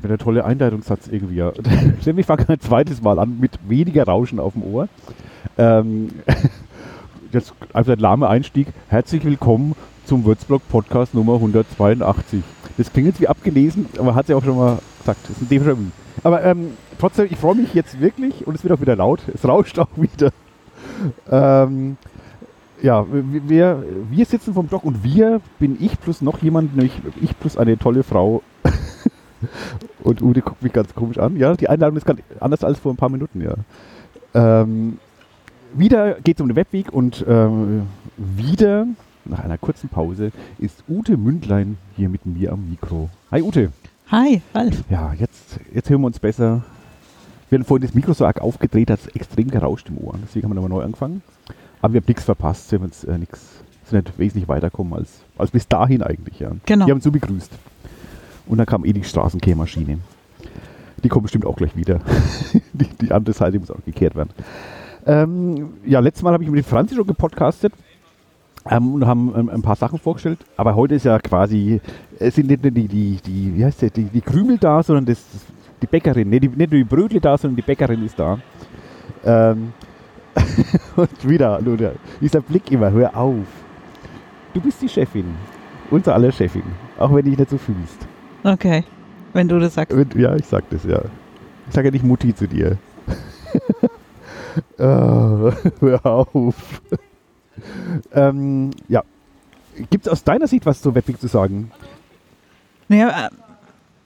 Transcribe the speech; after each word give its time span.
Fehlt 0.00 0.10
mir 0.10 0.16
der 0.16 0.24
tolle 0.24 0.44
Einleitungssatz 0.46 1.08
irgendwie. 1.08 1.36
Ja. 1.36 1.52
Ich 2.06 2.26
fange 2.26 2.48
ein 2.48 2.60
zweites 2.60 3.02
Mal 3.02 3.18
an 3.18 3.38
mit 3.38 3.52
weniger 3.68 4.04
Rauschen 4.04 4.40
auf 4.40 4.54
dem 4.54 4.62
Ohr. 4.62 4.88
Ähm, 5.58 6.08
jetzt 7.32 7.52
einfach 7.74 7.92
der 7.92 8.00
lahme 8.00 8.26
Einstieg. 8.28 8.68
Herzlich 8.88 9.24
willkommen 9.24 9.74
zum 10.06 10.24
Würzburg 10.24 10.62
Podcast 10.70 11.12
Nummer 11.12 11.34
182. 11.34 12.42
Das 12.78 12.90
klingt 12.90 13.08
jetzt 13.08 13.20
wie 13.20 13.28
abgelesen, 13.28 13.86
aber 13.98 14.14
hat 14.14 14.28
sie 14.28 14.34
auch 14.34 14.42
schon 14.42 14.56
mal 14.56 14.78
gesagt. 15.00 15.20
Das 15.24 15.36
ist 15.36 15.42
ein 15.42 15.48
déjà 15.48 15.76
vu. 15.76 15.90
Aber 16.22 16.44
ähm, 16.44 16.70
trotzdem, 16.98 17.26
ich 17.30 17.36
freue 17.36 17.56
mich 17.56 17.74
jetzt 17.74 18.00
wirklich 18.00 18.46
und 18.46 18.54
es 18.54 18.62
wird 18.64 18.72
auch 18.72 18.80
wieder 18.80 18.96
laut. 18.96 19.20
Es 19.34 19.46
rauscht 19.46 19.78
auch 19.78 19.88
wieder. 19.96 20.30
Ähm, 21.30 21.98
ja, 22.80 23.04
wir, 23.10 23.84
wir 24.10 24.24
sitzen 24.24 24.54
vom 24.54 24.70
Dock 24.70 24.84
und 24.84 25.04
wir 25.04 25.42
bin 25.58 25.76
ich 25.78 26.00
plus 26.00 26.22
noch 26.22 26.40
jemand, 26.42 26.74
nämlich 26.74 26.92
ich 27.20 27.38
plus 27.38 27.58
eine 27.58 27.76
tolle 27.76 28.02
Frau. 28.02 28.42
und 30.02 30.22
Ude 30.22 30.42
guckt 30.42 30.62
mich 30.62 30.72
ganz 30.72 30.94
komisch 30.94 31.18
an. 31.18 31.36
Ja, 31.36 31.54
die 31.54 31.68
Einladung 31.68 31.96
ist 31.96 32.06
ganz 32.06 32.20
anders 32.40 32.64
als 32.64 32.78
vor 32.78 32.92
ein 32.92 32.96
paar 32.96 33.08
Minuten, 33.08 33.40
ja. 33.40 33.54
Ähm, 34.34 34.98
wieder 35.72 36.14
geht 36.20 36.36
es 36.38 36.40
um 36.40 36.48
den 36.48 36.56
Webweg 36.56 36.92
und 36.92 37.24
ähm, 37.28 37.86
wieder, 38.16 38.86
nach 39.24 39.40
einer 39.40 39.58
kurzen 39.58 39.88
Pause, 39.88 40.32
ist 40.58 40.84
Ute 40.88 41.16
Mündlein 41.16 41.78
hier 41.96 42.08
mit 42.08 42.26
mir 42.26 42.52
am 42.52 42.68
Mikro. 42.68 43.08
Hi 43.30 43.42
Ute. 43.42 43.70
Hi, 44.08 44.42
Ralf. 44.54 44.82
Ja, 44.90 45.12
jetzt, 45.14 45.60
jetzt 45.72 45.88
hören 45.88 46.00
wir 46.00 46.08
uns 46.08 46.18
besser. 46.18 46.64
Wir 47.48 47.58
haben 47.58 47.64
vorhin 47.64 47.86
das 47.86 47.94
Mikro 47.94 48.12
so 48.12 48.26
arg 48.26 48.40
aufgedreht, 48.40 48.90
hat 48.90 49.00
es 49.00 49.06
extrem 49.08 49.50
gerauscht 49.50 49.88
im 49.88 49.98
Ohr. 49.98 50.14
Deswegen 50.22 50.44
haben 50.44 50.50
wir 50.50 50.54
nochmal 50.56 50.70
neu 50.70 50.84
angefangen. 50.84 51.22
Aber 51.82 51.94
wir 51.94 52.00
haben 52.00 52.06
nichts 52.08 52.24
verpasst, 52.24 52.70
wir 52.72 52.78
haben 52.78 52.86
jetzt 52.86 53.04
äh, 53.04 53.18
nichts, 53.18 53.40
sind 53.84 54.06
nicht 54.06 54.18
wesentlich 54.18 54.48
weiterkommen 54.48 54.94
als, 54.94 55.20
als 55.38 55.50
bis 55.50 55.66
dahin 55.68 56.02
eigentlich. 56.02 56.40
Ja. 56.40 56.52
Genau. 56.66 56.86
Die 56.86 56.90
haben 56.90 57.00
so 57.00 57.10
begrüßt. 57.10 57.52
Und 58.50 58.58
dann 58.58 58.66
kam 58.66 58.84
eh 58.84 58.92
die 58.92 59.04
Straßenkehrmaschine. 59.04 59.98
Die 61.04 61.08
kommt 61.08 61.22
bestimmt 61.22 61.46
auch 61.46 61.54
gleich 61.54 61.76
wieder. 61.76 62.00
die, 62.72 62.86
die, 63.00 63.12
andere 63.12 63.32
Seite 63.32 63.60
muss 63.60 63.70
auch 63.70 63.82
gekehrt 63.86 64.16
werden. 64.16 64.30
Ähm, 65.06 65.70
ja, 65.86 66.00
letztes 66.00 66.24
Mal 66.24 66.32
habe 66.32 66.42
ich 66.42 66.50
mit 66.50 66.66
Franzi 66.66 66.96
schon 66.96 67.06
gepodcastet 67.06 67.72
ähm, 68.68 68.94
und 68.94 69.06
haben 69.06 69.32
ähm, 69.36 69.48
ein 69.50 69.62
paar 69.62 69.76
Sachen 69.76 70.00
vorgestellt. 70.00 70.40
Aber 70.56 70.74
heute 70.74 70.96
ist 70.96 71.04
ja 71.04 71.20
quasi, 71.20 71.80
es 72.18 72.34
sind 72.34 72.48
nicht 72.48 72.64
nur 72.64 72.72
die, 72.72 72.88
die, 72.88 73.18
die, 73.24 73.56
wie 73.56 73.64
heißt 73.64 73.82
der, 73.82 73.90
die, 73.90 74.04
die 74.04 74.20
Krümel 74.20 74.58
da, 74.58 74.82
sondern 74.82 75.06
das, 75.06 75.22
die 75.80 75.86
Bäckerin. 75.86 76.28
Nee, 76.28 76.40
die, 76.40 76.48
nicht 76.48 76.72
nur 76.72 76.80
die 76.80 76.84
Brötle 76.84 77.20
da, 77.20 77.38
sondern 77.38 77.54
die 77.54 77.62
Bäckerin 77.62 78.04
ist 78.04 78.18
da. 78.18 78.36
Ähm, 79.24 79.72
und 80.96 81.28
wieder, 81.28 81.60
nur 81.62 81.78
dieser 82.20 82.40
Blick 82.40 82.68
immer, 82.72 82.90
hör 82.90 83.16
auf. 83.16 83.46
Du 84.52 84.60
bist 84.60 84.82
die 84.82 84.88
Chefin. 84.88 85.36
Unser 85.88 86.14
aller 86.14 86.32
Chefin. 86.32 86.64
Auch 86.98 87.10
wenn 87.10 87.24
du 87.24 87.30
dich 87.30 87.38
nicht 87.38 87.50
so 87.50 87.58
fühlst. 87.58 88.09
Okay, 88.42 88.84
wenn 89.32 89.48
du 89.48 89.58
das 89.58 89.74
sagst. 89.74 89.96
Ja, 90.14 90.34
ich 90.36 90.46
sag 90.46 90.68
das, 90.70 90.84
ja. 90.84 91.00
Ich 91.68 91.74
sage 91.74 91.88
ja 91.88 91.92
nicht 91.92 92.04
Mutti 92.04 92.34
zu 92.34 92.48
dir. 92.48 92.78
oh, 94.78 95.52
hör 95.80 96.06
auf. 96.06 96.82
ähm, 98.12 98.70
ja. 98.88 99.02
Gibt 99.90 100.06
es 100.06 100.12
aus 100.12 100.24
deiner 100.24 100.46
Sicht 100.46 100.66
was 100.66 100.82
zu 100.82 100.94
Webweg 100.94 101.20
zu 101.20 101.26
sagen? 101.28 101.70
Naja, 102.88 103.26
äh, 103.26 103.30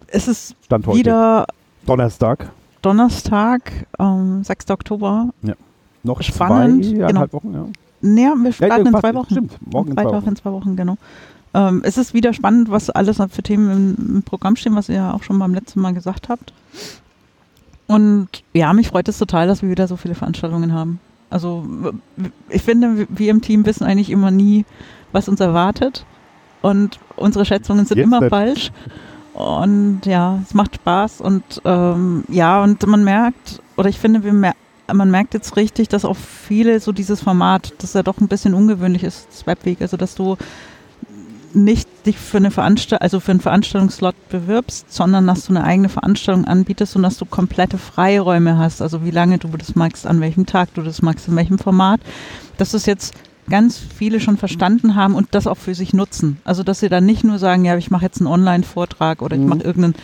es 0.09 0.29
ist 0.29 0.55
Stand 0.65 0.87
heute. 0.87 0.99
wieder 0.99 1.47
Donnerstag. 1.87 2.51
Donnerstag, 2.83 3.73
ähm, 3.99 4.45
6. 4.45 4.71
Oktober. 4.71 5.31
Ja. 5.43 5.55
Noch 6.03 6.21
Spannend, 6.23 6.85
zweieinhalb 6.85 7.31
genau. 7.31 7.33
Wochen, 7.33 7.55
ja. 7.55 7.67
Naja, 8.03 8.35
wir 8.37 8.53
starten 8.53 8.85
ja, 8.85 8.91
in 8.91 9.01
zwei 9.01 9.15
Wochen. 9.15 9.31
Stimmt, 9.31 9.73
morgen 9.73 9.89
in 9.89 9.95
zwei 9.95 10.03
Freitag 10.03 10.21
Wochen. 10.21 10.29
in 10.29 10.37
zwei 10.37 10.53
Wochen, 10.53 10.77
genau. 10.77 10.97
Ähm, 11.55 11.83
es 11.85 11.97
ist 11.97 12.15
wieder 12.15 12.33
spannend, 12.33 12.71
was 12.71 12.91
alles 12.91 13.19
für 13.31 13.43
Themen 13.43 13.71
im, 13.99 14.17
im 14.17 14.23
Programm 14.23 14.57
stehen, 14.57 14.75
was 14.75 14.89
ihr 14.89 14.97
ja 14.97 15.15
auch 15.15 15.23
schon 15.23 15.39
beim 15.39 15.55
letzten 15.55 15.81
Mal 15.81 15.95
gesagt 15.95 16.29
habt. 16.29 16.53
Und 17.87 18.29
ja, 18.53 18.73
mich 18.73 18.89
freut 18.89 19.09
es 19.09 19.19
total, 19.19 19.47
dass 19.47 19.63
wir 19.63 19.71
wieder 19.71 19.87
so 19.87 19.97
viele 19.97 20.15
Veranstaltungen 20.15 20.73
haben. 20.73 21.01
Also 21.31 21.65
ich 22.49 22.63
finde, 22.63 23.07
wir 23.09 23.31
im 23.31 23.41
Team 23.41 23.67
wissen 23.67 23.85
eigentlich 23.85 24.11
immer 24.11 24.31
nie, 24.31 24.65
was 25.13 25.29
uns 25.29 25.41
erwartet. 25.41 26.05
Und 26.63 26.99
unsere 27.17 27.45
Schätzungen 27.45 27.85
sind 27.85 27.99
Jetzt 27.99 28.07
immer 28.07 28.21
nicht. 28.21 28.31
falsch. 28.31 28.73
Und 29.35 30.03
ja, 30.07 30.41
es 30.43 30.55
macht 30.55 30.77
Spaß. 30.77 31.21
Und 31.21 31.61
ähm, 31.65 32.25
ja, 32.29 32.63
und 32.63 32.87
man 32.87 33.05
merkt, 33.05 33.61
oder 33.77 33.89
ich 33.89 33.99
finde, 33.99 34.25
wir 34.25 34.33
mer 34.33 34.55
man 34.93 35.11
merkt 35.11 35.33
jetzt 35.33 35.57
richtig, 35.57 35.89
dass 35.89 36.05
auch 36.05 36.17
viele 36.17 36.79
so 36.79 36.93
dieses 36.93 37.23
Format, 37.23 37.73
das 37.79 37.95
ja 37.95 38.03
doch 38.03 38.21
ein 38.21 38.29
bisschen 38.29 38.53
ungewöhnlich 38.53 39.03
ist, 39.03 39.29
das 39.31 39.47
Webweg, 39.47 39.81
also 39.81 39.97
dass 39.97 40.15
du 40.15 40.37
nicht 41.55 41.89
dich 42.07 42.19
für 42.19 42.39
eine 42.39 42.51
Veranstalt 42.51 43.03
also 43.03 43.21
für 43.21 43.31
einen 43.31 43.41
Veranstaltungslot 43.41 44.15
bewirbst, 44.29 44.93
sondern 44.93 45.27
dass 45.27 45.47
du 45.47 45.53
eine 45.53 45.65
eigene 45.65 45.89
Veranstaltung 45.89 46.45
anbietest 46.45 46.97
und 46.97 47.03
dass 47.03 47.19
du 47.19 47.25
komplette 47.25 47.79
Freiräume 47.79 48.59
hast, 48.59 48.83
also 48.83 49.05
wie 49.05 49.11
lange 49.11 49.39
du 49.39 49.49
das 49.49 49.75
magst, 49.75 50.07
an 50.07 50.21
welchem 50.21 50.47
Tag 50.47 50.75
du 50.75 50.83
das 50.83 51.03
magst, 51.03 51.29
in 51.29 51.37
welchem 51.37 51.59
Format, 51.59 52.01
dass 52.59 52.73
das 52.73 52.87
jetzt 52.87 53.15
ganz 53.49 53.79
viele 53.79 54.21
schon 54.21 54.37
verstanden 54.37 54.95
haben 54.95 55.15
und 55.15 55.29
das 55.33 55.47
auch 55.47 55.59
für 55.59 55.75
sich 55.75 55.93
nutzen. 55.93 56.39
Also 56.45 56.63
dass 56.63 56.81
sie 56.81 56.89
dann 56.89 57.05
nicht 57.05 57.25
nur 57.25 57.39
sagen, 57.39 57.65
ja, 57.65 57.77
ich 57.77 57.91
mache 57.91 58.05
jetzt 58.05 58.21
einen 58.21 58.29
Online-Vortrag 58.29 59.23
oder 59.23 59.37
ich 59.37 59.43
Mhm. 59.43 59.49
mache 59.49 59.63
irgendeinen 59.63 59.95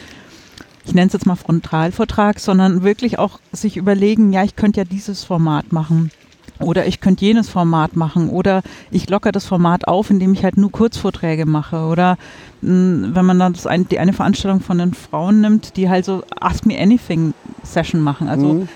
ich 0.84 0.94
nenne 0.94 1.08
es 1.08 1.12
jetzt 1.12 1.26
mal 1.26 1.36
Frontalvortrag, 1.36 2.40
sondern 2.40 2.82
wirklich 2.82 3.18
auch 3.18 3.38
sich 3.52 3.76
überlegen, 3.76 4.32
ja, 4.32 4.42
ich 4.44 4.56
könnte 4.56 4.80
ja 4.80 4.84
dieses 4.84 5.24
Format 5.24 5.72
machen. 5.72 6.10
Oder 6.60 6.86
ich 6.86 7.00
könnte 7.00 7.24
jenes 7.24 7.48
Format 7.48 7.96
machen. 7.96 8.28
Oder 8.28 8.62
ich 8.90 9.08
locker 9.10 9.32
das 9.32 9.46
Format 9.46 9.88
auf, 9.88 10.10
indem 10.10 10.32
ich 10.34 10.44
halt 10.44 10.56
nur 10.56 10.70
Kurzvorträge 10.70 11.46
mache. 11.46 11.86
Oder 11.86 12.18
mh, 12.62 13.14
wenn 13.14 13.24
man 13.24 13.38
dann 13.38 13.52
das 13.52 13.66
ein, 13.66 13.88
die 13.88 13.98
eine 13.98 14.12
Veranstaltung 14.12 14.60
von 14.60 14.78
den 14.78 14.94
Frauen 14.94 15.40
nimmt, 15.40 15.76
die 15.76 15.88
halt 15.88 16.04
so 16.04 16.22
Ask 16.40 16.66
Me 16.66 16.78
Anything 16.78 17.34
Session 17.62 18.00
machen. 18.00 18.28
Also 18.28 18.46
Mhm. 18.54 18.68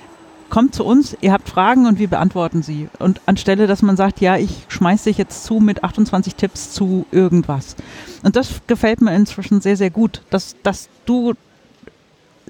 kommt 0.50 0.74
zu 0.74 0.84
uns, 0.84 1.16
ihr 1.20 1.32
habt 1.32 1.48
Fragen 1.48 1.86
und 1.86 1.98
wir 1.98 2.08
beantworten 2.08 2.62
sie. 2.62 2.88
Und 3.00 3.20
anstelle, 3.26 3.66
dass 3.66 3.82
man 3.82 3.96
sagt, 3.96 4.20
ja, 4.20 4.36
ich 4.36 4.66
schmeiß 4.68 5.04
dich 5.04 5.18
jetzt 5.18 5.44
zu 5.44 5.58
mit 5.60 5.82
28 5.82 6.36
Tipps 6.36 6.72
zu 6.72 7.06
irgendwas. 7.10 7.74
Und 8.22 8.36
das 8.36 8.60
gefällt 8.66 9.00
mir 9.00 9.14
inzwischen 9.16 9.60
sehr, 9.60 9.76
sehr 9.76 9.90
gut, 9.90 10.22
dass, 10.30 10.54
dass 10.62 10.88
du 11.06 11.34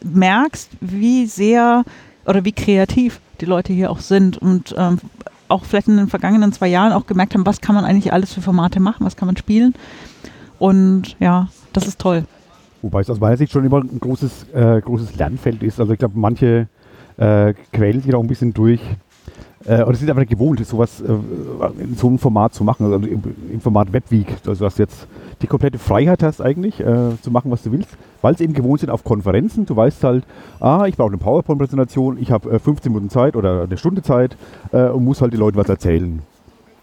merkst, 0.03 0.69
wie 0.81 1.27
sehr 1.27 1.85
oder 2.27 2.45
wie 2.45 2.53
kreativ 2.53 3.21
die 3.41 3.47
Leute 3.47 3.73
hier 3.73 3.91
auch 3.91 4.01
sind 4.01 4.39
und 4.39 4.75
ähm, 4.77 4.99
auch 5.49 5.65
vielleicht 5.65 5.89
in 5.89 5.97
den 5.97 6.09
vergangenen 6.09 6.53
zwei 6.53 6.69
Jahren 6.69 6.93
auch 6.93 7.07
gemerkt 7.07 7.35
haben, 7.35 7.47
was 7.47 7.61
kann 7.61 7.75
man 7.75 7.85
eigentlich 7.85 8.13
alles 8.13 8.33
für 8.33 8.41
Formate 8.41 8.81
machen, 8.81 9.05
was 9.05 9.17
kann 9.17 9.27
man 9.27 9.37
spielen. 9.37 9.75
Und 10.59 11.17
ja, 11.21 11.49
das 11.73 11.87
ist 11.87 12.01
toll. 12.01 12.25
Wobei 12.83 13.01
es 13.01 13.11
aus 13.11 13.21
meiner 13.21 13.37
Sicht 13.37 13.53
schon 13.53 13.65
immer 13.65 13.81
ein 13.81 14.01
großes, 14.01 14.47
äh, 14.53 14.81
großes 14.81 15.17
Lernfeld 15.17 15.63
ist. 15.63 15.81
Also 15.81 15.93
ich 15.93 15.99
glaube, 15.99 16.19
manche 16.19 16.69
äh, 17.17 17.55
quälen 17.73 18.03
sich 18.03 18.15
auch 18.15 18.21
ein 18.21 18.27
bisschen 18.27 18.53
durch. 18.53 18.81
Äh, 19.67 19.83
oder 19.83 19.95
sind 19.95 20.11
aber 20.11 20.27
gewohnt, 20.27 20.65
sowas 20.67 21.01
äh, 21.01 21.13
in 21.83 21.95
so 21.97 22.09
einem 22.09 22.19
Format 22.19 22.53
zu 22.53 22.65
machen, 22.65 22.93
also 22.93 23.07
im, 23.07 23.23
im 23.51 23.61
Format 23.61 23.93
Webweek, 23.93 24.27
also 24.47 24.65
dass 24.65 24.77
du 24.77 24.83
jetzt 24.83 25.07
die 25.41 25.47
komplette 25.47 25.79
Freiheit 25.79 26.23
hast 26.23 26.41
eigentlich, 26.43 26.81
äh, 26.81 27.21
zu 27.23 27.31
machen, 27.31 27.51
was 27.51 27.63
du 27.63 27.73
willst, 27.73 27.89
weil 28.21 28.37
sie 28.37 28.45
eben 28.45 28.53
gewohnt 28.53 28.81
sind 28.81 28.91
auf 28.91 29.05
Konferenzen. 29.05 29.65
Du 29.67 29.75
weißt 29.75 30.05
halt, 30.05 30.25
ah, 30.61 30.85
ich 30.87 30.97
brauche 30.97 31.09
eine 31.09 31.19
PowerPoint-Präsentation, 31.19 32.19
ich 32.19 32.31
habe 32.31 32.51
äh, 32.51 32.59
15 32.59 32.93
Minuten 32.93 33.11
Zeit 33.11 33.37
oder 33.37 33.63
eine 33.63 33.77
Stunde 33.79 34.03
Zeit 34.03 34.37
äh, 34.73 34.89
und 34.89 35.05
muss 35.05 35.23
halt 35.23 35.33
den 35.33 35.41
Leuten 35.41 35.57
was 35.57 35.69
erzählen. 35.69 36.21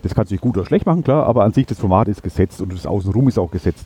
Das 0.02 0.16
kannst 0.16 0.31
du 0.31 0.34
nicht 0.34 0.41
gut 0.41 0.58
oder 0.58 0.66
schlecht 0.66 0.88
machen, 0.88 1.03
klar, 1.03 1.28
aber 1.28 1.44
an 1.44 1.53
sich 1.53 1.68
das 1.68 1.79
Format 1.79 2.08
ist 2.08 2.23
gesetzt 2.23 2.62
und 2.62 2.73
das 2.73 2.88
Außenrum 2.88 3.28
ist 3.28 3.38
auch 3.38 3.52
gesetzt. 3.52 3.85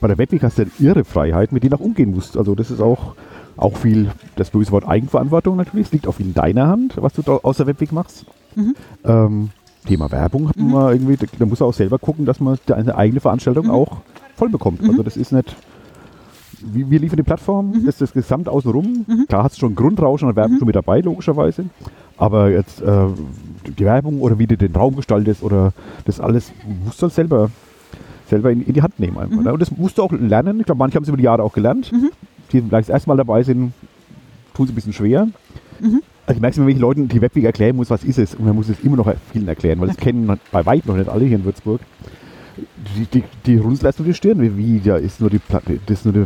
Bei 0.00 0.06
der 0.06 0.18
Webweek 0.18 0.42
hast 0.44 0.58
du 0.58 0.62
eine 0.62 0.70
irre 0.78 1.04
Freiheit, 1.04 1.50
mit 1.50 1.64
denen 1.64 1.70
du 1.70 1.76
auch 1.76 1.80
umgehen 1.80 2.12
musst. 2.12 2.36
Also 2.36 2.54
das 2.54 2.70
ist 2.70 2.80
auch, 2.80 3.16
auch 3.56 3.76
viel, 3.76 4.10
das 4.36 4.50
böse 4.50 4.70
Wort 4.72 4.86
Eigenverantwortung 4.86 5.56
natürlich, 5.56 5.86
es 5.86 5.92
liegt 5.92 6.06
auch 6.06 6.12
viel 6.12 6.26
in 6.26 6.34
deiner 6.34 6.66
Hand, 6.68 6.94
was 7.00 7.14
du 7.14 7.22
da 7.22 7.36
aus 7.42 7.56
der 7.56 7.66
Webweek 7.66 7.92
machst. 7.92 8.26
Mhm. 8.54 8.74
Ähm, 9.04 9.50
Thema 9.86 10.10
Werbung 10.10 10.48
hat 10.48 10.56
man 10.56 10.68
Mhm. 10.68 11.06
irgendwie, 11.08 11.26
da, 11.38 11.46
muss 11.46 11.60
er 11.60 11.66
auch 11.66 11.74
selber 11.74 11.98
gucken, 11.98 12.26
dass 12.26 12.40
man 12.40 12.58
eine 12.72 12.96
eigene 12.96 13.20
Veranstaltung 13.20 13.66
Mhm. 13.66 13.70
auch 13.72 13.98
voll 14.34 14.48
bekommt. 14.48 14.82
Mhm. 14.82 14.90
Also 14.90 15.02
das 15.02 15.16
ist 15.16 15.32
nicht, 15.32 15.54
wir, 16.60 16.90
wir 16.90 16.98
liefern 16.98 17.16
die 17.18 17.22
Plattform, 17.22 17.68
Mhm. 17.70 17.86
das 17.86 17.96
ist 17.96 18.00
das 18.00 18.12
Gesamt 18.12 18.48
außenrum. 18.48 19.04
Mhm. 19.06 19.26
Klar 19.28 19.44
hast 19.44 19.56
du 19.56 19.60
schon 19.60 19.74
Grundrauschen 19.74 20.28
und 20.28 20.36
Werbung 20.36 20.54
Mhm. 20.54 20.58
schon 20.58 20.66
mit 20.66 20.76
dabei, 20.76 21.00
logischerweise. 21.00 21.66
Aber 22.18 22.50
jetzt 22.50 22.80
äh, 22.80 23.06
die 23.78 23.84
Werbung 23.84 24.20
oder 24.22 24.38
wie 24.38 24.46
du 24.46 24.56
den 24.56 24.74
Raum 24.74 24.96
gestaltest 24.96 25.42
oder 25.42 25.72
das 26.06 26.18
alles 26.18 26.50
musst 26.84 27.00
du 27.00 27.04
halt 27.04 27.12
selber, 27.14 27.50
selber 28.28 28.50
in, 28.50 28.62
in 28.64 28.72
die 28.72 28.82
Hand 28.82 28.98
nehmen 28.98 29.18
einfach. 29.18 29.36
Mhm. 29.36 29.44
Ne? 29.44 29.52
Und 29.52 29.60
das 29.60 29.70
musst 29.70 29.98
du 29.98 30.02
auch 30.02 30.12
lernen. 30.12 30.58
Ich 30.60 30.66
glaube, 30.66 30.78
manche 30.78 30.96
haben 30.96 31.02
es 31.02 31.08
über 31.08 31.18
die 31.18 31.24
Jahre 31.24 31.42
auch 31.42 31.52
gelernt. 31.52 31.92
Mhm. 31.92 32.10
Die 32.52 32.60
vielleicht 32.60 32.88
das 32.88 32.94
erste 32.94 33.08
Mal 33.08 33.16
dabei 33.16 33.42
sind, 33.42 33.72
tun 34.54 34.66
sie 34.66 34.72
ein 34.72 34.76
bisschen 34.76 34.92
schwer. 34.92 35.26
Mhm. 35.80 36.02
Also 36.26 36.38
ich 36.38 36.40
merke 36.40 36.52
es 36.52 36.56
immer, 36.58 36.66
wenn 36.66 36.74
ich 36.74 36.80
Leuten 36.80 37.08
die 37.08 37.20
Webweg 37.20 37.44
erklären 37.44 37.76
muss, 37.76 37.90
was 37.90 38.02
ist 38.02 38.18
es? 38.18 38.34
Und 38.34 38.46
man 38.46 38.56
muss 38.56 38.68
es 38.68 38.80
immer 38.80 38.96
noch 38.96 39.12
vielen 39.32 39.46
erklären, 39.48 39.80
weil 39.80 39.88
das 39.88 39.96
Okay. 39.96 40.06
kennen 40.12 40.40
bei 40.50 40.66
weit 40.66 40.86
noch 40.86 40.96
nicht 40.96 41.08
alle 41.08 41.24
hier 41.24 41.36
in 41.36 41.44
Würzburg. 41.44 41.80
Die, 42.96 43.04
die, 43.06 43.24
die 43.44 43.56
runzeln 43.58 43.86
erst 43.86 43.98
nur 43.98 44.06
die 44.08 44.14
Stirn. 44.14 44.40
Wie, 44.40 44.56
wie, 44.56 44.80
da 44.80 44.96
ist 44.96 45.20
nur 45.20 45.28
die 45.28 45.38
Platte, 45.38 45.78
das 45.86 46.04
nur 46.06 46.14
die, 46.14 46.24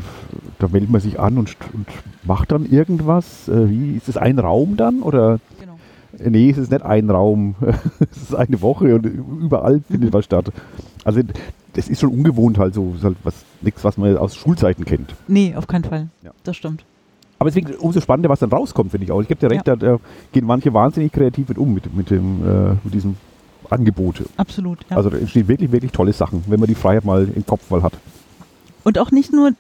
da 0.61 0.69
meldet 0.69 0.91
man 0.91 1.01
sich 1.01 1.19
an 1.19 1.39
und, 1.39 1.57
und 1.73 1.87
macht 2.23 2.53
dann 2.53 2.71
irgendwas. 2.71 3.49
Äh, 3.49 3.69
Wie, 3.69 3.97
ist 3.97 4.07
das 4.09 4.17
ein 4.17 4.39
Raum 4.39 4.77
dann? 4.77 5.01
Oder 5.03 5.41
Genau. 5.61 5.77
nee, 6.31 6.51
es 6.51 6.59
ist 6.59 6.71
nicht 6.71 6.83
ein 6.85 7.11
Raum. 7.11 7.57
es 8.13 8.23
ist 8.23 8.35
eine 8.35 8.63
Woche 8.63 8.95
und 8.95 9.07
überall 9.07 9.81
findet 9.91 10.13
was 10.13 10.25
statt. 10.25 10.53
Also 11.05 11.21
das 11.73 11.89
ist 11.89 12.01
schon 12.01 12.11
ungewohnt 12.11 12.59
halt 12.59 12.75
so, 12.75 12.95
halt 13.03 13.17
was, 13.25 13.35
nichts, 13.63 13.85
was 13.85 13.97
man 13.97 14.17
aus 14.17 14.37
Schulzeiten 14.37 14.85
kennt. 14.85 15.15
Nee, 15.29 15.55
auf 15.57 15.67
keinen 15.67 15.85
Fall. 15.85 16.09
Ja. 16.23 16.31
Das 16.45 16.57
stimmt. 16.57 16.85
Aber 17.39 17.49
deswegen 17.49 17.75
umso 17.77 18.01
spannender, 18.01 18.29
was 18.29 18.41
dann 18.41 18.51
rauskommt, 18.51 18.91
finde 18.91 19.07
ich 19.07 19.13
auch. 19.13 19.23
Ich 19.23 19.29
gebe 19.29 19.41
dir 19.41 19.51
recht, 19.51 19.67
Ja. 19.67 19.75
da, 19.77 19.99
gehen 20.33 20.45
manche 20.45 20.75
wahnsinnig 20.75 21.11
kreativ 21.13 21.49
mit 21.49 21.57
um, 21.59 21.73
mit, 21.73 21.95
mit, 21.95 22.11
dem, 22.11 22.47
äh, 22.47 22.71
mit 22.85 22.93
diesem 22.93 23.17
Angebot. 23.71 24.23
Absolut. 24.37 24.81
Ja. 24.91 24.97
Also 24.97 25.09
da 25.11 25.17
entstehen 25.17 25.49
wirklich, 25.49 25.73
wirklich 25.73 25.93
tolle 25.93 26.13
Sachen, 26.13 26.45
wenn 26.49 26.61
man 26.61 26.67
die 26.69 26.75
Freiheit 26.75 27.05
mal 27.05 27.29
im 27.35 27.47
Kopf 27.47 27.71
mal 27.71 27.83
hat. 27.83 27.95
Und 28.85 28.99
auch 28.99 29.11
nicht 29.11 29.33
nur, 29.33 29.53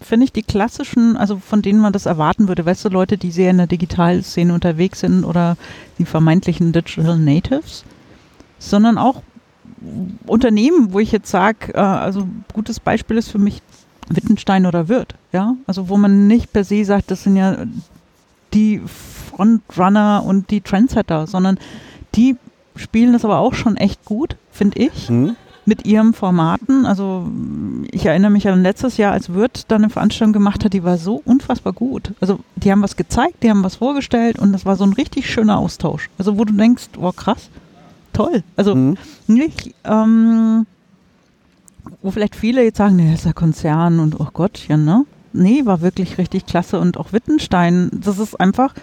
finde 0.00 0.24
ich, 0.24 0.32
die 0.32 0.42
klassischen, 0.42 1.16
also 1.16 1.36
von 1.36 1.62
denen 1.62 1.80
man 1.80 1.92
das 1.92 2.06
erwarten 2.06 2.48
würde, 2.48 2.66
weißt 2.66 2.84
du, 2.84 2.88
Leute, 2.88 3.18
die 3.18 3.30
sehr 3.30 3.50
in 3.50 3.58
der 3.58 3.66
Digitalszene 3.68 4.52
unterwegs 4.52 5.00
sind 5.00 5.24
oder 5.24 5.56
die 5.98 6.06
vermeintlichen 6.06 6.72
Digital 6.72 7.18
Natives, 7.18 7.84
sondern 8.58 8.98
auch 8.98 9.22
Unternehmen, 10.26 10.92
wo 10.92 10.98
ich 10.98 11.12
jetzt 11.12 11.30
sage, 11.30 11.74
äh, 11.74 11.78
also 11.78 12.28
gutes 12.52 12.80
Beispiel 12.80 13.16
ist 13.16 13.30
für 13.30 13.38
mich 13.38 13.62
Wittenstein 14.08 14.66
oder 14.66 14.88
Wirth, 14.88 15.14
ja, 15.32 15.54
also 15.66 15.88
wo 15.88 15.96
man 15.96 16.26
nicht 16.26 16.52
per 16.52 16.64
se 16.64 16.84
sagt, 16.84 17.10
das 17.10 17.24
sind 17.24 17.36
ja 17.36 17.56
die 18.54 18.80
Frontrunner 18.86 20.22
und 20.24 20.50
die 20.50 20.60
Trendsetter, 20.60 21.26
sondern 21.26 21.58
die 22.14 22.36
spielen 22.76 23.12
das 23.12 23.24
aber 23.24 23.38
auch 23.38 23.54
schon 23.54 23.76
echt 23.76 24.04
gut, 24.04 24.36
finde 24.50 24.78
ich 24.78 25.10
mit 25.68 25.84
ihren 25.84 26.14
Formaten. 26.14 26.86
Also 26.86 27.28
ich 27.92 28.06
erinnere 28.06 28.30
mich 28.30 28.48
an 28.48 28.62
letztes 28.62 28.96
Jahr, 28.96 29.12
als 29.12 29.34
Wirt 29.34 29.70
dann 29.70 29.82
eine 29.82 29.90
Veranstaltung 29.90 30.32
gemacht 30.32 30.64
hat, 30.64 30.72
die 30.72 30.82
war 30.82 30.96
so 30.96 31.20
unfassbar 31.24 31.74
gut. 31.74 32.14
Also 32.20 32.40
die 32.56 32.72
haben 32.72 32.82
was 32.82 32.96
gezeigt, 32.96 33.42
die 33.42 33.50
haben 33.50 33.62
was 33.62 33.76
vorgestellt 33.76 34.38
und 34.38 34.52
das 34.52 34.64
war 34.64 34.76
so 34.76 34.84
ein 34.84 34.94
richtig 34.94 35.30
schöner 35.30 35.58
Austausch. 35.58 36.08
Also 36.16 36.38
wo 36.38 36.44
du 36.46 36.54
denkst, 36.54 36.88
oh 36.98 37.12
krass, 37.12 37.50
toll. 38.18 38.42
Also 38.56 38.74
Mhm. 38.74 38.96
nicht, 39.28 39.74
ähm, 39.84 40.66
wo 42.02 42.10
vielleicht 42.10 42.34
viele 42.34 42.64
jetzt 42.64 42.78
sagen, 42.78 42.96
nee, 42.96 43.10
das 43.10 43.20
ist 43.20 43.26
ja 43.26 43.32
Konzern 43.32 44.00
und 44.00 44.18
oh 44.18 44.28
Gottchen, 44.32 44.84
ne? 44.84 45.04
Nee, 45.32 45.64
war 45.66 45.80
wirklich 45.82 46.18
richtig 46.18 46.46
klasse 46.46 46.80
und 46.80 46.96
auch 46.96 47.12
Wittenstein, 47.12 47.90
das 47.92 48.18
ist 48.18 48.38
einfach, 48.40 48.74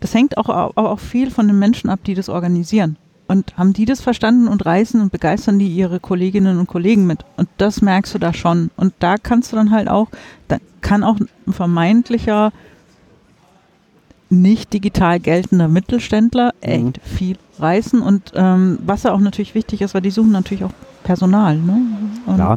das 0.00 0.12
hängt 0.12 0.36
auch, 0.36 0.48
auch, 0.50 0.76
auch 0.76 1.00
viel 1.00 1.30
von 1.30 1.46
den 1.46 1.58
Menschen 1.58 1.88
ab, 1.88 2.00
die 2.04 2.14
das 2.14 2.28
organisieren. 2.28 2.96
Und 3.28 3.56
haben 3.56 3.72
die 3.72 3.86
das 3.86 4.00
verstanden 4.00 4.46
und 4.46 4.66
reißen 4.66 5.00
und 5.00 5.10
begeistern 5.10 5.58
die 5.58 5.68
ihre 5.68 5.98
Kolleginnen 5.98 6.58
und 6.58 6.68
Kollegen 6.68 7.06
mit. 7.06 7.24
Und 7.36 7.48
das 7.56 7.82
merkst 7.82 8.14
du 8.14 8.18
da 8.18 8.32
schon. 8.32 8.70
Und 8.76 8.94
da 9.00 9.16
kannst 9.16 9.50
du 9.50 9.56
dann 9.56 9.72
halt 9.72 9.88
auch, 9.88 10.08
da 10.46 10.58
kann 10.80 11.02
auch 11.02 11.18
ein 11.18 11.52
vermeintlicher, 11.52 12.52
nicht 14.28 14.72
digital 14.72 15.20
geltender 15.20 15.68
Mittelständler 15.68 16.52
echt 16.60 16.84
Mhm. 16.84 16.92
viel 17.02 17.36
reißen. 17.58 18.02
Und 18.02 18.32
ähm, 18.34 18.78
was 18.84 19.04
ja 19.04 19.12
auch 19.12 19.20
natürlich 19.20 19.54
wichtig 19.54 19.82
ist, 19.82 19.94
weil 19.94 20.02
die 20.02 20.10
suchen 20.10 20.32
natürlich 20.32 20.64
auch 20.64 20.72
Personal. 21.04 21.56
Ne? 21.56 21.80
Und 22.26 22.38
Ja, 22.38 22.56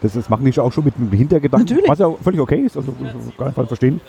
das, 0.00 0.12
das 0.12 0.28
machen 0.28 0.44
die 0.44 0.52
schon 0.52 0.64
auch 0.64 0.72
schon 0.72 0.84
mit 0.84 0.94
einem 0.96 1.10
Hintergedanken, 1.10 1.66
Natürlich. 1.68 1.90
was 1.90 1.98
ja 1.98 2.10
völlig 2.22 2.40
okay 2.40 2.60
ist, 2.60 2.76
also 2.76 2.92
auf 2.92 3.36
gar 3.36 3.46
keinen 3.46 3.54
Fall 3.54 3.66
verstehen. 3.66 4.00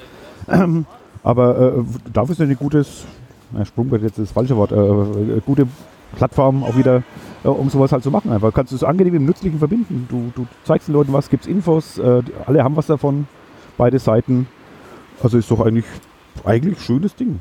Ähm, 0.48 0.86
aber 1.24 1.78
äh, 1.80 1.84
dafür 2.14 2.34
ist 2.34 2.42
eine 2.42 2.56
gutes, 2.56 3.06
na, 3.52 3.66
Sprungbrett 3.66 4.04
jetzt 4.04 4.20
ist 4.20 4.28
das 4.30 4.32
falsche 4.32 4.56
Wort, 4.56 4.72
äh, 4.72 4.76
äh, 4.76 5.42
gute 5.46 5.68
Plattform 6.16 6.64
auch 6.64 6.78
wieder, 6.78 7.04
äh, 7.44 7.48
um 7.48 7.70
sowas 7.70 7.92
halt 7.92 8.04
zu 8.04 8.12
machen. 8.12 8.32
Einfach 8.32 8.54
kannst 8.54 8.72
du 8.72 8.76
es 8.76 8.84
angenehm 8.84 9.14
dem 9.14 9.26
Nützlichen 9.26 9.58
verbinden. 9.60 10.06
Du, 10.10 10.32
du 10.36 10.48
zeigst 10.64 10.88
den 10.88 10.94
Leuten 10.94 11.12
was, 11.12 11.30
gibst 11.30 11.48
Infos, 11.48 11.98
äh, 11.98 12.22
alle 12.46 12.64
haben 12.64 12.76
was 12.76 12.86
davon, 12.88 13.28
beide 13.78 13.98
Seiten. 14.00 14.48
Also 15.24 15.38
ist 15.40 15.50
doch 15.52 15.66
eigentlich, 15.66 15.86
eigentlich 16.46 16.80
schönes 16.82 17.16
Ding. 17.16 17.40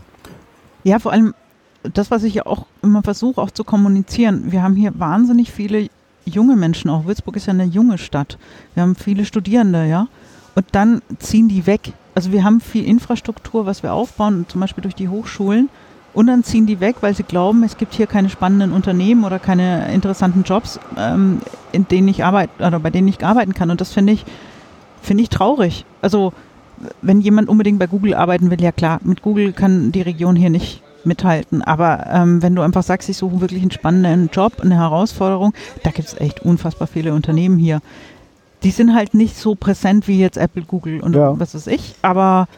Ja, 0.85 0.99
vor 0.99 1.12
allem 1.12 1.35
das, 1.83 2.11
was 2.11 2.25
ich 2.25 2.35
ja 2.35 2.47
auch 2.47 2.67
immer 2.83 3.03
versuche, 3.03 3.41
auch 3.41 3.50
zu 3.50 3.65
kommunizieren. 3.65 4.50
Wir 4.50 4.62
haben 4.62 4.75
hier 4.75 4.99
wahnsinnig 4.99 5.53
viele 5.53 5.89
junge 6.25 6.56
Menschen 6.56 6.91
auch. 6.91 7.06
Würzburg 7.06 7.37
ist 7.37 7.47
ja 7.47 7.53
eine 7.53 7.65
junge 7.65 7.99
Stadt. 7.99 8.39
Wir 8.75 8.83
haben 8.83 8.97
viele 8.97 9.25
Studierende, 9.25 9.87
ja. 9.87 10.09
Und 10.55 10.67
dann 10.73 11.03
ziehen 11.19 11.49
die 11.49 11.67
weg. 11.67 11.93
Also 12.15 12.33
wir 12.33 12.43
haben 12.43 12.61
viel 12.61 12.85
Infrastruktur, 12.85 13.65
was 13.67 13.83
wir 13.83 13.93
aufbauen, 13.93 14.47
zum 14.49 14.61
Beispiel 14.61 14.83
durch 14.83 14.95
die 14.95 15.09
Hochschulen. 15.09 15.69
Und 16.15 16.27
dann 16.27 16.43
ziehen 16.43 16.67
die 16.67 16.81
weg, 16.81 16.97
weil 17.00 17.15
sie 17.15 17.23
glauben, 17.23 17.62
es 17.62 17.77
gibt 17.77 17.95
hier 17.95 18.06
keine 18.06 18.29
spannenden 18.29 18.73
Unternehmen 18.73 19.25
oder 19.25 19.39
keine 19.39 19.93
interessanten 19.93 20.43
Jobs, 20.43 20.81
ähm, 20.97 21.41
in 21.71 21.87
denen 21.87 22.09
ich 22.09 22.25
arbeite 22.25 22.67
oder 22.67 22.81
bei 22.81 22.91
denen 22.91 23.09
ich 23.09 23.25
arbeiten 23.25 23.55
kann. 23.55 23.71
Und 23.71 23.81
das 23.81 23.93
finde 23.93 24.15
ich, 24.15 24.25
finde 25.00 25.23
ich 25.23 25.29
traurig. 25.29 25.85
Also 26.03 26.33
wenn 27.02 27.20
jemand 27.20 27.48
unbedingt 27.48 27.78
bei 27.78 27.86
Google 27.86 28.14
arbeiten 28.14 28.50
will, 28.50 28.60
ja 28.60 28.72
klar, 28.72 29.00
mit 29.02 29.22
Google 29.22 29.52
kann 29.52 29.92
die 29.92 30.02
Region 30.02 30.36
hier 30.36 30.50
nicht 30.50 30.82
mithalten. 31.04 31.62
Aber 31.62 32.06
ähm, 32.10 32.42
wenn 32.42 32.54
du 32.54 32.62
einfach 32.62 32.82
sagst, 32.82 33.08
ich 33.08 33.16
suche 33.16 33.40
wirklich 33.40 33.62
einen 33.62 33.70
spannenden 33.70 34.30
Job, 34.32 34.60
eine 34.60 34.76
Herausforderung, 34.76 35.54
da 35.82 35.90
gibt 35.90 36.08
es 36.08 36.20
echt 36.20 36.40
unfassbar 36.40 36.88
viele 36.88 37.14
Unternehmen 37.14 37.58
hier. 37.58 37.80
Die 38.62 38.70
sind 38.70 38.94
halt 38.94 39.14
nicht 39.14 39.36
so 39.36 39.54
präsent 39.54 40.08
wie 40.08 40.19
jetzt 40.19 40.36
Apple, 40.36 40.62
Google 40.62 41.00
und 41.00 41.14
Ja. 41.14 41.38
was 41.38 41.54
weiß 41.54 41.69
ich. 41.69 41.94
Aber 42.02 42.48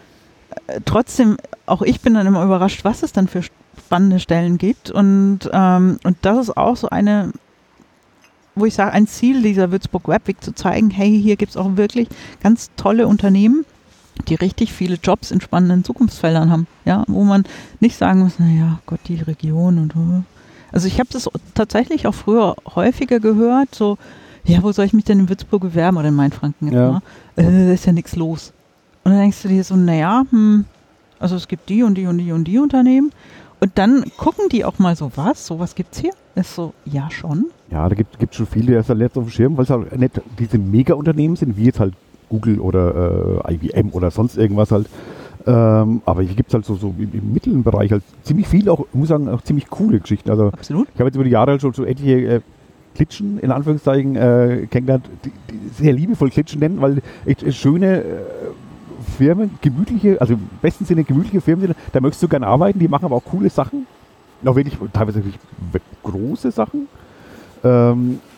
äh, 0.67 0.81
trotzdem, 0.84 1.37
auch 1.67 1.82
ich 1.82 2.00
bin 2.00 2.14
dann 2.14 2.26
immer 2.26 2.43
überrascht, 2.44 2.84
was 2.84 3.02
es 3.02 3.12
dann 3.12 3.28
für 3.28 3.43
spannende 3.78 4.20
Stellen 4.20 4.56
gibt. 4.58 4.90
Und, 4.90 5.40
ähm, 5.52 5.99
und 6.05 6.17
das 6.22 6.38
ist 6.38 6.56
auch 6.56 6.76
so 6.76 6.88
eine, 6.88 7.32
wo 8.55 8.64
ich 8.64 8.75
sage, 8.75 8.93
ein 8.93 9.06
Ziel 9.06 9.43
dieser 9.43 9.70
Würzburg 9.70 10.08
Web 10.08 10.26
Week 10.26 10.43
zu 10.43 10.55
zeigen, 10.55 10.90
hey, 10.90 11.20
hier 11.20 11.37
gibt 11.37 11.50
es 11.50 11.56
auch 11.56 11.76
wirklich 11.76 12.08
ganz 12.43 12.70
tolle 12.76 13.06
Unternehmen, 13.06 13.64
die 14.22 14.34
richtig 14.34 14.72
viele 14.72 14.96
Jobs 14.96 15.31
in 15.31 15.40
spannenden 15.40 15.84
Zukunftsfeldern 15.84 16.50
haben. 16.50 16.67
Ja, 16.84 17.05
wo 17.08 17.25
man 17.25 17.44
nicht 17.81 17.96
sagen 17.96 18.20
muss, 18.20 18.38
naja, 18.38 18.81
Gott, 18.87 19.00
die 19.08 19.17
Region 19.17 19.78
und 19.78 19.94
also 20.72 20.87
ich 20.87 20.99
habe 21.00 21.08
das 21.12 21.28
tatsächlich 21.55 22.06
auch 22.06 22.14
früher 22.14 22.55
häufiger 22.75 23.19
gehört, 23.19 23.75
so, 23.75 23.99
ja, 24.44 24.62
wo 24.62 24.72
soll 24.72 24.84
ich 24.84 24.93
mich 24.93 25.05
denn 25.05 25.19
in 25.20 25.28
Würzburg 25.28 25.62
bewerben 25.62 25.96
oder 25.96 26.08
in 26.08 26.14
Mainfranken 26.14 26.69
jetzt 26.69 26.76
Ja. 26.76 26.90
mal? 26.93 27.02
Äh, 27.37 27.67
da 27.67 27.72
ist 27.72 27.87
ja 27.87 27.93
nichts 27.93 28.17
los. 28.17 28.52
Und 29.05 29.12
dann 29.12 29.20
denkst 29.20 29.43
du 29.43 29.49
dir 29.49 29.64
so, 29.64 29.75
naja, 29.76 30.25
hm, 30.31 30.64
also 31.19 31.37
es 31.37 31.49
gibt 31.49 31.69
die 31.69 31.82
und 31.82 31.96
die 31.96 32.06
und 32.06 32.19
die 32.19 32.32
und 32.32 32.44
die 32.44 32.58
Unternehmen. 32.58 33.11
Und 33.61 33.72
dann 33.76 34.05
gucken 34.17 34.49
die 34.50 34.64
auch 34.64 34.78
mal 34.78 34.96
so, 34.96 35.11
was? 35.17 35.46
Sowas 35.46 35.75
gibt's 35.75 35.99
hier? 35.99 36.12
Ist 36.34 36.55
so, 36.55 36.72
ja 36.87 37.11
schon. 37.11 37.46
Ja, 37.70 37.88
da 37.88 37.94
gibt 37.94 38.17
es 38.31 38.37
schon 38.37 38.46
viele, 38.46 38.67
die 38.67 38.72
das 38.72 38.88
halt 38.88 39.00
jetzt 39.00 39.19
auf 39.19 39.25
dem 39.25 39.31
Schirm, 39.31 39.56
weil 39.56 39.64
es 39.64 39.70
halt 39.70 39.99
nicht 39.99 40.20
diese 40.38 40.56
Mega-Unternehmen 40.58 41.37
sind, 41.37 41.56
wie 41.56 41.64
jetzt 41.64 41.81
halt 41.81 41.94
Google 42.31 42.61
oder 42.61 43.43
äh, 43.47 43.55
IBM 43.55 43.91
oder 43.91 44.11
sonst 44.11 44.38
irgendwas 44.38 44.73
halt. 44.73 44.87
Ähm, 45.47 46.03
aber 46.05 46.23
hier 46.23 46.35
gibt 46.35 46.49
es 46.49 46.55
halt 46.55 46.65
so, 46.65 46.75
so 46.75 46.94
im, 46.99 47.10
im 47.13 47.32
mittleren 47.32 47.63
Bereich 47.63 47.93
halt 47.93 48.03
ziemlich 48.22 48.49
viel, 48.49 48.69
auch, 48.69 48.81
ich 48.81 48.94
muss 48.94 49.08
sagen, 49.08 49.29
auch 49.29 49.43
ziemlich 49.43 49.69
coole 49.69 50.01
Geschichten. 50.01 50.31
Also 50.31 50.49
Absolut. 50.49 50.89
ich 50.94 51.01
habe 51.01 51.08
jetzt 51.08 51.15
über 51.15 51.25
die 51.25 51.31
Jahre 51.31 51.53
halt 51.53 51.60
schon 51.60 51.72
so 51.72 51.84
etliche 51.84 52.37
äh, 52.37 52.41
Klitschen, 52.94 53.39
in 53.39 53.51
Anführungszeichen, 53.51 54.17
äh, 54.17 54.67
kennengelernt, 54.70 55.06
die, 55.25 55.32
die 55.51 55.69
sehr 55.70 55.93
liebevoll 55.93 56.31
Klitschen 56.31 56.60
nennen, 56.60 56.81
weil 56.81 57.03
echt 57.25 57.43
äh, 57.43 57.53
schöne 57.53 58.03
äh, 58.03 58.05
Firmen, 59.17 59.51
gemütliche, 59.63 60.20
also 60.20 60.34
im 60.34 60.49
besten 60.60 60.84
Sinne 60.84 61.05
gemütliche 61.05 61.41
Firmen 61.41 61.67
sind, 61.67 61.77
da 61.93 62.01
möchtest 62.01 62.22
du 62.22 62.29
gerne 62.29 62.46
arbeiten, 62.46 62.79
die 62.79 62.89
machen 62.89 63.06
aber 63.06 63.17
auch 63.17 63.25
coole 63.25 63.49
Sachen. 63.49 63.87
Auch 64.44 64.56
wirklich, 64.56 64.77
teilweise 64.93 65.17
wirklich 65.17 65.39
große 66.03 66.51
Sachen. 66.51 66.89
Ähm, 67.63 68.20
äh, 68.22 68.30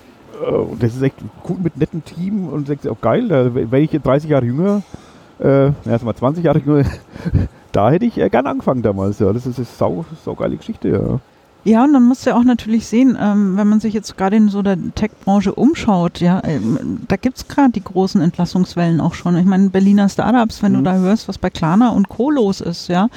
und 0.43 0.83
das 0.83 0.95
ist 0.95 1.03
echt 1.03 1.17
cool 1.49 1.57
mit 1.63 1.77
netten 1.77 2.05
Team 2.05 2.49
und 2.49 2.69
denkst 2.69 2.87
auch 2.87 3.01
geil, 3.01 3.29
da 3.29 3.55
wäre 3.55 3.81
ich 3.81 3.91
30 3.91 4.31
Jahre 4.31 4.45
jünger, 4.47 4.83
äh, 5.39 5.71
erst 5.87 6.05
mal 6.05 6.15
20 6.15 6.45
Jahre 6.45 6.59
jünger, 6.61 6.85
da 7.73 7.91
hätte 7.91 8.05
ich 8.05 8.19
äh, 8.19 8.29
gern 8.29 8.47
angefangen 8.47 8.83
damals, 8.83 9.19
ja. 9.19 9.33
Das 9.33 9.47
ist 9.47 9.59
eine 9.59 9.67
sau, 9.67 10.05
sau 10.25 10.35
geile 10.35 10.57
Geschichte, 10.57 10.89
ja. 10.89 11.21
Ja, 11.65 11.85
und 11.85 11.93
dann 11.93 12.03
musst 12.03 12.27
du 12.27 12.31
ja 12.31 12.37
auch 12.37 12.43
natürlich 12.43 12.89
sehen, 12.89 13.17
ähm, 13.21 13.57
wenn 13.57 13.69
man 13.69 13.79
sich 13.79 13.95
jetzt 13.95 14.17
gerade 14.19 14.35
in 14.35 14.49
so 14.49 14.63
der 14.63 14.77
Tech-Branche 14.97 15.55
umschaut, 15.55 16.19
ja, 16.19 16.43
ähm, 16.45 17.03
da 17.07 17.15
gibt's 17.15 17.47
gerade 17.47 17.71
die 17.71 17.85
großen 17.85 18.21
Entlassungswellen 18.21 19.01
auch 19.01 19.15
schon. 19.15 19.37
Ich 19.37 19.45
meine, 19.47 19.71
Berliner 19.71 20.09
Startups, 20.09 20.61
wenn 20.65 20.73
du 20.73 20.81
Mhm. 20.81 20.85
da 20.85 20.95
hörst, 20.97 21.29
was 21.29 21.39
bei 21.39 21.51
Klarna 21.51 21.91
und 21.91 22.09
Co. 22.09 22.33
los 22.33 22.61
ist, 22.61 22.89
ja, 22.89 23.09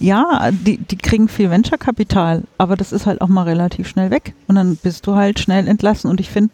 ja, 0.00 0.50
die, 0.50 0.78
die 0.78 0.96
kriegen 0.96 1.28
viel 1.28 1.50
Venture-Kapital, 1.50 2.42
aber 2.58 2.76
das 2.76 2.90
ist 2.92 3.06
halt 3.06 3.20
auch 3.20 3.28
mal 3.28 3.42
relativ 3.44 3.86
schnell 3.88 4.10
weg. 4.10 4.34
Und 4.48 4.54
dann 4.56 4.76
bist 4.76 5.06
du 5.06 5.14
halt 5.14 5.38
schnell 5.38 5.68
entlassen. 5.68 6.10
Und 6.10 6.18
ich 6.20 6.30
finde, 6.30 6.50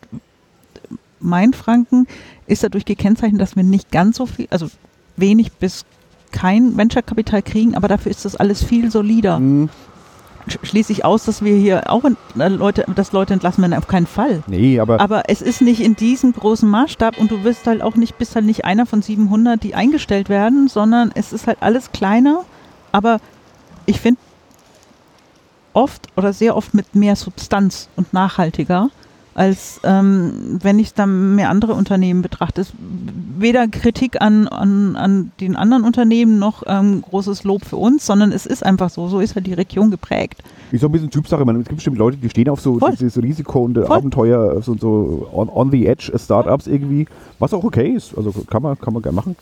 Mainfranken 1.20 2.06
ist 2.46 2.62
dadurch 2.62 2.84
gekennzeichnet, 2.84 3.40
dass 3.40 3.56
wir 3.56 3.62
nicht 3.62 3.90
ganz 3.90 4.16
so 4.18 4.26
viel, 4.26 4.46
also 4.50 4.68
wenig 5.16 5.52
bis 5.52 5.84
kein 6.32 6.76
Venture-Kapital 6.76 7.42
kriegen, 7.42 7.74
aber 7.74 7.88
dafür 7.88 8.10
ist 8.10 8.24
das 8.24 8.36
alles 8.36 8.62
viel 8.62 8.90
solider 8.90 9.38
Mhm. 9.38 9.70
sch- 10.48 10.58
schließe 10.64 10.92
ich 10.92 11.04
aus, 11.04 11.24
dass 11.24 11.42
wir 11.42 11.56
hier 11.56 11.90
auch 11.90 12.04
äh, 12.04 12.48
Leute, 12.48 12.84
dass 12.94 13.12
Leute 13.12 13.32
entlassen 13.32 13.62
werden, 13.62 13.74
auf 13.74 13.86
keinen 13.86 14.06
Fall. 14.06 14.42
Nee, 14.46 14.78
aber, 14.78 15.00
Aber 15.00 15.22
es 15.30 15.40
ist 15.40 15.62
nicht 15.62 15.80
in 15.80 15.96
diesem 15.96 16.32
großen 16.32 16.68
Maßstab 16.68 17.16
und 17.18 17.30
du 17.30 17.44
wirst 17.44 17.66
halt 17.66 17.80
auch 17.80 17.94
nicht, 17.96 18.18
bist 18.18 18.34
halt 18.34 18.44
nicht 18.44 18.64
einer 18.66 18.84
von 18.86 19.00
700, 19.02 19.62
die 19.62 19.74
eingestellt 19.74 20.28
werden, 20.28 20.68
sondern 20.68 21.10
es 21.14 21.32
ist 21.32 21.46
halt 21.46 21.58
alles 21.60 21.92
kleiner. 21.92 22.42
Aber 22.92 23.20
ich 23.87 24.00
finde 24.00 24.21
oft 25.73 26.09
oder 26.16 26.33
sehr 26.33 26.57
oft 26.57 26.75
mit 26.75 26.95
mehr 26.95 27.16
Substanz 27.16 27.88
und 27.97 28.12
nachhaltiger. 28.12 28.90
Als 29.37 29.81
ähm, 29.85 30.59
wenn 30.62 30.78
ich 30.78 30.95
dann 30.95 31.35
mehr 31.35 31.50
andere 31.50 31.75
Unternehmen 31.75 32.23
betrachte. 32.23 32.62
Es, 32.62 32.73
weder 33.37 33.69
Kritik 33.69 34.23
an, 34.23 34.49
an, 34.49 34.97
an 34.97 35.31
den 35.40 35.57
anderen 35.57 35.85
Unternehmen 35.85 36.38
noch 36.38 36.62
ähm, 36.66 37.02
großes 37.02 37.45
Lob 37.45 37.66
für 37.66 37.76
uns, 37.76 38.07
sondern 38.07 38.33
es 38.33 38.47
ist 38.47 38.64
einfach 38.64 38.88
so. 38.88 39.09
So 39.09 39.21
ist 39.21 39.35
halt 39.35 39.47
die 39.47 39.52
Region 39.52 39.90
geprägt. 39.90 40.43
Ist 40.73 40.81
so 40.81 40.88
ein 40.88 40.93
bisschen 40.93 41.11
Typsache. 41.11 41.45
Man, 41.45 41.57
es 41.57 41.64
gibt 41.64 41.76
bestimmt 41.76 41.99
Leute, 41.99 42.16
die 42.16 42.31
stehen 42.31 42.49
auf 42.49 42.62
so 42.62 42.78
Voll. 42.78 42.93
dieses 42.93 43.23
Risiko 43.23 43.64
und 43.64 43.75
Voll. 43.75 43.85
Abenteuer, 43.85 44.62
so, 44.62 44.75
so 44.75 45.28
on, 45.31 45.50
on 45.50 45.71
the 45.71 45.87
edge 45.87 46.11
Startups 46.16 46.66
irgendwie, 46.66 47.07
was 47.38 47.52
auch 47.52 47.62
okay 47.62 47.90
ist. 47.90 48.16
Also 48.16 48.33
kann 48.49 48.62
man, 48.62 48.81
kann 48.81 48.95
man 48.95 49.02
gerne 49.02 49.16
machen. 49.16 49.37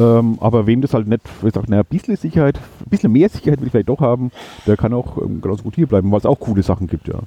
Ähm, 0.00 0.38
aber 0.40 0.66
wem 0.66 0.80
das 0.80 0.94
halt 0.94 1.06
nicht, 1.06 1.20
wie 1.42 1.48
gesagt, 1.48 1.70
ein 1.70 1.84
bisschen 1.90 2.16
Sicherheit, 2.16 2.56
ein 2.56 2.88
bisschen 2.88 3.12
mehr 3.12 3.28
Sicherheit 3.28 3.60
will 3.60 3.66
ich 3.66 3.72
vielleicht 3.72 3.90
doch 3.90 4.00
haben, 4.00 4.32
der 4.66 4.78
kann 4.78 4.94
auch 4.94 5.18
ähm, 5.18 5.42
genauso 5.42 5.64
gut 5.64 5.74
hier 5.74 5.86
bleiben, 5.86 6.10
weil 6.10 6.18
es 6.18 6.26
auch 6.26 6.40
coole 6.40 6.62
Sachen 6.62 6.86
gibt, 6.86 7.08
ja. 7.08 7.18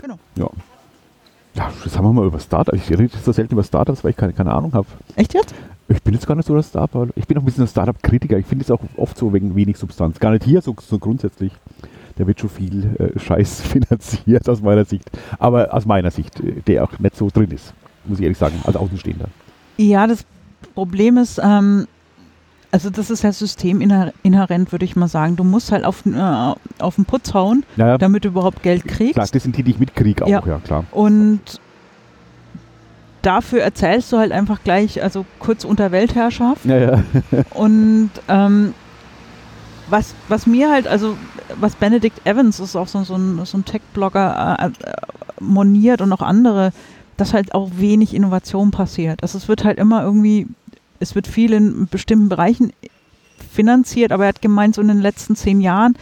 Genau. 0.00 0.18
Ja. 0.36 0.48
Ja, 1.54 1.70
haben 1.96 2.04
wir 2.04 2.12
mal 2.12 2.26
über 2.26 2.40
Startups. 2.40 2.78
Ich 2.78 2.90
rede 2.90 3.10
so 3.22 3.32
selten 3.32 3.52
über 3.52 3.62
Startups, 3.62 4.02
weil 4.02 4.12
ich 4.12 4.16
keine, 4.16 4.32
keine 4.32 4.52
Ahnung 4.52 4.72
habe. 4.72 4.86
Echt 5.16 5.34
jetzt? 5.34 5.54
Ich 5.88 6.02
bin 6.02 6.14
jetzt 6.14 6.26
gar 6.26 6.34
nicht 6.34 6.46
so 6.46 6.54
der 6.54 6.62
Startup. 6.62 7.10
Ich 7.14 7.26
bin 7.26 7.36
auch 7.36 7.42
ein 7.42 7.44
bisschen 7.44 7.64
ein 7.64 7.68
Startup-Kritiker. 7.68 8.38
Ich 8.38 8.46
finde 8.46 8.64
es 8.64 8.70
auch 8.70 8.80
oft 8.96 9.18
so 9.18 9.32
wegen 9.32 9.54
wenig 9.54 9.76
Substanz. 9.76 10.18
Gar 10.18 10.30
nicht 10.32 10.44
hier, 10.44 10.62
so, 10.62 10.74
so 10.80 10.98
grundsätzlich. 10.98 11.52
Da 12.16 12.26
wird 12.26 12.40
schon 12.40 12.50
viel 12.50 12.96
äh, 12.98 13.18
Scheiß 13.18 13.60
finanziert 13.62 14.48
aus 14.48 14.62
meiner 14.62 14.84
Sicht. 14.84 15.10
Aber 15.38 15.74
aus 15.74 15.84
meiner 15.84 16.10
Sicht, 16.10 16.40
äh, 16.40 16.62
der 16.66 16.84
auch 16.84 16.98
nicht 16.98 17.16
so 17.16 17.28
drin 17.28 17.50
ist. 17.50 17.74
Muss 18.04 18.18
ich 18.18 18.24
ehrlich 18.24 18.38
sagen, 18.38 18.54
als 18.64 18.76
Außenstehender. 18.76 19.26
Ja, 19.76 20.06
das 20.06 20.24
Problem 20.74 21.18
ist, 21.18 21.40
ähm, 21.42 21.86
also 22.72 22.90
das 22.90 23.10
ist 23.10 23.22
ja 23.22 23.32
systeminhärent, 23.32 24.72
würde 24.72 24.84
ich 24.84 24.96
mal 24.96 25.06
sagen. 25.08 25.36
Du 25.36 25.44
musst 25.44 25.70
halt 25.70 25.84
auf, 25.84 26.04
äh, 26.06 26.54
auf 26.82 26.96
den 26.96 27.04
Putz 27.04 27.32
hauen, 27.34 27.64
Naja, 27.76 27.98
damit 27.98 28.24
du 28.24 28.28
überhaupt 28.28 28.62
Geld 28.62 28.84
kriegst. 28.88 29.14
klar, 29.14 29.28
das 29.30 29.42
sind 29.42 29.56
die, 29.56 29.62
die 29.62 29.70
ich 29.72 29.78
mitkriege 29.78 30.24
auch, 30.24 30.28
Ja. 30.28 30.42
ja, 30.46 30.58
klar. 30.58 30.84
Und 30.90 31.40
dafür 33.22 33.62
erzählst 33.62 34.12
du 34.12 34.18
halt 34.18 34.32
einfach 34.32 34.62
gleich, 34.64 35.02
also 35.02 35.24
kurz 35.38 35.64
unter 35.64 35.92
Weltherrschaft. 35.92 36.64
Ja, 36.64 36.78
ja. 36.78 37.02
Und 37.54 38.10
ähm, 38.28 38.74
was, 39.88 40.14
was 40.28 40.46
mir 40.46 40.70
halt, 40.70 40.86
also 40.86 41.16
was 41.60 41.74
Benedict 41.76 42.26
Evans 42.26 42.58
ist 42.58 42.74
auch 42.76 42.88
so, 42.88 43.02
so 43.04 43.14
ein, 43.14 43.44
so 43.44 43.58
ein 43.58 43.64
Tech-Blogger 43.64 44.56
äh, 44.58 44.66
äh, 44.66 44.92
moniert 45.40 46.00
und 46.00 46.12
auch 46.12 46.22
andere, 46.22 46.72
dass 47.16 47.34
halt 47.34 47.54
auch 47.54 47.70
wenig 47.76 48.14
Innovation 48.14 48.70
passiert. 48.70 49.22
Also 49.22 49.36
es 49.38 49.48
wird 49.48 49.64
halt 49.64 49.78
immer 49.78 50.02
irgendwie, 50.02 50.46
es 51.02 51.14
wird 51.14 51.26
viel 51.26 51.52
in 51.52 51.86
bestimmten 51.88 52.28
Bereichen 52.28 52.72
finanziert, 53.52 54.12
aber 54.12 54.24
er 54.24 54.28
hat 54.30 54.42
gemeint, 54.42 54.74
so 54.74 54.80
in 54.80 54.88
den 54.88 55.00
letzten 55.00 55.36
zehn 55.36 55.60
Jahren 55.60 55.94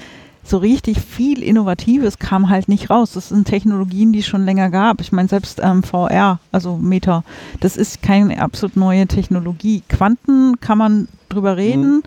so 0.42 0.56
richtig 0.58 0.98
viel 0.98 1.42
Innovatives 1.42 2.18
kam 2.18 2.48
halt 2.48 2.68
nicht 2.68 2.88
raus. 2.90 3.12
Das 3.12 3.28
sind 3.28 3.46
Technologien, 3.46 4.12
die 4.12 4.20
es 4.20 4.26
schon 4.26 4.44
länger 4.44 4.70
gab. 4.70 5.00
Ich 5.00 5.12
meine, 5.12 5.28
selbst 5.28 5.60
ähm, 5.62 5.82
VR, 5.82 6.38
also 6.50 6.76
Meta, 6.76 7.24
das 7.60 7.76
ist 7.76 8.02
keine 8.02 8.40
absolut 8.40 8.76
neue 8.76 9.06
Technologie. 9.06 9.82
Quanten 9.88 10.58
kann 10.60 10.78
man 10.78 11.08
drüber 11.28 11.56
reden. 11.56 12.02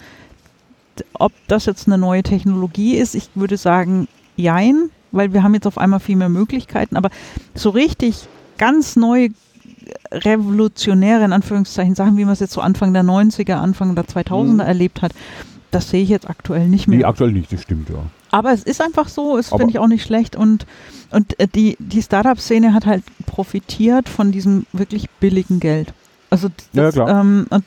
D- 1.00 1.04
Ob 1.14 1.32
das 1.48 1.66
jetzt 1.68 1.88
eine 1.88 1.98
neue 1.98 2.24
Technologie 2.24 2.96
ist, 2.98 3.14
ich 3.16 3.30
würde 3.36 3.56
sagen, 3.58 4.08
jein, 4.36 4.90
weil 5.12 5.32
wir 5.32 5.44
haben 5.44 5.54
jetzt 5.54 5.68
auf 5.68 5.78
einmal 5.78 6.00
viel 6.00 6.16
mehr 6.16 6.30
Möglichkeiten. 6.30 6.98
Aber 6.98 7.10
so 7.54 7.70
richtig 7.70 8.28
ganz 8.58 8.96
neue, 8.96 9.30
revolutionäre, 10.12 11.24
in 11.26 11.34
Anführungszeichen, 11.34 11.96
Sachen, 11.96 12.18
wie 12.18 12.26
man 12.26 12.34
es 12.34 12.40
jetzt 12.40 12.54
so 12.54 12.62
Anfang 12.62 12.94
der 12.94 13.04
90er, 13.04 13.56
Anfang 13.56 13.96
der 13.96 14.06
2000er 14.06 14.54
Mhm. 14.54 14.60
erlebt 14.60 15.02
hat, 15.02 15.14
das 15.72 15.90
sehe 15.90 16.04
ich 16.04 16.10
jetzt 16.10 16.30
aktuell 16.30 16.68
nicht 16.68 16.88
mehr. 16.88 17.00
Nee, 17.00 17.06
aktuell 17.06 17.32
nicht, 17.32 17.52
das 17.52 17.62
stimmt, 17.64 17.90
ja. 17.90 17.96
Aber 18.32 18.52
es 18.52 18.64
ist 18.64 18.82
einfach 18.82 19.08
so, 19.10 19.38
es 19.38 19.50
finde 19.50 19.70
ich 19.70 19.80
auch 19.80 19.88
nicht 19.88 20.04
schlecht 20.04 20.36
und, 20.36 20.66
und 21.12 21.40
äh, 21.40 21.48
die, 21.48 21.78
die 21.80 22.02
Startup-Szene 22.02 22.74
hat 22.74 22.86
halt 22.86 23.04
profitiert 23.26 24.10
von 24.10 24.32
diesem 24.32 24.66
wirklich 24.74 25.10
billigen 25.20 25.60
Geld. 25.60 25.94
Also 26.30 26.48
Ja, 26.74 26.84
das, 26.84 26.96
klar. 26.96 27.22
Ähm, 27.22 27.46
und 27.52 27.64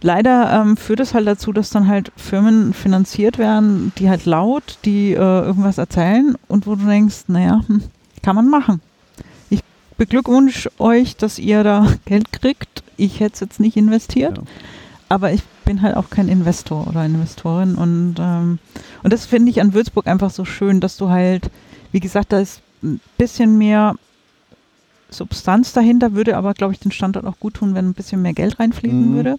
leider 0.00 0.52
ähm, 0.62 0.76
führt 0.78 1.00
es 1.00 1.12
halt 1.12 1.26
dazu, 1.26 1.52
dass 1.52 1.68
dann 1.68 1.86
halt 1.86 2.12
Firmen 2.16 2.72
finanziert 2.72 3.36
werden, 3.36 3.92
die 3.98 4.08
halt 4.08 4.24
laut, 4.24 4.78
die 4.86 5.12
äh, 5.12 5.16
irgendwas 5.16 5.76
erzählen 5.76 6.34
und 6.48 6.66
wo 6.66 6.76
du 6.76 6.86
denkst, 6.86 7.24
naja, 7.28 7.60
hm, 7.66 7.82
kann 8.22 8.36
man 8.36 8.48
machen. 8.48 8.80
Ich 9.96 9.98
beglückwünsche 9.98 10.70
euch, 10.78 11.16
dass 11.16 11.38
ihr 11.38 11.64
da 11.64 11.86
Geld 12.04 12.30
kriegt. 12.30 12.82
Ich 12.98 13.20
hätte 13.20 13.32
es 13.34 13.40
jetzt 13.40 13.60
nicht 13.60 13.78
investiert. 13.78 14.36
Ja. 14.36 14.42
Aber 15.08 15.32
ich 15.32 15.42
bin 15.64 15.80
halt 15.80 15.96
auch 15.96 16.10
kein 16.10 16.28
Investor 16.28 16.86
oder 16.86 17.04
Investorin 17.06 17.76
und, 17.76 18.16
ähm, 18.18 18.58
und 19.02 19.12
das 19.12 19.24
finde 19.24 19.50
ich 19.50 19.60
an 19.60 19.72
Würzburg 19.72 20.06
einfach 20.06 20.30
so 20.30 20.44
schön, 20.44 20.80
dass 20.80 20.96
du 20.98 21.08
halt, 21.08 21.50
wie 21.92 22.00
gesagt, 22.00 22.32
da 22.32 22.40
ist 22.40 22.60
ein 22.82 23.00
bisschen 23.16 23.56
mehr 23.56 23.94
Substanz 25.08 25.72
dahinter, 25.72 26.12
würde 26.12 26.36
aber, 26.36 26.52
glaube 26.54 26.72
ich, 26.74 26.80
den 26.80 26.92
Standort 26.92 27.24
auch 27.24 27.38
gut 27.40 27.54
tun, 27.54 27.74
wenn 27.74 27.88
ein 27.88 27.94
bisschen 27.94 28.20
mehr 28.20 28.32
Geld 28.34 28.58
reinfließen 28.58 29.12
Mhm. 29.12 29.14
würde. 29.14 29.36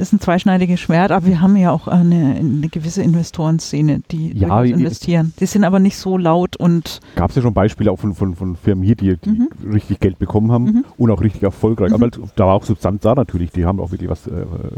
Das 0.00 0.08
ist 0.08 0.12
ein 0.14 0.20
zweischneidiges 0.20 0.80
Schwert, 0.80 1.12
aber 1.12 1.26
wir 1.26 1.42
haben 1.42 1.56
ja 1.58 1.70
auch 1.72 1.86
eine, 1.86 2.36
eine 2.36 2.68
gewisse 2.70 3.02
Investorenszene, 3.02 4.00
die 4.10 4.32
Ja, 4.34 4.62
investieren. 4.62 5.34
Die 5.38 5.44
sind 5.44 5.62
aber 5.62 5.78
nicht 5.78 5.98
so 5.98 6.16
laut 6.16 6.56
und 6.56 7.00
Gab 7.16 7.28
es 7.28 7.36
ja 7.36 7.42
schon 7.42 7.52
Beispiele 7.52 7.92
auch 7.92 7.98
von, 7.98 8.14
von, 8.14 8.34
von 8.34 8.56
Firmen 8.56 8.82
hier, 8.82 8.96
die, 8.96 9.18
die 9.18 9.28
Mhm. 9.28 9.48
richtig 9.74 10.00
Geld 10.00 10.18
bekommen 10.18 10.50
haben 10.52 10.64
Mhm. 10.64 10.84
und 10.96 11.10
auch 11.10 11.20
richtig 11.20 11.42
erfolgreich. 11.42 11.90
Mhm. 11.90 11.94
Aber 11.96 12.08
da 12.34 12.46
war 12.46 12.54
auch 12.54 12.64
Substanz 12.64 13.02
da 13.02 13.14
natürlich, 13.14 13.50
die 13.50 13.66
haben 13.66 13.78
auch 13.78 13.90
wirklich 13.90 14.08
was 14.08 14.26
äh, 14.26 14.32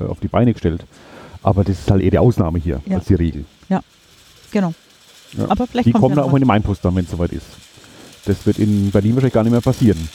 auf 0.08 0.18
die 0.18 0.26
Beine 0.26 0.54
gestellt. 0.54 0.84
Aber 1.44 1.62
das 1.62 1.78
ist 1.78 1.88
halt 1.88 2.02
eher 2.02 2.10
die 2.10 2.18
Ausnahme 2.18 2.58
hier 2.58 2.80
Ja. 2.86 2.96
als 2.96 3.04
die 3.04 3.14
Regel. 3.14 3.44
genau. 4.50 4.74
Ja. 5.38 5.44
Aber 5.50 5.68
vielleicht 5.68 5.86
Die 5.86 5.92
kommt 5.92 6.02
kommen 6.02 6.12
ja 6.12 6.16
dann 6.16 6.24
auch 6.24 6.32
was. 6.32 6.38
in 6.38 6.42
den 6.42 6.48
Mainpost 6.48 6.84
dann, 6.84 6.96
wenn 6.96 7.04
es 7.04 7.10
soweit 7.12 7.30
ist. 7.32 7.46
Das 8.24 8.44
wird 8.44 8.58
in 8.58 8.90
Berlin 8.90 9.14
wahrscheinlich 9.14 9.34
gar 9.34 9.44
nicht 9.44 9.52
mehr 9.52 9.60
passieren. 9.60 9.98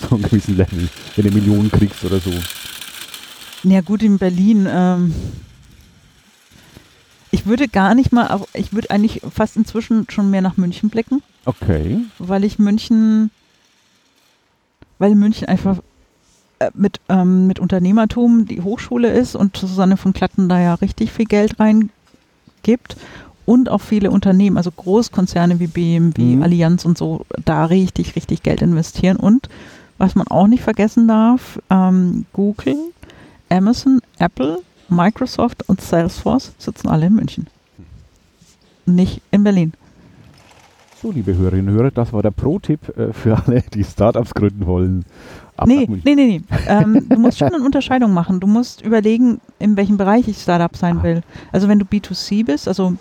So 0.00 0.14
einem 0.16 0.22
gewissen 0.24 0.56
Level, 0.56 0.88
wenn 1.16 1.24
du 1.26 1.30
Millionen 1.32 1.70
kriegst 1.70 2.04
oder 2.04 2.18
so. 2.18 2.30
Ja 3.64 3.80
gut, 3.80 4.02
in 4.02 4.18
Berlin. 4.18 4.66
Ähm, 4.70 5.14
ich 7.30 7.46
würde 7.46 7.68
gar 7.68 7.94
nicht 7.94 8.12
mal, 8.12 8.28
auf- 8.28 8.48
ich 8.54 8.72
würde 8.72 8.90
eigentlich 8.90 9.20
fast 9.32 9.56
inzwischen 9.56 10.06
schon 10.10 10.30
mehr 10.30 10.40
nach 10.42 10.56
München 10.56 10.88
blicken, 10.90 11.22
Okay. 11.44 12.00
weil 12.18 12.44
ich 12.44 12.58
München, 12.58 13.30
weil 14.98 15.14
München 15.14 15.46
einfach 15.48 15.78
äh, 16.60 16.70
mit, 16.74 17.00
ähm, 17.08 17.46
mit 17.46 17.58
Unternehmertum 17.60 18.46
die 18.46 18.62
Hochschule 18.62 19.10
ist 19.10 19.36
und 19.36 19.56
Susanne 19.56 19.96
von 19.96 20.12
Klatten 20.12 20.48
da 20.48 20.58
ja 20.60 20.74
richtig 20.74 21.12
viel 21.12 21.26
Geld 21.26 21.60
reingibt 21.60 22.96
und 23.44 23.68
auch 23.68 23.80
viele 23.80 24.10
Unternehmen, 24.10 24.56
also 24.56 24.70
Großkonzerne 24.70 25.60
wie 25.60 25.66
BMW, 25.68 26.36
Mhm. 26.36 26.42
Allianz 26.42 26.84
und 26.84 26.98
so, 26.98 27.26
da 27.44 27.66
richtig, 27.66 28.16
richtig 28.16 28.42
Geld 28.42 28.62
investieren 28.62 29.16
und 29.18 29.48
was 29.98 30.14
man 30.14 30.26
auch 30.28 30.46
nicht 30.46 30.62
vergessen 30.62 31.06
darf, 31.08 31.60
ähm, 31.70 32.24
Google, 32.32 32.76
Amazon, 33.50 34.00
Apple, 34.18 34.60
Microsoft 34.88 35.68
und 35.68 35.80
Salesforce 35.80 36.52
sitzen 36.58 36.88
alle 36.88 37.06
in 37.06 37.14
München. 37.14 37.46
Nicht 38.86 39.20
in 39.30 39.44
Berlin. 39.44 39.72
So, 41.00 41.12
liebe 41.12 41.36
Hörerinnen 41.36 41.68
und 41.68 41.74
Hörer, 41.74 41.90
das 41.92 42.12
war 42.12 42.22
der 42.22 42.32
Pro-Tipp 42.32 42.96
äh, 42.98 43.12
für 43.12 43.36
alle, 43.46 43.62
die 43.72 43.84
Startups 43.84 44.34
gründen 44.34 44.66
wollen. 44.66 45.04
Ab 45.56 45.68
Nee, 45.68 45.86
nee, 45.88 46.14
nee, 46.14 46.14
nee. 46.14 46.42
Ähm, 46.66 47.08
du 47.08 47.18
musst 47.18 47.38
schon 47.38 47.52
eine 47.54 47.64
Unterscheidung 47.64 48.12
machen. 48.12 48.40
Du 48.40 48.46
musst 48.48 48.80
überlegen, 48.80 49.40
in 49.58 49.76
welchem 49.76 49.96
Bereich 49.96 50.26
ich 50.26 50.38
Startup 50.38 50.74
sein 50.76 50.98
Ah. 50.98 51.02
will. 51.04 51.22
Also 51.52 51.68
wenn 51.68 51.78
du 51.78 51.84
B2C 51.84 52.44
bist, 52.44 52.66
also 52.66 52.94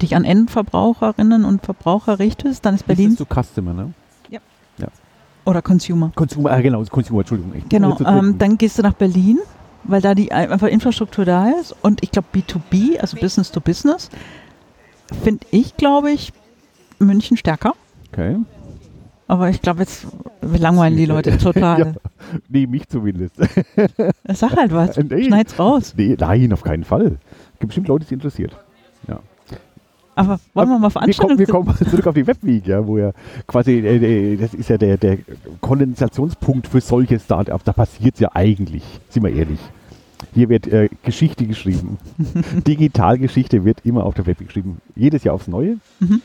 dich 0.00 0.14
an 0.14 0.24
Endverbraucherinnen 0.24 1.44
und 1.44 1.64
Verbraucher 1.64 2.18
richtest, 2.20 2.64
dann 2.64 2.76
ist 2.76 2.86
Berlin 2.86 3.10
Business 3.16 3.28
to 3.28 3.42
Customer, 3.42 3.72
ne? 3.74 3.92
oder 5.46 5.60
Consumer. 5.60 6.10
Consumer, 6.14 6.52
ah, 6.52 6.60
genau, 6.62 6.82
Consumer, 6.84 7.20
Entschuldigung. 7.20 7.52
Ich- 7.54 7.68
Genau, 7.68 7.98
ähm, 8.06 8.38
dann 8.38 8.56
gehst 8.56 8.78
du 8.78 8.82
nach 8.82 8.94
Berlin, 8.94 9.38
weil 9.84 10.00
da 10.00 10.14
die 10.14 10.32
ein- 10.32 10.50
einfach 10.50 10.68
Infrastruktur 10.68 11.24
da 11.24 11.50
ist. 11.60 11.74
Und 11.82 12.02
ich 12.02 12.10
glaube 12.10 12.28
B2B, 12.34 12.98
also 12.98 13.16
Business 13.16 13.50
to 13.52 13.60
Business, 13.60 14.10
finde 15.22 15.46
ich, 15.50 15.76
glaube 15.76 16.10
ich, 16.10 16.32
München 16.98 17.36
stärker. 17.36 17.74
okay. 18.12 18.36
Aber 19.26 19.48
ich 19.48 19.62
glaube, 19.62 19.80
jetzt 19.80 20.06
langweilen 20.42 20.96
die 20.98 21.06
Leute 21.06 21.38
total. 21.38 21.78
Ja. 21.86 21.92
Nee, 22.48 22.66
mich 22.66 22.86
zumindest. 22.88 23.34
Sag 24.28 24.56
halt 24.56 24.72
was. 24.72 24.96
Nee. 25.08 25.24
Schneid's 25.24 25.58
raus. 25.58 25.94
Nee, 25.96 26.16
nein, 26.18 26.52
auf 26.52 26.62
keinen 26.62 26.84
Fall. 26.84 27.16
Gibt 27.58 27.68
bestimmt 27.68 27.88
Leute, 27.88 28.00
die 28.04 28.08
es 28.08 28.12
interessiert. 28.12 28.54
Aber 30.16 30.38
wollen 30.54 30.68
wir 30.68 30.78
mal 30.78 30.88
Wir 30.88 31.14
kommen, 31.14 31.38
wir 31.38 31.46
Veranstaltungen? 31.46 31.46
kommen 31.46 31.90
zurück 31.90 32.06
auf 32.06 32.14
die 32.14 32.26
Webweek, 32.26 32.66
ja, 32.66 32.86
wo 32.86 32.98
ja 32.98 33.12
quasi, 33.46 33.78
äh, 33.78 34.34
äh, 34.34 34.36
das 34.36 34.54
ist 34.54 34.68
ja 34.70 34.78
der, 34.78 34.96
der 34.96 35.18
Kondensationspunkt 35.60 36.68
für 36.68 36.80
solche 36.80 37.18
Startups. 37.18 37.64
Da 37.64 37.72
passiert 37.72 38.20
ja 38.20 38.30
eigentlich, 38.34 38.84
sind 39.08 39.24
wir 39.24 39.32
ehrlich. 39.34 39.58
Hier 40.32 40.48
wird 40.48 40.66
äh, 40.68 40.88
Geschichte 41.02 41.46
geschrieben. 41.46 41.98
Digitalgeschichte 42.66 43.64
wird 43.64 43.78
immer 43.84 44.04
auf 44.04 44.14
der 44.14 44.26
Webweek 44.26 44.48
geschrieben. 44.48 44.80
Jedes 44.96 45.24
Jahr 45.24 45.34
aufs 45.34 45.48
Neue. 45.48 45.78
Mhm. 46.00 46.22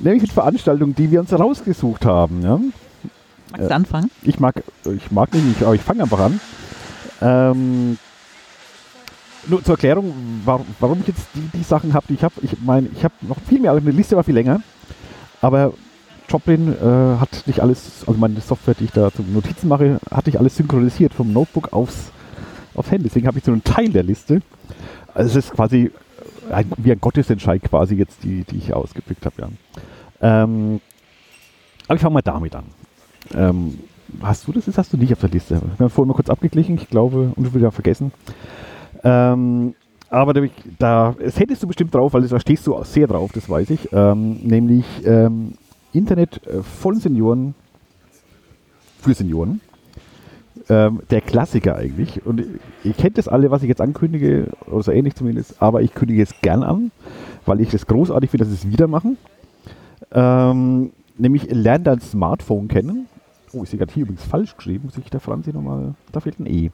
Nämlich 0.00 0.22
mit 0.22 0.32
Veranstaltungen, 0.32 0.94
die 0.94 1.10
wir 1.10 1.20
uns 1.20 1.32
rausgesucht 1.32 2.04
haben. 2.04 2.42
Ja. 2.42 2.60
Magst 3.52 3.70
du 3.70 3.74
anfangen? 3.74 4.10
Ich 4.22 4.40
mag, 4.40 4.62
ich 4.84 5.10
mag 5.10 5.32
nicht, 5.34 5.62
aber 5.62 5.74
ich 5.74 5.82
fange 5.82 6.02
einfach 6.02 6.20
an. 6.20 6.40
Ähm, 7.20 7.98
nur 9.46 9.62
zur 9.62 9.74
Erklärung, 9.74 10.12
warum, 10.44 10.66
warum 10.80 11.00
ich 11.00 11.08
jetzt 11.08 11.26
die, 11.34 11.58
die 11.58 11.62
Sachen 11.62 11.94
habe, 11.94 12.06
die 12.08 12.14
ich 12.14 12.24
habe. 12.24 12.34
Ich 12.42 12.60
meine, 12.60 12.88
ich 12.94 13.04
habe 13.04 13.14
noch 13.22 13.38
viel 13.40 13.60
mehr, 13.60 13.70
aber 13.72 13.80
eine 13.80 13.90
Liste 13.90 14.16
war 14.16 14.24
viel 14.24 14.34
länger. 14.34 14.62
Aber 15.40 15.72
Joplin 16.28 16.72
äh, 16.72 17.18
hat 17.18 17.46
nicht 17.46 17.60
alles, 17.60 18.04
also 18.06 18.18
meine 18.18 18.40
Software, 18.40 18.74
die 18.74 18.84
ich 18.84 18.92
da 18.92 19.12
zum 19.12 19.32
Notizen 19.32 19.68
mache, 19.68 19.98
hatte 20.10 20.30
ich 20.30 20.38
alles 20.38 20.56
synchronisiert 20.56 21.12
vom 21.12 21.32
Notebook 21.32 21.72
aufs, 21.72 22.10
aufs 22.74 22.90
Handy. 22.90 23.04
Deswegen 23.04 23.26
habe 23.26 23.38
ich 23.38 23.44
so 23.44 23.52
einen 23.52 23.64
Teil 23.64 23.90
der 23.90 24.02
Liste. 24.02 24.40
Also 25.14 25.38
es 25.38 25.46
ist 25.46 25.52
quasi 25.52 25.90
ein, 26.50 26.70
wie 26.76 26.92
ein 26.92 27.00
Gottesentscheid 27.00 27.62
quasi 27.62 27.96
jetzt, 27.96 28.22
die, 28.22 28.44
die 28.44 28.56
ich 28.56 28.72
ausgepickt 28.72 29.26
habe. 29.26 29.34
Ja. 30.20 30.44
Ähm, 30.44 30.80
aber 31.86 31.96
ich 31.96 32.02
fange 32.02 32.14
mal 32.14 32.22
damit 32.22 32.54
an. 32.54 32.64
Ähm, 33.34 33.78
hast 34.22 34.46
du 34.46 34.52
das? 34.52 34.66
Das 34.66 34.78
hast 34.78 34.92
du 34.92 34.96
nicht 34.96 35.12
auf 35.12 35.20
der 35.20 35.30
Liste. 35.30 35.60
Wir 35.60 35.84
haben 35.84 35.90
vorhin 35.90 36.08
mal 36.08 36.14
kurz 36.14 36.30
abgeglichen, 36.30 36.76
ich 36.76 36.88
glaube, 36.88 37.32
und 37.34 37.44
du 37.44 37.52
will 37.52 37.62
ja 37.62 37.70
vergessen. 37.70 38.12
Ähm, 39.04 39.74
aber 40.10 40.34
da, 40.34 40.42
da, 40.78 41.14
das 41.18 41.38
hättest 41.38 41.62
du 41.62 41.66
bestimmt 41.66 41.94
drauf, 41.94 42.12
weil 42.12 42.22
da 42.22 42.38
stehst 42.38 42.66
du 42.66 42.78
sehr 42.84 43.06
drauf, 43.06 43.32
das 43.32 43.48
weiß 43.48 43.70
ich. 43.70 43.88
Ähm, 43.92 44.40
nämlich 44.42 44.84
ähm, 45.04 45.54
Internet 45.92 46.46
äh, 46.46 46.62
von 46.62 46.96
Senioren 46.96 47.54
für 49.00 49.14
Senioren. 49.14 49.60
Ähm, 50.68 51.00
der 51.10 51.22
Klassiker 51.22 51.76
eigentlich. 51.76 52.24
Und 52.24 52.44
ihr 52.84 52.92
kennt 52.92 53.18
das 53.18 53.26
alle, 53.26 53.50
was 53.50 53.62
ich 53.62 53.68
jetzt 53.68 53.80
ankündige, 53.80 54.48
oder 54.66 54.82
so 54.82 54.92
ähnlich 54.92 55.14
zumindest, 55.14 55.60
aber 55.60 55.82
ich 55.82 55.94
kündige 55.94 56.22
es 56.22 56.40
gern 56.40 56.62
an, 56.62 56.92
weil 57.46 57.60
ich 57.60 57.70
das 57.70 57.86
großartig 57.86 58.30
finde, 58.30 58.44
dass 58.44 58.52
sie 58.52 58.68
es 58.68 58.72
wieder 58.72 58.86
machen. 58.86 59.16
Ähm, 60.12 60.92
nämlich 61.18 61.50
lernt 61.50 61.86
dein 61.86 62.00
Smartphone 62.00 62.68
kennen. 62.68 63.06
Oh, 63.52 63.62
ich 63.64 63.70
sehe 63.70 63.78
gerade 63.78 63.92
hier 63.92 64.02
übrigens 64.02 64.24
falsch 64.24 64.56
geschrieben. 64.56 64.84
Muss 64.84 64.98
ich 64.98 65.10
der 65.10 65.20
Franzi 65.20 65.52
nochmal. 65.52 65.94
Da 66.12 66.20
fehlt 66.20 66.38
ein 66.38 66.46
E. 66.46 66.70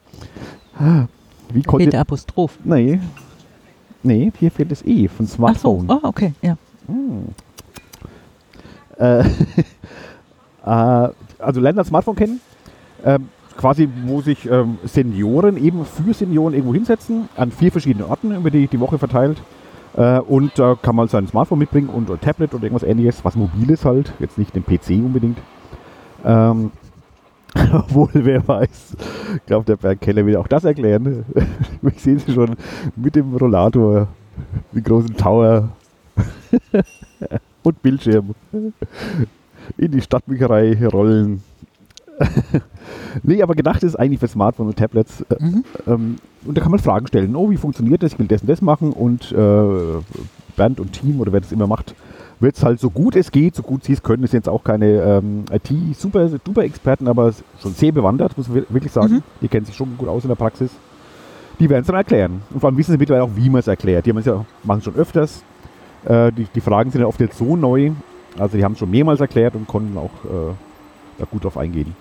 Wie 1.52 1.62
konnte. 1.62 1.85
Fehlt 1.85 1.93
der 1.93 2.00
Apostroph. 2.00 2.59
Nee. 2.64 3.00
Nee, 4.02 4.33
hier 4.38 4.50
fehlt 4.50 4.71
das 4.71 4.85
E 4.85 5.09
von 5.09 5.26
Smartphone. 5.26 5.87
Ach 5.88 5.95
so. 5.95 6.00
Oh, 6.02 6.09
okay, 6.09 6.33
ja. 6.43 6.57
Hm. 6.87 7.25
Äh, 8.99 9.21
äh, 10.64 11.12
also 11.38 11.61
lernt 11.61 11.78
das 11.78 11.88
Smartphone 11.88 12.17
kennen. 12.17 12.40
Ähm, 13.05 13.28
quasi, 13.57 13.88
wo 14.07 14.21
sich 14.21 14.49
ähm, 14.50 14.78
Senioren 14.85 15.57
eben 15.57 15.85
für 15.85 16.14
Senioren 16.14 16.55
irgendwo 16.55 16.75
hinsetzen, 16.75 17.28
an 17.37 17.50
vier 17.50 17.73
verschiedenen 17.73 18.09
Orten 18.09 18.35
über 18.35 18.50
die, 18.50 18.69
die 18.69 18.81
Woche 18.81 18.99
verteilt. 18.99 19.43
Äh, 19.97 20.21
und 20.21 20.59
da 20.59 20.76
kann 20.81 20.97
man 20.97 21.09
sein 21.09 21.26
Smartphone 21.26 21.59
mitbringen 21.59 21.88
und 21.88 22.11
ein 22.11 22.21
Tablet 22.21 22.55
oder 22.55 22.64
irgendwas 22.64 22.88
ähnliches, 22.88 23.25
was 23.25 23.35
mobil 23.35 23.71
ist 23.71 23.85
halt, 23.85 24.12
jetzt 24.21 24.38
nicht 24.38 24.55
den 24.55 24.64
PC 24.64 24.90
unbedingt. 25.05 25.38
Ähm, 26.25 26.71
obwohl, 27.73 28.11
wer 28.12 28.47
weiß, 28.47 28.97
ich 29.37 29.47
glaube, 29.47 29.64
der 29.64 29.76
Berg 29.76 30.00
Keller 30.00 30.25
will 30.26 30.37
auch 30.37 30.49
das 30.49 30.64
erklären. 30.64 31.25
ich 31.83 32.00
sehe 32.00 32.19
sie 32.19 32.33
schon 32.33 32.55
mit 32.97 33.14
dem 33.14 33.35
Rollator, 33.35 34.09
den 34.73 34.85
großen 34.85 35.17
Tower 35.17 35.71
und 37.62 37.83
Bildschirm 37.83 38.35
in 39.76 39.90
die 39.90 40.00
Stadtbücherei 40.00 40.87
rollen. 40.87 41.43
nee, 43.23 43.43
aber 43.43 43.55
gedacht 43.55 43.83
ist 43.83 43.97
eigentlich 43.97 44.21
für 44.21 44.28
Smartphones 44.28 44.73
und 44.73 44.78
Tablets. 44.78 45.21
Äh, 45.23 45.43
mhm. 45.43 45.64
Ähm, 45.87 46.17
und 46.45 46.57
da 46.57 46.62
kann 46.62 46.71
man 46.71 46.81
Fragen 46.81 47.07
stellen. 47.07 47.37
Oh, 47.37 47.50
wie 47.50 47.57
funktioniert 47.57 48.02
das? 48.02 48.12
Ich 48.12 48.19
will 48.19 48.26
das 48.26 48.43
und 48.43 48.50
das 48.50 48.61
machen. 48.61 48.93
Und 48.93 49.33
äh, 49.33 50.02
Bernd 50.57 50.81
und 50.81 50.93
Team 50.93 51.21
oder 51.21 51.33
wer 51.33 51.40
das 51.40 51.52
immer 51.52 51.67
macht, 51.67 51.95
wird 52.40 52.57
es 52.57 52.62
halt 52.62 52.80
so 52.80 52.90
gut 52.90 53.16
es 53.16 53.30
geht, 53.30 53.54
so 53.54 53.62
gut 53.62 53.85
sie 53.85 53.92
es 53.92 54.02
können. 54.02 54.23
Sind 54.26 54.40
jetzt 54.40 54.49
auch 54.49 54.62
keine 54.62 54.87
ähm, 54.87 55.45
IT-Super-Experten, 55.50 57.09
aber 57.09 57.33
schon 57.61 57.73
sehr 57.73 57.92
bewandert, 57.92 58.37
muss 58.37 58.49
man 58.49 58.64
wirklich 58.68 58.92
sagen. 58.92 59.14
Mhm. 59.14 59.23
Die 59.40 59.49
kennen 59.49 59.66
sich 59.66 59.75
schon 59.75 59.97
gut 59.97 60.09
aus 60.09 60.23
in 60.25 60.28
der 60.28 60.37
Praxis. 60.37 60.71
Die 61.59 61.68
werden 61.68 61.80
es 61.80 61.87
dann 61.88 61.97
erklären. 61.97 62.42
Und 62.50 62.61
vor 62.61 62.68
allem 62.68 62.78
wissen 62.78 62.92
sie 62.92 62.99
mittlerweile 62.99 63.25
auch, 63.25 63.35
wie 63.35 63.50
man 63.50 63.61
es 63.61 63.66
erklärt. 63.66 64.07
Die 64.07 64.11
haben 64.11 64.18
es 64.18 64.26
ja, 64.26 64.45
machen 64.62 64.83
schon 64.83 64.95
öfters. 64.95 65.42
Äh, 66.04 66.30
die, 66.33 66.47
die, 66.54 66.61
Fragen 66.61 66.90
sind 66.90 67.00
ja 67.00 67.07
oft 67.07 67.21
jetzt 67.21 67.38
so 67.38 67.57
neu. 67.57 67.90
Also 68.38 68.57
die 68.57 68.64
haben 68.64 68.73
es 68.73 68.78
schon 68.78 68.90
mehrmals 68.90 69.21
erklärt 69.21 69.57
und 69.57 69.66
konnten 69.66 69.99
auch 69.99 70.11
äh, 70.25 70.54
da 71.18 71.25
gut 71.25 71.45
drauf 71.45 71.59
eingehen. 71.59 71.97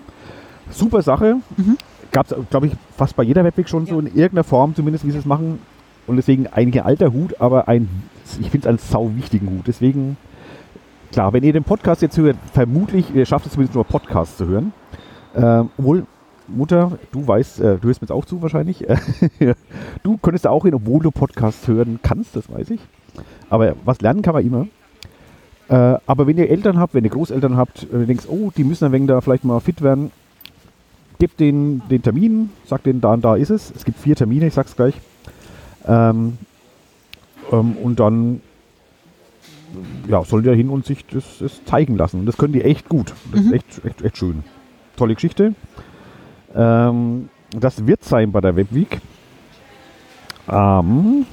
Super 0.69 1.01
Sache. 1.01 1.37
Mhm. 1.55 1.77
Gab 2.11 2.29
es, 2.31 2.37
glaube 2.49 2.67
ich, 2.67 2.73
fast 2.95 3.15
bei 3.15 3.23
jeder 3.23 3.43
Webweg 3.43 3.67
schon 3.67 3.85
ja. 3.85 3.93
so 3.93 3.99
in 3.99 4.07
irgendeiner 4.07 4.43
Form, 4.43 4.75
zumindest 4.75 5.05
wie 5.05 5.11
sie 5.11 5.17
es 5.17 5.25
machen. 5.25 5.59
Und 6.05 6.15
deswegen 6.15 6.47
eigentlich 6.47 6.81
ein 6.81 6.87
alter 6.87 7.11
Hut, 7.11 7.41
aber 7.41 7.67
ein, 7.67 7.89
ich 8.39 8.49
finde 8.49 8.67
es 8.67 8.67
einen 8.67 8.77
sau 8.77 9.11
wichtigen 9.15 9.49
Hut. 9.49 9.67
Deswegen, 9.67 10.17
klar, 11.11 11.33
wenn 11.33 11.43
ihr 11.43 11.53
den 11.53 11.63
Podcast 11.63 12.01
jetzt 12.01 12.17
hört, 12.17 12.37
vermutlich, 12.53 13.13
ihr 13.13 13.25
schafft 13.25 13.45
es 13.45 13.53
zumindest 13.53 13.75
nur 13.75 13.85
Podcast 13.85 14.37
zu 14.37 14.47
hören. 14.47 14.73
Ähm, 15.35 15.69
obwohl, 15.77 16.05
Mutter, 16.47 16.97
du 17.11 17.27
weißt, 17.27 17.59
äh, 17.59 17.77
du 17.77 17.87
hörst 17.87 18.01
mir 18.01 18.05
jetzt 18.05 18.11
auch 18.11 18.25
zu 18.25 18.41
wahrscheinlich. 18.41 18.85
du 20.03 20.17
könntest 20.17 20.45
da 20.45 20.49
auch 20.49 20.63
hin, 20.63 20.73
obwohl 20.73 21.01
du 21.01 21.11
Podcast 21.11 21.67
hören 21.67 21.99
kannst, 22.01 22.35
das 22.35 22.51
weiß 22.51 22.69
ich. 22.71 22.81
Aber 23.49 23.75
was 23.85 24.01
lernen 24.01 24.21
kann 24.21 24.33
man 24.33 24.45
immer. 24.45 24.67
Äh, 25.69 25.99
aber 26.05 26.27
wenn 26.27 26.37
ihr 26.37 26.49
Eltern 26.49 26.79
habt, 26.79 26.93
wenn 26.93 27.03
ihr 27.03 27.09
Großeltern 27.09 27.57
habt, 27.57 27.83
äh, 27.91 28.05
denkst, 28.05 28.25
oh, 28.29 28.51
die 28.55 28.63
müssen 28.63 28.85
ein 28.85 28.91
wenig 28.91 29.09
da 29.09 29.19
vielleicht 29.19 29.43
mal 29.43 29.59
fit 29.59 29.81
werden, 29.81 30.11
gebt 31.19 31.39
den, 31.39 31.81
den 31.89 32.01
Termin, 32.01 32.51
sagt 32.65 32.85
denen, 32.85 33.01
da 33.01 33.13
und 33.13 33.25
da 33.25 33.35
ist 33.35 33.49
es. 33.49 33.73
Es 33.75 33.83
gibt 33.83 33.99
vier 33.99 34.15
Termine, 34.15 34.47
ich 34.47 34.53
sag's 34.53 34.75
gleich. 34.75 34.95
Ähm, 35.85 36.37
ähm, 37.51 37.77
und 37.77 37.99
dann 37.99 38.41
ja, 40.07 40.23
soll 40.23 40.41
der 40.43 40.55
hin 40.55 40.69
und 40.69 40.85
sich 40.85 41.05
das, 41.05 41.39
das, 41.39 41.63
zeigen 41.65 41.97
lassen. 41.97 42.21
Und 42.21 42.25
das 42.25 42.37
können 42.37 42.53
die 42.53 42.61
echt 42.61 42.87
gut. 42.89 43.13
Das 43.31 43.41
mhm. 43.41 43.47
ist 43.47 43.53
echt, 43.53 43.85
echt, 43.85 44.01
echt 44.01 44.17
schön. 44.17 44.43
Tolle 44.95 45.15
Geschichte. 45.15 45.53
Ähm, 46.55 47.29
das 47.51 47.85
wird 47.85 48.03
sein 48.03 48.31
bei 48.31 48.41
der 48.41 48.55
Webweek. 48.55 48.99
Ähm, 50.49 51.25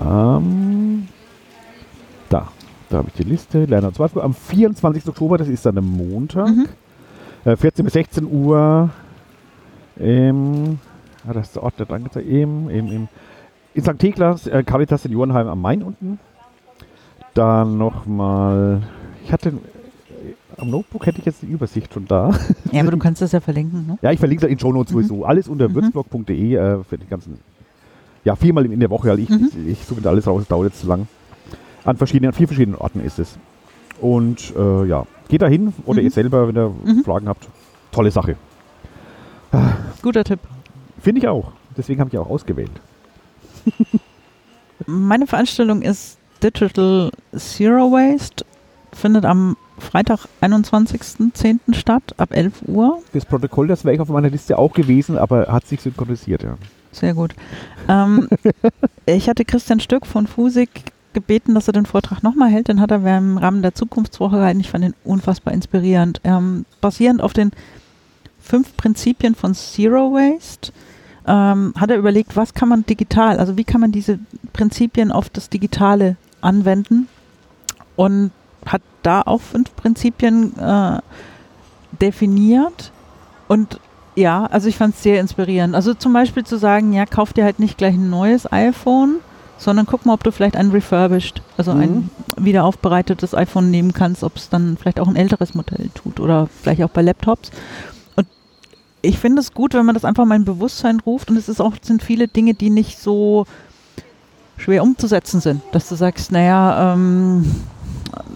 ähm, 0.00 1.08
da, 2.28 2.48
da 2.88 2.96
habe 2.96 3.08
ich 3.08 3.14
die 3.14 3.28
Liste. 3.28 3.64
Lerner 3.64 3.92
12 3.92 4.16
Am 4.16 4.34
24. 4.34 5.08
Oktober, 5.08 5.38
das 5.38 5.48
ist 5.48 5.66
dann 5.66 5.78
am 5.78 5.86
Montag. 5.86 6.48
Mhm. 6.48 6.66
14 7.56 7.82
äh, 7.82 7.84
bis 7.84 7.92
16 7.92 8.24
Uhr 8.26 8.90
im, 9.96 10.78
ah, 11.26 11.32
das 11.32 11.48
ist 11.48 11.56
der 11.56 11.62
Ort, 11.62 11.78
der 11.78 11.90
angezeigt, 11.90 12.28
im, 12.28 12.68
im, 12.68 12.86
im, 12.88 13.08
in 13.78 13.84
St. 13.84 13.98
Theklas, 13.98 14.46
äh, 14.48 14.64
Caritas 14.64 15.02
Seniorenheim 15.02 15.46
am 15.46 15.60
Main 15.60 15.82
unten. 15.82 16.18
Dann 17.34 17.78
nochmal, 17.78 18.82
ich 19.24 19.32
hatte, 19.32 19.50
äh, 19.50 19.52
am 20.60 20.70
Notebook 20.70 21.06
hätte 21.06 21.20
ich 21.20 21.26
jetzt 21.26 21.42
die 21.42 21.46
Übersicht 21.46 21.94
schon 21.94 22.06
da. 22.06 22.32
Ja, 22.72 22.82
aber 22.82 22.90
du 22.90 22.98
kannst 22.98 23.22
das 23.22 23.30
ja 23.30 23.40
verlinken, 23.40 23.86
ne? 23.86 23.98
Ja, 24.02 24.10
ich 24.10 24.18
verlinke 24.18 24.46
es 24.46 24.52
in 24.52 24.58
Show 24.58 24.72
Notes 24.72 24.92
mhm. 24.92 24.96
sowieso. 24.96 25.24
Alles 25.24 25.46
unter 25.46 25.68
mhm. 25.68 25.76
würzblog.de 25.76 26.54
äh, 26.54 26.82
für 26.82 26.98
die 26.98 27.06
ganzen, 27.06 27.38
ja, 28.24 28.34
viermal 28.34 28.66
in 28.66 28.80
der 28.80 28.90
Woche. 28.90 29.10
Also 29.10 29.22
ich, 29.22 29.28
mhm. 29.28 29.48
ich, 29.64 29.68
ich 29.68 29.84
suche 29.84 30.00
da 30.00 30.10
alles 30.10 30.26
raus, 30.26 30.40
das 30.40 30.48
dauert 30.48 30.70
jetzt 30.70 30.80
zu 30.80 30.88
lang. 30.88 31.06
An 31.84 31.96
verschiedenen, 31.96 32.30
an 32.30 32.34
vier 32.34 32.48
verschiedenen 32.48 32.76
Orten 32.76 33.00
ist 33.00 33.20
es. 33.20 33.38
Und 34.00 34.54
äh, 34.56 34.86
ja, 34.86 35.06
geht 35.28 35.42
da 35.42 35.46
hin 35.46 35.72
oder 35.86 36.00
mhm. 36.00 36.06
ihr 36.06 36.10
selber, 36.10 36.48
wenn 36.48 36.56
ihr 36.56 36.68
mhm. 36.68 37.04
Fragen 37.04 37.28
habt. 37.28 37.48
Tolle 37.92 38.10
Sache. 38.10 38.36
Guter 40.02 40.24
Tipp. 40.24 40.40
Finde 41.00 41.20
ich 41.20 41.28
auch. 41.28 41.52
Deswegen 41.76 42.00
habe 42.00 42.10
ich 42.10 42.18
auch 42.18 42.28
ausgewählt. 42.28 42.72
Meine 44.86 45.26
Veranstaltung 45.26 45.82
ist 45.82 46.18
Digital 46.42 47.10
Zero 47.36 47.92
Waste. 47.92 48.44
Findet 48.92 49.24
am 49.24 49.56
Freitag, 49.78 50.26
21.10. 50.40 51.74
statt, 51.74 52.14
ab 52.16 52.30
11 52.32 52.62
Uhr. 52.66 53.00
Das 53.12 53.24
Protokoll, 53.24 53.68
das 53.68 53.84
wäre 53.84 53.94
ich 53.94 54.00
auf 54.00 54.08
meiner 54.08 54.30
Liste 54.30 54.58
auch 54.58 54.72
gewesen, 54.72 55.18
aber 55.18 55.46
hat 55.48 55.66
sich 55.66 55.80
synchronisiert, 55.80 56.42
ja. 56.42 56.56
Sehr 56.92 57.14
gut. 57.14 57.34
Ähm, 57.88 58.28
ich 59.06 59.28
hatte 59.28 59.44
Christian 59.44 59.80
Stück 59.80 60.06
von 60.06 60.26
Fusik 60.26 60.92
gebeten, 61.12 61.54
dass 61.54 61.68
er 61.68 61.72
den 61.72 61.86
Vortrag 61.86 62.22
nochmal 62.22 62.50
hält. 62.50 62.68
Den 62.68 62.80
hat 62.80 62.90
er 62.90 63.18
im 63.18 63.38
Rahmen 63.38 63.62
der 63.62 63.74
Zukunftswoche 63.74 64.36
gehalten. 64.36 64.60
Ich 64.60 64.70
fand 64.70 64.84
ihn 64.84 64.94
unfassbar 65.04 65.52
inspirierend. 65.54 66.20
Ähm, 66.24 66.64
basierend 66.80 67.22
auf 67.22 67.32
den 67.32 67.52
fünf 68.40 68.76
Prinzipien 68.76 69.34
von 69.34 69.54
Zero 69.54 70.12
Waste 70.12 70.72
ähm, 71.28 71.74
hat 71.78 71.90
er 71.90 71.96
überlegt, 71.98 72.36
was 72.36 72.54
kann 72.54 72.68
man 72.68 72.86
digital, 72.86 73.38
also 73.38 73.56
wie 73.56 73.64
kann 73.64 73.80
man 73.80 73.92
diese 73.92 74.18
Prinzipien 74.52 75.12
auf 75.12 75.28
das 75.28 75.50
Digitale 75.50 76.16
anwenden 76.40 77.08
und 77.96 78.30
hat 78.66 78.82
da 79.02 79.22
auch 79.22 79.40
fünf 79.40 79.74
Prinzipien 79.76 80.58
äh, 80.58 80.98
definiert 82.00 82.92
und 83.46 83.78
ja, 84.16 84.46
also 84.46 84.68
ich 84.68 84.76
fand 84.76 84.96
es 84.96 85.02
sehr 85.02 85.20
inspirierend. 85.20 85.76
Also 85.76 85.94
zum 85.94 86.12
Beispiel 86.12 86.42
zu 86.44 86.58
sagen, 86.58 86.92
ja, 86.92 87.06
kauf 87.06 87.32
dir 87.32 87.44
halt 87.44 87.60
nicht 87.60 87.78
gleich 87.78 87.94
ein 87.94 88.10
neues 88.10 88.50
iPhone, 88.50 89.20
sondern 89.58 89.86
guck 89.86 90.06
mal, 90.06 90.14
ob 90.14 90.24
du 90.24 90.32
vielleicht 90.32 90.56
ein 90.56 90.70
refurbished, 90.70 91.42
also 91.56 91.72
mhm. 91.72 91.80
ein 91.80 92.10
wiederaufbereitetes 92.36 93.34
iPhone 93.34 93.70
nehmen 93.70 93.92
kannst, 93.92 94.24
ob 94.24 94.36
es 94.36 94.48
dann 94.48 94.76
vielleicht 94.76 94.98
auch 94.98 95.06
ein 95.06 95.16
älteres 95.16 95.54
Modell 95.54 95.90
tut 95.94 96.18
oder 96.18 96.48
vielleicht 96.62 96.82
auch 96.82 96.90
bei 96.90 97.02
Laptops. 97.02 97.50
Ich 99.00 99.18
finde 99.18 99.40
es 99.40 99.52
gut, 99.52 99.74
wenn 99.74 99.86
man 99.86 99.94
das 99.94 100.04
einfach 100.04 100.24
mal 100.24 100.36
in 100.36 100.44
Bewusstsein 100.44 101.00
ruft 101.00 101.30
und 101.30 101.36
es 101.36 101.48
ist 101.48 101.60
auch, 101.60 101.74
sind 101.80 102.02
viele 102.02 102.28
Dinge, 102.28 102.54
die 102.54 102.70
nicht 102.70 102.98
so 102.98 103.46
schwer 104.56 104.82
umzusetzen 104.82 105.40
sind, 105.40 105.62
dass 105.72 105.88
du 105.88 105.94
sagst, 105.94 106.32
naja, 106.32 106.94
ähm, 106.94 107.44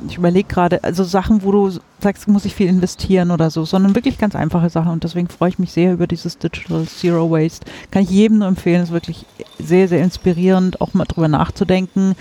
ich 0.09 0.17
überlege 0.17 0.49
gerade, 0.49 0.83
also 0.85 1.05
Sachen, 1.05 1.43
wo 1.43 1.53
du 1.53 1.79
sagst, 2.01 2.29
muss 2.29 2.45
ich 2.45 2.55
viel 2.55 2.69
investieren 2.69 3.31
oder 3.31 3.51
so, 3.51 3.65
sondern 3.65 3.95
wirklich 3.95 4.19
ganz 4.19 4.35
einfache 4.35 4.71
Sachen. 4.71 4.93
Und 4.93 5.05
deswegen 5.05 5.29
freue 5.29 5.51
ich 5.51 5.59
mich 5.59 5.73
sehr 5.73 5.93
über 5.93 6.07
dieses 6.07 6.39
Digital 6.39 6.87
Zero 6.87 7.31
Waste. 7.31 7.67
Kann 7.91 8.03
ich 8.03 8.11
jedem 8.11 8.39
nur 8.39 8.49
empfehlen, 8.49 8.83
ist 8.83 8.93
wirklich 8.93 9.27
sehr, 9.59 9.89
sehr 9.89 10.03
inspirierend, 10.03 10.81
auch 10.81 10.95
mal 10.95 11.05
drüber 11.05 11.29
nachzudenken, 11.29 12.15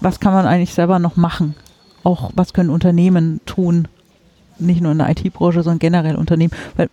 was 0.00 0.20
kann 0.20 0.32
man 0.32 0.46
eigentlich 0.46 0.74
selber 0.74 0.98
noch 0.98 1.16
machen, 1.16 1.54
auch 2.02 2.30
was 2.34 2.52
können 2.52 2.70
Unternehmen 2.70 3.40
tun, 3.46 3.86
nicht 4.58 4.80
nur 4.80 4.92
in 4.92 4.98
der 4.98 5.10
IT-Branche, 5.10 5.62
sondern 5.62 5.78
generell 5.78 6.16
Unternehmen, 6.16 6.52
weil 6.76 6.88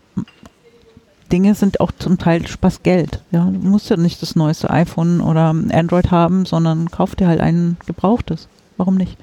Dinge 1.32 1.56
sind 1.56 1.80
auch 1.80 1.92
zum 1.98 2.18
Teil 2.18 2.48
Spaß 2.48 2.84
Geld. 2.84 3.24
Ja, 3.32 3.46
du 3.46 3.60
musst 3.60 3.90
ja 3.90 3.98
nicht 3.98 4.22
das 4.22 4.36
neueste 4.36 4.70
iPhone 4.70 5.22
oder 5.22 5.50
Android 5.50 6.12
haben, 6.12 6.46
sondern 6.46 6.90
kauf 6.92 7.16
dir 7.16 7.28
halt 7.28 7.40
ein 7.40 7.78
gebrauchtes. 7.86 8.48
Warum 8.78 8.96
nicht? 8.96 9.18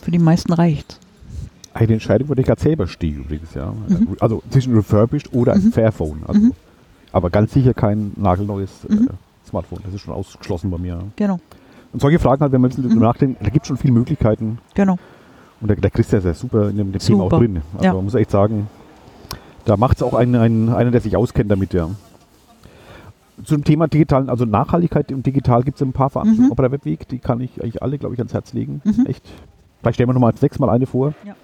Für 0.00 0.10
die 0.10 0.18
meisten 0.18 0.52
reicht 0.52 1.00
Eine 1.74 1.94
Entscheidung 1.94 2.28
würde 2.28 2.40
ich 2.42 2.46
gerade 2.46 2.60
selber 2.60 2.86
stehen 2.86 3.24
übrigens, 3.24 3.54
ja. 3.54 3.72
Mhm. 3.88 4.16
Also 4.20 4.42
zwischen 4.50 4.74
refurbished 4.74 5.32
oder 5.32 5.54
ein 5.54 5.64
mhm. 5.64 5.72
Fairphone. 5.72 6.22
Also, 6.26 6.40
mhm. 6.40 6.52
Aber 7.12 7.30
ganz 7.30 7.52
sicher 7.52 7.74
kein 7.74 8.12
nagelneues 8.16 8.70
äh, 8.88 8.94
mhm. 8.94 9.08
Smartphone. 9.48 9.80
Das 9.84 9.94
ist 9.94 10.02
schon 10.02 10.14
ausgeschlossen 10.14 10.70
bei 10.70 10.78
mir. 10.78 11.00
Genau. 11.16 11.40
Und 11.92 12.00
solche 12.00 12.18
Fragen 12.18 12.42
halt, 12.42 12.52
wenn 12.52 12.60
man 12.60 12.72
mhm. 12.76 12.98
nachdenkt, 12.98 13.44
da 13.44 13.50
gibt 13.50 13.64
es 13.64 13.68
schon 13.68 13.76
viele 13.76 13.92
Möglichkeiten. 13.92 14.58
Genau. 14.74 14.98
Und 15.60 15.68
der, 15.68 15.76
der 15.76 15.90
Christian 15.90 16.20
ist 16.20 16.26
ja 16.26 16.34
super 16.34 16.68
in 16.68 16.76
dem, 16.76 16.92
dem 16.92 17.00
Thema 17.00 17.24
auch 17.24 17.30
drin. 17.30 17.62
Also 17.74 17.84
ja. 17.84 17.94
man 17.94 18.04
muss 18.04 18.14
echt 18.14 18.30
sagen, 18.30 18.68
da 19.66 19.76
macht 19.76 19.98
es 19.98 20.02
auch 20.02 20.14
einen, 20.14 20.36
einen, 20.36 20.68
einer, 20.70 20.90
der 20.90 21.00
sich 21.00 21.16
auskennt 21.16 21.50
damit, 21.50 21.74
ja. 21.74 21.90
Zum 23.44 23.64
Thema 23.64 23.86
digitalen, 23.86 24.30
also 24.30 24.46
Nachhaltigkeit 24.46 25.10
im 25.10 25.22
Digital 25.22 25.62
gibt 25.62 25.76
es 25.76 25.82
ein 25.82 25.92
paar 25.92 26.08
Veranstaltungen 26.08 26.46
mhm. 26.46 26.52
auf 26.52 26.56
der 26.56 26.72
Webweg, 26.72 27.06
die 27.08 27.18
kann 27.18 27.40
ich 27.40 27.62
eigentlich 27.62 27.82
alle, 27.82 27.98
glaube 27.98 28.14
ich, 28.14 28.20
ans 28.20 28.32
Herz 28.32 28.54
legen. 28.54 28.80
Mhm. 28.84 29.04
Echt. 29.06 29.22
Vielleicht 29.80 29.96
stellen 29.96 30.08
wir 30.08 30.14
nochmal 30.14 30.34
sechs 30.36 30.58
Mal 30.58 30.70
eine 30.70 30.86
vor. 30.86 31.12
Ja. 31.24 31.34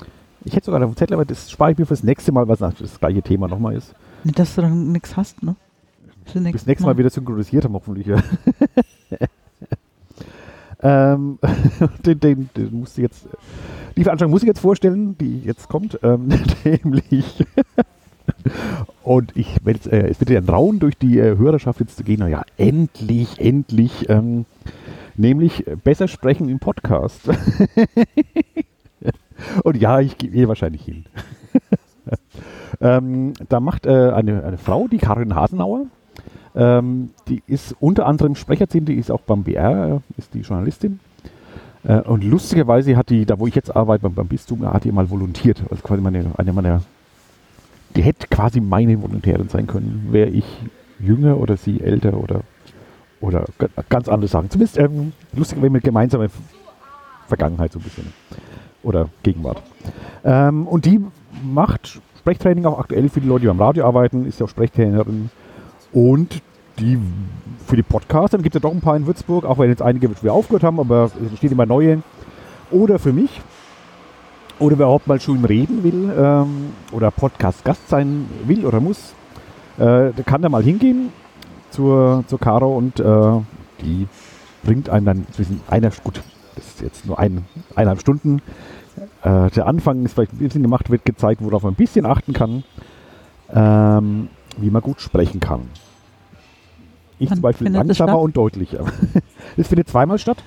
Ich 0.44 0.56
hätte 0.56 0.66
sogar 0.66 0.80
dem 0.80 0.96
Zettel, 0.96 1.14
aber 1.14 1.24
das 1.24 1.50
spare 1.50 1.72
ich 1.72 1.78
mir 1.78 1.86
fürs 1.86 2.02
nächste 2.02 2.32
Mal, 2.32 2.48
was 2.48 2.60
das 2.60 2.98
gleiche 2.98 3.22
Thema 3.22 3.46
nochmal 3.46 3.76
ist. 3.76 3.94
Nicht, 4.24 4.38
dass 4.38 4.54
du 4.54 4.62
dann 4.62 4.92
nichts 4.92 5.16
hast, 5.16 5.42
ne? 5.42 5.54
Bis 6.24 6.34
nächstes 6.36 6.80
Mal. 6.80 6.86
Mal 6.94 6.98
wieder 6.98 7.10
synchronisiert 7.10 7.64
haben, 7.64 7.74
hoffentlich. 7.74 8.06
Ja. 8.06 8.22
ähm, 11.12 11.38
den, 12.06 12.20
den, 12.20 12.50
den 12.56 12.80
musste 12.80 13.02
jetzt, 13.02 13.26
die 13.96 14.04
Veranstaltung 14.04 14.30
muss 14.30 14.42
ich 14.42 14.48
jetzt 14.48 14.60
vorstellen, 14.60 15.18
die 15.18 15.40
jetzt 15.40 15.68
kommt, 15.68 15.98
ähm, 16.02 16.28
nämlich 16.64 17.44
und 19.02 19.36
ich 19.36 19.64
werde 19.64 19.90
äh, 19.90 20.10
es 20.10 20.20
wird 20.20 20.30
ja 20.30 20.38
ein 20.38 20.48
Raun 20.48 20.78
durch 20.78 20.96
die 20.96 21.18
äh, 21.18 21.36
Hörerschaft 21.36 21.80
jetzt 21.80 21.96
zu 21.96 22.04
gehen. 22.04 22.20
Naja, 22.20 22.42
endlich, 22.56 23.40
endlich. 23.40 24.08
Ähm, 24.08 24.46
nämlich 25.16 25.64
besser 25.84 26.08
sprechen 26.08 26.48
im 26.48 26.58
Podcast. 26.58 27.28
Und 29.64 29.76
ja, 29.76 30.00
ich 30.00 30.18
gehe 30.18 30.48
wahrscheinlich 30.48 30.82
hin. 30.84 31.04
ähm, 32.80 33.32
da 33.48 33.60
macht 33.60 33.86
äh, 33.86 34.10
eine, 34.10 34.44
eine 34.44 34.58
Frau, 34.58 34.88
die 34.88 34.98
Karin 34.98 35.34
Hasenauer, 35.34 35.86
ähm, 36.54 37.10
die 37.28 37.42
ist 37.46 37.74
unter 37.80 38.06
anderem 38.06 38.36
Sprecherin, 38.36 38.84
die 38.84 38.94
ist 38.94 39.10
auch 39.10 39.22
beim 39.22 39.42
BR, 39.42 39.96
äh, 39.96 40.18
ist 40.18 40.34
die 40.34 40.40
Journalistin. 40.40 41.00
Äh, 41.84 42.00
und 42.02 42.22
lustigerweise 42.24 42.96
hat 42.96 43.10
die, 43.10 43.26
da 43.26 43.38
wo 43.38 43.46
ich 43.46 43.54
jetzt 43.54 43.74
arbeite, 43.74 44.02
beim, 44.02 44.14
beim 44.14 44.28
Bistum, 44.28 44.64
hat 44.64 44.84
die 44.84 44.92
mal 44.92 45.10
volontiert. 45.10 45.62
Also 45.70 45.82
quasi 45.82 46.00
meine, 46.00 46.30
eine 46.36 46.52
meiner 46.52 46.82
hätte 48.00 48.26
quasi 48.28 48.60
meine 48.60 49.00
Volontärin 49.02 49.48
sein 49.48 49.66
können. 49.66 50.08
Wäre 50.10 50.30
ich 50.30 50.44
jünger 50.98 51.38
oder 51.38 51.56
sie 51.56 51.80
älter 51.80 52.16
oder, 52.16 52.40
oder 53.20 53.44
ganz 53.88 54.08
andere 54.08 54.28
Sachen. 54.28 54.50
Zumindest 54.50 54.78
ähm, 54.78 55.12
lustig, 55.34 55.60
wenn 55.60 55.74
wir 55.74 55.80
gemeinsame 55.80 56.28
Vergangenheit 57.28 57.72
so 57.72 57.78
ein 57.78 57.82
bisschen. 57.82 58.12
Oder 58.82 59.08
Gegenwart. 59.22 59.62
Ähm, 60.24 60.66
und 60.66 60.86
die 60.86 61.00
macht 61.42 62.00
Sprechtraining 62.18 62.64
auch 62.66 62.78
aktuell 62.78 63.08
für 63.08 63.20
die 63.20 63.28
Leute, 63.28 63.42
die 63.42 63.46
beim 63.48 63.60
Radio 63.60 63.84
arbeiten, 63.84 64.26
ist 64.26 64.40
ja 64.40 64.46
auch 64.46 64.50
Sprechtrainerin. 64.50 65.30
Und 65.92 66.40
die 66.78 66.98
für 67.66 67.76
die 67.76 67.82
Podcasts, 67.82 68.32
dann 68.32 68.42
gibt 68.42 68.54
es 68.54 68.62
ja 68.62 68.68
doch 68.68 68.74
ein 68.74 68.80
paar 68.80 68.96
in 68.96 69.06
Würzburg, 69.06 69.44
auch 69.44 69.58
wenn 69.58 69.70
jetzt 69.70 69.82
einige 69.82 70.10
wieder 70.10 70.32
aufgehört 70.32 70.62
haben, 70.62 70.80
aber 70.80 71.04
es 71.04 71.30
entstehen 71.30 71.52
immer 71.52 71.66
neue. 71.66 72.02
Oder 72.70 72.98
für 72.98 73.12
mich, 73.12 73.40
oder 74.58 74.78
wer 74.78 74.86
überhaupt 74.86 75.06
mal 75.06 75.20
schon 75.20 75.44
reden 75.44 75.82
will 75.82 76.12
ähm, 76.16 76.72
oder 76.92 77.10
Podcast-Gast 77.10 77.88
sein 77.88 78.28
will 78.44 78.64
oder 78.66 78.80
muss, 78.80 79.14
äh, 79.78 80.12
der 80.12 80.24
kann 80.24 80.42
da 80.42 80.48
mal 80.48 80.62
hingehen 80.62 81.10
zur, 81.70 82.24
zur 82.26 82.38
Caro 82.38 82.76
und 82.76 83.00
äh, 83.00 83.40
die 83.82 84.06
bringt 84.62 84.88
einem 84.88 85.06
dann 85.06 85.26
zwischen 85.32 85.60
einer, 85.68 85.90
gut, 86.04 86.20
das 86.54 86.66
ist 86.66 86.80
jetzt 86.82 87.06
nur 87.06 87.18
ein, 87.18 87.44
eineinhalb 87.74 88.00
Stunden. 88.00 88.40
Äh, 89.22 89.50
der 89.50 89.66
Anfang 89.66 90.04
ist 90.04 90.14
vielleicht 90.14 90.34
ein 90.34 90.38
bisschen 90.38 90.62
gemacht, 90.62 90.90
wird 90.90 91.04
gezeigt, 91.04 91.42
worauf 91.42 91.62
man 91.62 91.72
ein 91.72 91.76
bisschen 91.76 92.06
achten 92.06 92.32
kann, 92.32 92.64
ähm, 93.52 94.28
wie 94.58 94.70
man 94.70 94.82
gut 94.82 95.00
sprechen 95.00 95.40
kann. 95.40 95.62
Ich 97.18 97.30
Wann 97.30 97.36
zum 97.36 97.42
Beispiel 97.42 97.68
langsamer 97.68 98.18
und 98.18 98.36
deutlicher. 98.36 98.84
das 99.56 99.68
findet 99.68 99.88
zweimal 99.88 100.18
statt. 100.18 100.38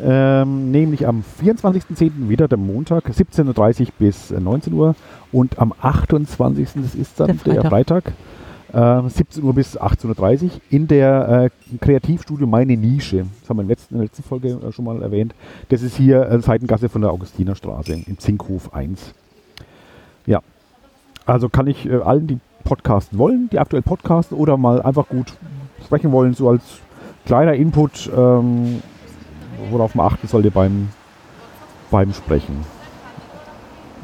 Ähm, 0.00 0.70
nämlich 0.70 1.06
am 1.06 1.22
24.10. 1.42 2.28
wieder, 2.28 2.48
der 2.48 2.58
Montag, 2.58 3.08
17.30 3.08 3.80
Uhr 3.80 3.86
bis 3.98 4.30
19 4.30 4.72
Uhr. 4.72 4.94
Und 5.30 5.58
am 5.58 5.72
28. 5.80 6.68
das 6.76 6.94
ist 6.94 7.20
dann 7.20 7.38
der 7.44 7.62
Freitag, 7.62 7.62
der 7.62 7.70
Freitag 7.70 8.12
äh, 9.06 9.08
17 9.08 9.44
Uhr 9.44 9.54
bis 9.54 9.78
18.30 9.78 10.44
Uhr 10.44 10.50
in 10.70 10.88
der 10.88 11.50
äh, 11.72 11.76
Kreativstudio 11.78 12.46
Meine 12.46 12.76
Nische. 12.76 13.26
Das 13.40 13.50
haben 13.50 13.58
wir 13.58 13.62
in 13.62 13.68
der 13.68 13.76
letzten, 13.76 13.94
in 13.94 14.00
der 14.00 14.06
letzten 14.06 14.22
Folge 14.22 14.48
äh, 14.48 14.72
schon 14.72 14.84
mal 14.84 15.00
erwähnt. 15.02 15.34
Das 15.68 15.82
ist 15.82 15.96
hier 15.96 16.22
äh, 16.22 16.40
Seitengasse 16.40 16.88
von 16.88 17.02
der 17.02 17.10
Augustinerstraße 17.10 17.92
im 18.06 18.18
Zinkhof 18.18 18.74
1. 18.74 19.14
Ja, 20.26 20.40
also 21.26 21.48
kann 21.48 21.66
ich 21.66 21.86
äh, 21.86 21.96
allen, 21.96 22.26
die 22.26 22.38
podcasten 22.64 23.18
wollen, 23.18 23.48
die 23.50 23.58
aktuell 23.58 23.82
podcasten 23.82 24.36
oder 24.36 24.56
mal 24.56 24.82
einfach 24.82 25.08
gut 25.08 25.34
sprechen 25.84 26.12
wollen, 26.12 26.34
so 26.34 26.48
als 26.48 26.62
kleiner 27.26 27.54
Input 27.54 28.10
ähm, 28.16 28.82
worauf 29.70 29.94
man 29.94 30.06
achten 30.06 30.26
sollte 30.26 30.50
beim, 30.50 30.88
beim 31.90 32.12
Sprechen. 32.12 32.64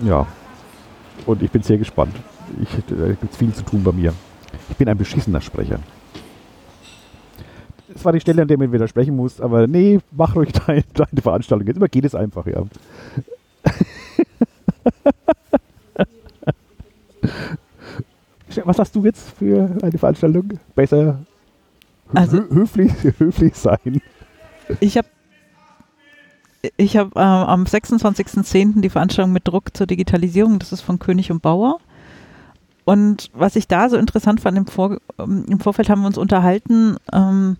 Ja. 0.02 0.26
Und 1.26 1.42
ich 1.42 1.50
bin 1.50 1.62
sehr 1.62 1.78
gespannt. 1.78 2.14
Ich, 2.62 2.72
äh, 2.92 3.14
gibt 3.20 3.34
viel 3.34 3.52
zu 3.52 3.62
tun 3.62 3.82
bei 3.82 3.92
mir. 3.92 4.14
Ich 4.70 4.76
bin 4.76 4.88
ein 4.88 4.96
beschissener 4.96 5.40
Sprecher. 5.40 5.80
Das 7.92 8.04
war 8.04 8.12
die 8.12 8.20
Stelle, 8.20 8.42
an 8.42 8.48
der 8.48 8.58
man 8.58 8.70
wieder 8.72 8.86
sprechen 8.86 9.16
muss, 9.16 9.40
aber 9.40 9.66
nee, 9.66 9.98
mach 10.12 10.36
ruhig 10.36 10.52
deine, 10.66 10.84
deine 10.94 11.22
Veranstaltung. 11.22 11.66
Jetzt 11.66 11.76
immer 11.76 11.88
geht 11.88 12.04
es 12.04 12.14
einfach, 12.14 12.46
ja. 12.46 12.62
Was 18.64 18.78
hast 18.78 18.94
du 18.94 19.04
jetzt 19.04 19.30
für 19.38 19.70
eine 19.82 19.98
Veranstaltung? 19.98 20.58
Besser 20.74 21.20
also, 22.14 22.38
höflich, 22.50 22.92
höflich 23.18 23.54
sein. 23.54 24.00
Ich 24.80 24.96
habe 24.96 25.08
ich 26.76 26.96
habe 26.96 27.10
äh, 27.14 27.22
am 27.22 27.64
26.10. 27.64 28.80
die 28.80 28.90
Veranstaltung 28.90 29.32
mit 29.32 29.46
Druck 29.46 29.76
zur 29.76 29.86
Digitalisierung, 29.86 30.58
das 30.58 30.72
ist 30.72 30.80
von 30.80 30.98
König 30.98 31.30
und 31.30 31.42
Bauer. 31.42 31.78
Und 32.84 33.30
was 33.34 33.56
ich 33.56 33.68
da 33.68 33.88
so 33.88 33.96
interessant 33.96 34.40
fand, 34.40 34.56
im, 34.56 34.66
Vor 34.66 34.98
ähm, 35.18 35.44
im 35.48 35.60
Vorfeld 35.60 35.90
haben 35.90 36.00
wir 36.00 36.06
uns 36.08 36.18
unterhalten, 36.18 36.96
ähm, 37.12 37.58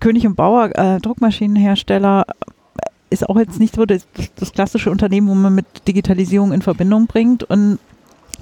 König 0.00 0.26
und 0.26 0.36
Bauer, 0.36 0.70
äh, 0.76 1.00
Druckmaschinenhersteller, 1.00 2.26
äh, 2.28 2.90
ist 3.10 3.28
auch 3.28 3.36
jetzt 3.36 3.58
nicht 3.58 3.74
so 3.74 3.84
das, 3.84 4.06
das, 4.36 4.52
klassische 4.52 4.90
Unternehmen, 4.90 5.28
wo 5.28 5.34
man 5.34 5.54
mit 5.54 5.66
Digitalisierung 5.88 6.52
in 6.52 6.62
Verbindung 6.62 7.06
bringt. 7.06 7.42
Und 7.44 7.78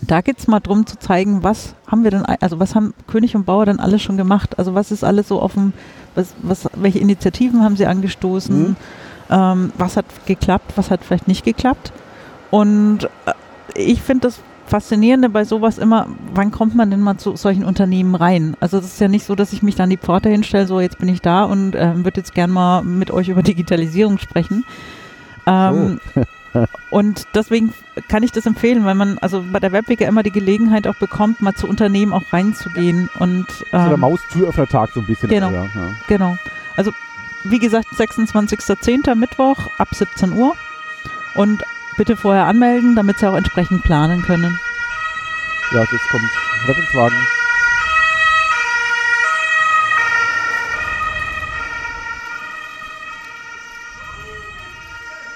da 0.02 0.20
geht 0.20 0.38
es 0.38 0.48
mal 0.48 0.60
darum 0.60 0.86
zu 0.86 0.98
zeigen, 0.98 1.42
was 1.42 1.74
haben 1.86 2.04
wir 2.04 2.10
denn, 2.10 2.24
also 2.24 2.60
was 2.60 2.74
haben 2.74 2.92
König 3.06 3.36
und 3.36 3.46
Bauer 3.46 3.64
dann 3.64 3.80
alles 3.80 4.02
schon 4.02 4.16
gemacht? 4.16 4.58
Also 4.58 4.74
was 4.74 4.90
ist 4.90 5.02
alles 5.04 5.28
so 5.28 5.40
offen, 5.40 5.72
was, 6.14 6.34
was, 6.42 6.68
welche 6.74 6.98
Initiativen 6.98 7.62
haben 7.62 7.76
sie 7.76 7.86
angestoßen? 7.86 8.70
Mhm 8.70 8.76
ähm, 9.30 9.72
was 9.78 9.96
hat 9.96 10.06
geklappt, 10.26 10.72
was 10.76 10.90
hat 10.90 11.04
vielleicht 11.04 11.28
nicht 11.28 11.44
geklappt. 11.44 11.92
Und 12.50 13.04
äh, 13.26 13.32
ich 13.74 14.02
finde 14.02 14.28
das 14.28 14.40
Faszinierende 14.66 15.28
bei 15.28 15.44
sowas 15.44 15.78
immer, 15.78 16.06
wann 16.32 16.52
kommt 16.52 16.76
man 16.76 16.90
denn 16.90 17.00
mal 17.00 17.16
zu 17.16 17.34
solchen 17.34 17.64
Unternehmen 17.64 18.14
rein? 18.14 18.56
Also 18.60 18.78
es 18.78 18.84
ist 18.84 19.00
ja 19.00 19.08
nicht 19.08 19.26
so, 19.26 19.34
dass 19.34 19.52
ich 19.52 19.62
mich 19.62 19.74
dann 19.74 19.90
die 19.90 19.96
Pforte 19.96 20.28
hinstelle, 20.28 20.66
so 20.66 20.80
jetzt 20.80 20.98
bin 20.98 21.08
ich 21.08 21.20
da 21.20 21.42
und 21.42 21.74
äh, 21.74 22.04
würde 22.04 22.20
jetzt 22.20 22.34
gern 22.34 22.50
mal 22.50 22.82
mit 22.82 23.10
euch 23.10 23.28
über 23.28 23.42
Digitalisierung 23.42 24.18
sprechen. 24.18 24.64
Ähm, 25.46 26.00
oh. 26.14 26.64
und 26.90 27.26
deswegen 27.34 27.74
kann 28.08 28.22
ich 28.22 28.30
das 28.30 28.46
empfehlen, 28.46 28.84
weil 28.84 28.94
man 28.94 29.18
also 29.18 29.42
bei 29.52 29.58
der 29.58 29.72
Webwege 29.72 30.04
immer 30.04 30.22
die 30.22 30.30
Gelegenheit 30.30 30.86
auch 30.86 30.96
bekommt, 30.96 31.42
mal 31.42 31.54
zu 31.54 31.66
Unternehmen 31.66 32.12
auch 32.12 32.32
reinzugehen 32.32 33.08
und 33.18 33.46
ähm, 33.48 33.66
also 33.72 33.88
der 33.88 33.98
Maustüröffner-Tag 33.98 34.90
so 34.94 35.00
ein 35.00 35.06
bisschen. 35.06 35.30
Genau, 35.30 35.50
ja. 35.50 35.66
genau. 36.06 36.36
Also 36.76 36.92
wie 37.44 37.58
gesagt, 37.58 37.88
26.10. 37.88 39.14
Mittwoch 39.14 39.70
ab 39.78 39.88
17 39.92 40.32
Uhr. 40.32 40.54
Und 41.34 41.62
bitte 41.96 42.16
vorher 42.16 42.46
anmelden, 42.46 42.96
damit 42.96 43.18
Sie 43.18 43.26
auch 43.26 43.36
entsprechend 43.36 43.82
planen 43.82 44.22
können. 44.22 44.58
Ja, 45.72 45.80
jetzt 45.80 46.08
kommt 46.10 46.30
Rettungswagen. 46.66 47.16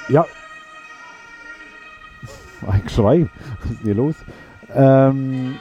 Ja. 0.09 0.27
Ein 2.67 2.89
Schrei. 2.89 3.29
Was 3.63 3.71
ist 3.71 3.83
hier 3.83 3.95
los? 3.95 4.15
Ähm, 4.75 5.59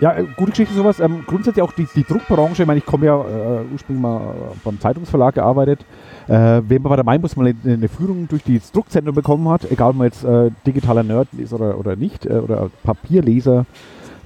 Ja, 0.00 0.12
äh, 0.12 0.24
gute 0.36 0.50
Geschichte 0.52 0.74
sowas. 0.74 1.00
Ähm, 1.00 1.24
grundsätzlich 1.26 1.62
auch 1.62 1.72
die, 1.72 1.86
die 1.94 2.04
Druckbranche, 2.04 2.62
ich 2.62 2.66
meine, 2.66 2.78
ich 2.78 2.86
komme 2.86 3.06
ja 3.06 3.16
äh, 3.20 3.64
ursprünglich 3.72 4.02
mal 4.02 4.20
beim 4.64 4.78
Zeitungsverlag 4.80 5.34
gearbeitet. 5.34 5.80
Äh, 6.28 6.62
wenn 6.68 6.82
man 6.82 6.90
bei 6.90 6.96
der 6.96 7.04
Main 7.04 7.20
muss 7.20 7.36
man 7.36 7.46
eine, 7.64 7.74
eine 7.74 7.88
Führung 7.88 8.28
durch 8.28 8.42
das 8.44 8.70
Druckzentrum 8.70 9.14
bekommen 9.14 9.48
hat, 9.48 9.70
egal 9.70 9.90
ob 9.90 9.96
man 9.96 10.06
jetzt 10.06 10.24
äh, 10.24 10.50
digitaler 10.66 11.02
Nerd 11.02 11.28
ist 11.36 11.52
oder, 11.52 11.78
oder 11.78 11.96
nicht, 11.96 12.26
äh, 12.26 12.34
oder 12.34 12.70
Papierleser, 12.84 13.66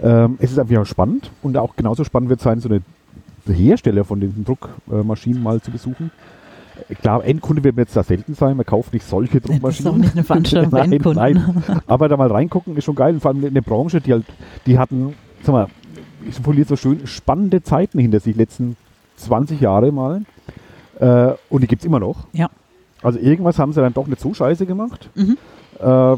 ähm, 0.03 0.37
es 0.41 0.51
ist 0.51 0.59
einfach 0.59 0.85
spannend 0.85 1.31
und 1.43 1.57
auch 1.57 1.75
genauso 1.77 2.05
spannend 2.05 2.29
wird 2.29 2.41
es 2.41 2.45
sein, 2.45 2.61
so 2.61 2.69
eine 2.69 2.83
Hersteller 3.47 4.05
von 4.05 4.21
diesen 4.21 4.45
Druckmaschinen 4.45 5.43
mal 5.43 5.61
zu 5.63 5.71
besuchen. 5.71 6.11
Äh, 6.89 6.95
Klar, 6.97 7.25
Endkunde 7.25 7.65
wird 7.65 7.77
mir 7.77 7.83
jetzt 7.83 7.97
da 7.97 8.03
selten 8.03 8.35
sein, 8.35 8.57
man 8.57 8.67
kauft 8.67 8.93
nicht 8.93 9.07
solche 9.09 9.41
Das 9.41 9.49
ist 9.51 9.55
Druckmaschinen. 9.55 9.93
auch 9.93 9.97
nicht 9.97 10.13
eine 10.15 10.25
Veranstaltung 10.25 10.73
Nein, 10.73 10.93
Endkunden. 10.93 11.23
nein. 11.23 11.81
Aber 11.87 12.09
da 12.09 12.17
mal 12.19 12.31
reingucken 12.31 12.77
ist 12.77 12.85
schon 12.85 12.95
geil. 12.97 13.15
Und 13.15 13.21
vor 13.21 13.31
allem 13.31 13.45
eine 13.45 13.63
Branche, 13.63 14.01
die 14.01 14.13
halt, 14.13 14.25
die 14.67 14.79
hatten, 14.79 15.15
sag 15.43 15.53
mal, 15.53 15.67
ich 16.29 16.35
formuliere 16.37 16.69
so 16.69 16.77
schön, 16.77 17.07
spannende 17.07 17.63
Zeiten 17.63 17.99
hinter 17.99 18.21
sich, 18.21 18.37
letzten 18.37 18.77
20 19.17 19.61
Jahre 19.61 19.93
mal. 19.93 20.23
Äh, 21.01 21.33
und 21.51 21.63
die 21.63 21.67
gibt 21.67 21.83
es 21.83 21.87
immer 21.87 22.01
noch. 22.01 22.27
Ja. 22.33 22.49
Also 23.03 23.19
irgendwas 23.19 23.59
haben 23.59 23.73
sie 23.73 23.81
dann 23.81 23.93
doch 23.95 24.07
nicht 24.07 24.21
so 24.21 24.33
scheiße 24.33 24.67
gemacht. 24.67 25.11
Mhm. 25.15 25.37
Äh, 25.81 26.13
äh, 26.13 26.17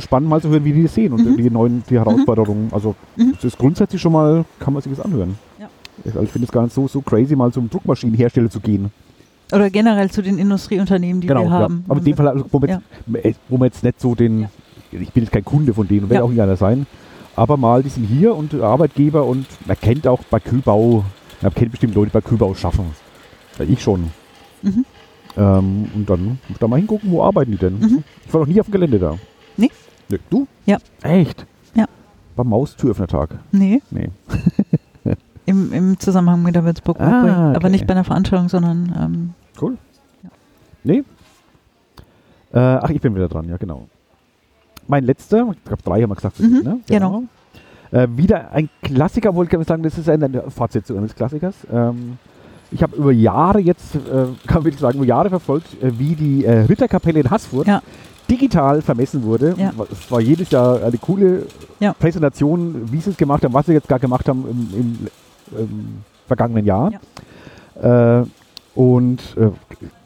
spannend 0.00 0.28
mal 0.28 0.40
zu 0.40 0.48
hören, 0.48 0.64
wie 0.64 0.72
die 0.72 0.84
das 0.84 0.94
sehen 0.94 1.12
und 1.12 1.24
Mhm. 1.24 1.36
die 1.36 1.50
neuen 1.50 1.82
die 1.88 1.98
Herausforderungen. 1.98 2.68
Also 2.72 2.94
Mhm. 3.16 3.32
das 3.34 3.44
ist 3.44 3.58
grundsätzlich 3.58 4.00
schon 4.00 4.12
mal, 4.12 4.44
kann 4.60 4.72
man 4.72 4.82
sich 4.82 4.92
das 4.94 5.04
anhören. 5.04 5.36
Ja. 5.58 5.68
Ich, 6.04 6.06
also 6.12 6.22
ich 6.22 6.30
finde 6.30 6.46
es 6.46 6.52
gar 6.52 6.62
nicht 6.62 6.72
so, 6.74 6.86
so 6.88 7.00
crazy, 7.00 7.34
mal 7.36 7.52
zum 7.52 7.68
Druckmaschinenhersteller 7.68 8.50
zu 8.50 8.60
gehen. 8.60 8.90
Oder 9.52 9.68
generell 9.70 10.08
zu 10.10 10.22
den 10.22 10.38
Industrieunternehmen, 10.38 11.20
die 11.20 11.28
wir 11.28 11.34
haben. 11.36 11.44
Genau, 11.44 11.58
Ja. 11.58 11.68
Aber 11.88 11.98
in 11.98 12.04
dem 12.04 12.16
Fall, 12.16 12.28
also, 12.28 12.44
wo, 12.52 12.60
man 12.60 12.68
Ja. 12.70 12.80
jetzt, 13.24 13.40
wo 13.48 13.56
man 13.58 13.66
jetzt 13.66 13.82
nicht 13.82 14.00
so 14.00 14.14
den, 14.14 14.46
ich 14.92 15.12
bin 15.12 15.24
jetzt 15.24 15.32
kein 15.32 15.44
Kunde 15.44 15.74
von 15.74 15.88
denen 15.88 16.04
und 16.04 16.10
werde 16.10 16.24
auch 16.24 16.30
nie 16.30 16.40
einer 16.40 16.54
sein, 16.56 16.86
aber 17.40 17.56
mal, 17.56 17.82
die 17.82 17.88
sind 17.88 18.04
hier 18.04 18.34
und 18.36 18.54
Arbeitgeber 18.54 19.24
und 19.24 19.46
man 19.66 19.80
kennt 19.80 20.06
auch 20.06 20.22
bei 20.24 20.38
Kühlbau, 20.40 21.04
man 21.40 21.54
kennt 21.54 21.70
bestimmt 21.70 21.94
Leute, 21.94 22.10
die 22.10 22.12
bei 22.12 22.20
Kühlbau 22.20 22.52
schaffen. 22.54 22.90
Ja, 23.58 23.64
ich 23.64 23.82
schon. 23.82 24.10
Mhm. 24.60 24.84
Ähm, 25.38 25.90
und 25.94 26.10
dann 26.10 26.24
muss 26.26 26.38
ich 26.50 26.58
da 26.58 26.68
mal 26.68 26.76
hingucken, 26.76 27.10
wo 27.10 27.22
arbeiten 27.22 27.52
die 27.52 27.56
denn? 27.56 27.78
Mhm. 27.78 28.04
Ich 28.26 28.34
war 28.34 28.40
noch 28.42 28.46
nie 28.46 28.60
auf 28.60 28.66
dem 28.66 28.72
Gelände 28.72 28.98
da. 28.98 29.16
Nee. 29.56 29.70
Nee, 30.10 30.18
Du? 30.28 30.46
Ja. 30.66 30.76
Echt? 31.02 31.46
Ja. 31.74 31.86
Beim 32.36 32.48
Maustüröffnertag? 32.48 33.30
Nee, 33.52 33.80
Nee. 33.90 34.10
im, 35.46 35.72
im 35.72 35.98
Zusammenhang 35.98 36.42
mit 36.42 36.54
der 36.54 36.64
Würzburg 36.66 37.00
Ah, 37.00 37.04
Rotary. 37.22 37.30
Aber 37.30 37.56
okay. 37.56 37.70
nicht 37.70 37.86
bei 37.86 37.94
einer 37.94 38.04
Veranstaltung, 38.04 38.50
sondern 38.50 38.94
ähm, 39.00 39.34
Cool. 39.58 39.78
Ja. 40.22 40.28
Nee? 40.84 41.04
Äh, 42.52 42.58
ach, 42.58 42.90
ich 42.90 43.00
bin 43.00 43.14
wieder 43.14 43.28
dran, 43.28 43.48
ja, 43.48 43.56
genau. 43.56 43.88
Mein 44.90 45.04
letzter, 45.04 45.46
ich 45.52 45.64
glaube 45.64 45.82
drei 45.84 46.02
haben 46.02 46.10
wir 46.10 46.16
gesagt, 46.16 46.40
Mhm, 46.40 46.60
ne? 46.64 46.80
genau. 46.88 47.22
Äh, 47.92 48.08
wieder 48.16 48.50
ein 48.52 48.68
Klassiker, 48.82 49.34
wollte 49.34 49.56
ich 49.56 49.66
sagen, 49.66 49.82
das 49.84 49.96
ist 49.96 50.08
eine 50.08 50.50
Fortsetzung 50.50 50.98
eines 50.98 51.14
Klassikers. 51.14 51.54
Ähm, 51.72 52.18
ich 52.72 52.82
habe 52.82 52.96
über 52.96 53.12
Jahre 53.12 53.60
jetzt, 53.60 53.94
äh, 53.94 53.98
kann 54.46 54.56
man 54.56 54.64
wirklich 54.64 54.80
sagen, 54.80 54.98
über 54.98 55.06
Jahre 55.06 55.28
verfolgt, 55.28 55.80
äh, 55.82 55.96
wie 55.98 56.14
die 56.16 56.44
äh, 56.44 56.60
Ritterkapelle 56.62 57.20
in 57.20 57.30
Haßfurt 57.30 57.66
Ja. 57.68 57.82
digital 58.28 58.82
vermessen 58.82 59.22
wurde. 59.22 59.54
Ja. 59.56 59.72
Es 59.90 60.10
war 60.10 60.20
jedes 60.20 60.50
Jahr 60.50 60.82
eine 60.82 60.98
coole 60.98 61.46
Ja. 61.78 61.92
Präsentation, 61.94 62.88
wie 62.92 63.00
sie 63.00 63.10
es 63.10 63.16
gemacht 63.16 63.44
haben, 63.44 63.54
was 63.54 63.66
sie 63.66 63.72
jetzt 63.72 63.88
gar 63.88 63.98
gemacht 64.00 64.28
haben 64.28 64.44
im, 64.50 64.80
im, 64.80 65.08
im 65.58 65.88
vergangenen 66.26 66.64
Jahr. 66.66 66.92
Äh, 67.80 68.22
und 68.74 69.36
äh, 69.36 69.50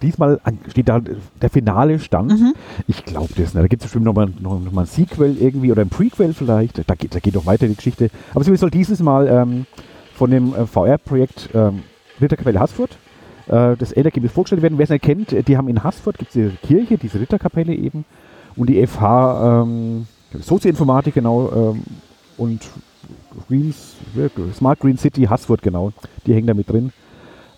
diesmal 0.01 0.41
steht 0.69 0.89
da 0.89 1.01
der 1.01 1.51
finale 1.51 1.99
Stand. 1.99 2.33
mhm. 2.33 2.55
Ich 2.87 3.05
glaube 3.05 3.29
das 3.29 3.39
nicht. 3.39 3.57
Da 3.57 3.67
gibt 3.67 3.83
es 3.83 3.87
bestimmt 3.87 4.05
nochmal 4.05 4.33
noch, 4.41 4.61
noch 4.61 4.73
mal 4.73 4.83
ein 4.83 4.87
Sequel 4.87 5.37
irgendwie 5.39 5.71
oder 5.71 5.83
ein 5.83 5.91
Prequel 5.91 6.33
vielleicht. 6.33 6.89
Da 6.89 6.95
geht, 6.95 7.15
da 7.15 7.19
geht 7.19 7.37
doch 7.37 7.47
weiter 7.47 7.67
die 7.67 7.75
Geschichte. 7.75 8.11
Aber 8.31 8.43
zumindest 8.43 8.61
soll 8.61 8.71
dieses 8.71 9.01
Mal 9.01 9.29
ähm, 9.29 9.67
von 10.15 10.31
dem 10.31 10.55
äh, 10.55 10.67
VR-Projekt 10.67 11.51
ähm, 11.55 11.83
Ritterkapelle 12.21 12.59
Haßfurt 12.59 12.97
äh, 13.49 13.77
das 13.77 13.93
Endergebnis 13.93 14.33
vorgestellt 14.33 14.63
werden. 14.63 14.79
Wer 14.79 14.85
es 14.85 14.91
nicht 14.91 15.05
kennt, 15.05 15.33
äh, 15.33 15.43
die 15.43 15.57
haben 15.57 15.69
in 15.69 15.83
Haßfurt 15.83 16.19
gibt 16.19 16.31
es 16.31 16.35
diese 16.35 16.51
Kirche, 16.67 16.97
diese 16.97 17.21
Ritterkapelle 17.21 17.75
eben 17.75 18.05
und 18.57 18.69
die 18.71 18.87
FH 18.87 19.63
ähm, 19.63 20.07
Sozioinformatik 20.33 21.15
genau 21.15 21.75
ähm, 21.75 21.83
und 22.39 22.63
Greens, 23.49 23.97
Smart 24.55 24.81
Green 24.81 24.97
City 24.97 25.25
Haßfurt 25.25 25.63
genau, 25.63 25.93
die 26.27 26.35
hängen 26.35 26.47
da 26.47 26.55
mit 26.55 26.71
drin. 26.71 26.93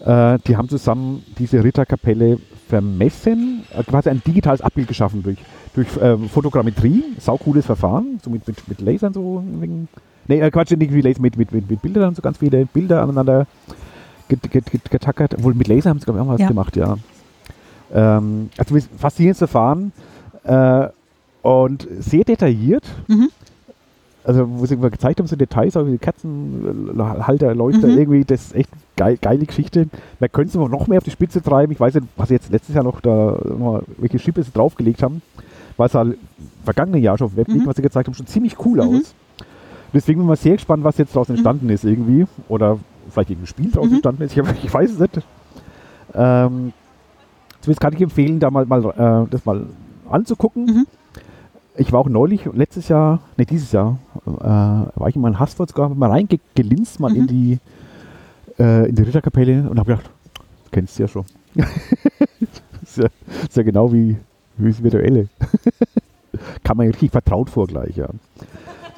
Äh, 0.01 0.39
die 0.47 0.57
haben 0.57 0.69
zusammen 0.69 1.25
diese 1.39 1.63
Ritterkapelle 1.65 2.39
vermessen, 2.69 3.63
äh, 3.77 3.83
quasi 3.83 4.11
ein 4.11 4.23
digitales 4.27 4.61
Abbild 4.61 4.89
geschaffen 4.89 5.23
durch, 5.23 5.39
durch 5.75 5.89
ähm, 6.01 6.29
Fotogrammetrie, 6.29 7.03
saucooles 7.19 7.65
Verfahren, 7.67 8.21
so 8.23 8.31
mit, 8.31 8.47
mit, 8.47 8.69
mit 8.69 8.81
Lasern 8.81 9.13
so. 9.13 9.43
Nee, 10.29 10.41
äh, 10.41 10.51
Quatsch, 10.51 10.73
nicht 10.73 10.93
wie 10.93 11.01
Laser, 11.01 11.21
mit, 11.23 11.37
mit, 11.37 11.53
mit, 11.53 11.71
mit 11.71 11.81
Bildern, 11.81 12.15
so 12.15 12.21
ganz 12.23 12.39
viele 12.39 12.67
Bilder 12.67 13.03
aneinander 13.03 13.47
get- 14.29 14.51
get- 14.51 14.71
get- 14.71 14.91
getackert. 14.91 15.35
Obwohl 15.35 15.55
mit 15.55 15.69
Laser 15.69 15.91
haben 15.91 15.99
sie, 16.01 16.05
glaube 16.05 16.21
ich, 16.21 16.27
auch 16.27 16.33
was 16.33 16.41
Ja. 16.41 16.49
gemacht, 16.49 16.77
ja. 16.77 16.97
Ähm, 17.95 18.51
also 18.59 18.77
faszinierendes 18.99 19.39
Verfahren 19.39 19.93
äh, 20.45 20.89
und 21.43 21.87
sehr 22.01 22.25
detailliert. 22.25 22.85
Mhm. 23.07 23.29
Also, 24.27 24.45
wo 24.59 24.67
sie 24.67 24.75
immer 24.75 24.91
gezeigt 24.91 25.21
haben, 25.21 25.27
so 25.29 25.37
Details, 25.37 25.77
auch 25.77 25.87
wie 25.87 25.99
Katzenhalter, 25.99 27.55
Leuchter, 27.55 27.87
Mhm. 27.87 27.99
irgendwie, 27.99 28.25
das 28.25 28.47
ist 28.47 28.55
echt 28.57 28.71
geil, 28.97 29.19
geile 29.23 29.47
Geschichte. 29.47 29.87
Man 30.19 30.33
könnte 30.33 30.59
es 30.59 30.69
noch 30.71 30.89
mehr 30.89 30.99
auf 30.99 31.05
die 31.05 31.13
Spitze 31.13 31.41
treiben. 31.41 31.71
Ich 31.73 31.79
weiß 31.79 31.95
nicht, 31.95 32.09
was 32.17 32.29
sie 32.29 32.35
jetzt 32.35 32.51
letztes 32.51 32.75
Jahr 32.75 32.83
noch 32.83 33.01
da, 33.01 33.39
welche 33.99 34.19
Schippe 34.19 34.43
sie 34.43 34.51
draufgelegt 34.51 35.03
haben. 35.05 35.23
Weil 35.77 35.87
es 35.87 35.95
halt 35.95 36.19
vergangene 36.65 36.99
Jahr 36.99 37.17
schon 37.19 37.27
auf 37.29 37.37
Webweek, 37.37 37.63
Mhm. 37.63 37.67
was 37.67 37.77
sie 37.77 37.83
gezeigt 37.83 38.09
haben, 38.09 38.15
schon 38.15 38.27
ziemlich 38.27 38.57
cool 38.65 38.79
Mhm. 38.85 38.97
aus. 38.99 39.15
Deswegen 39.95 40.19
bin 40.19 40.25
ich 40.25 40.29
mal 40.29 40.37
sehr 40.37 40.55
gespannt, 40.55 40.83
was 40.83 40.99
jetzt 40.99 41.15
daraus 41.15 41.29
entstanden 41.31 41.69
ist 41.71 41.85
irgendwie. 41.85 42.27
Oder 42.49 42.79
vielleicht 43.11 43.31
irgendein 43.31 43.47
Spiel 43.47 43.71
daraus 43.71 43.87
Mhm. 43.89 43.95
entstanden 43.95 44.23
ist. 44.23 44.37
Ich, 44.59 44.65
ich 44.65 44.75
weiß 44.75 44.91
es 44.91 44.99
nicht. 44.99 45.21
Ähm, 46.15 46.73
zumindest 47.61 47.81
kann 47.81 47.93
ich 47.93 48.01
empfehlen, 48.01 48.41
da 48.41 48.51
mal, 48.51 48.67
mal 48.67 48.85
äh, 49.27 49.31
das 49.31 49.45
mal 49.45 49.67
anzugucken. 50.11 50.65
Mhm. 50.65 50.87
Ich 51.77 51.93
war 51.93 52.01
auch 52.01 52.09
neulich, 52.09 52.45
letztes 52.55 52.89
Jahr, 52.89 53.21
ne, 53.37 53.45
dieses 53.45 53.71
Jahr, 53.73 53.99
äh, 54.27 54.99
war 54.99 55.09
ich 55.09 55.17
in 55.17 55.23
meinem 55.23 55.39
Hasswort 55.39 55.71
sogar 55.71 55.89
mal 55.89 56.11
reingelinst, 56.11 57.01
mal 57.01 57.15
in 57.15 57.23
Mhm. 57.23 57.27
die 57.29 57.59
äh, 58.59 58.89
in 58.89 58.95
die 58.95 59.03
Ritterkapelle 59.03 59.69
und 59.69 59.79
habe 59.79 59.93
gedacht, 59.93 60.11
kennst 60.73 60.99
du 60.99 61.03
ja 61.03 61.09
schon. 61.09 61.25
ist, 62.83 62.97
ja, 62.97 63.07
ist 63.43 63.57
ja 63.57 63.63
genau 63.63 63.93
wie, 63.93 64.17
wie 64.57 64.69
das 64.71 64.83
Virtuelle. 64.83 65.29
Kann 66.65 66.77
man 66.77 66.87
ja 66.87 66.93
richtig 66.93 67.13
vertraut 67.13 67.51
vor 67.51 67.67
gleich, 67.67 67.97
ja. 67.97 68.09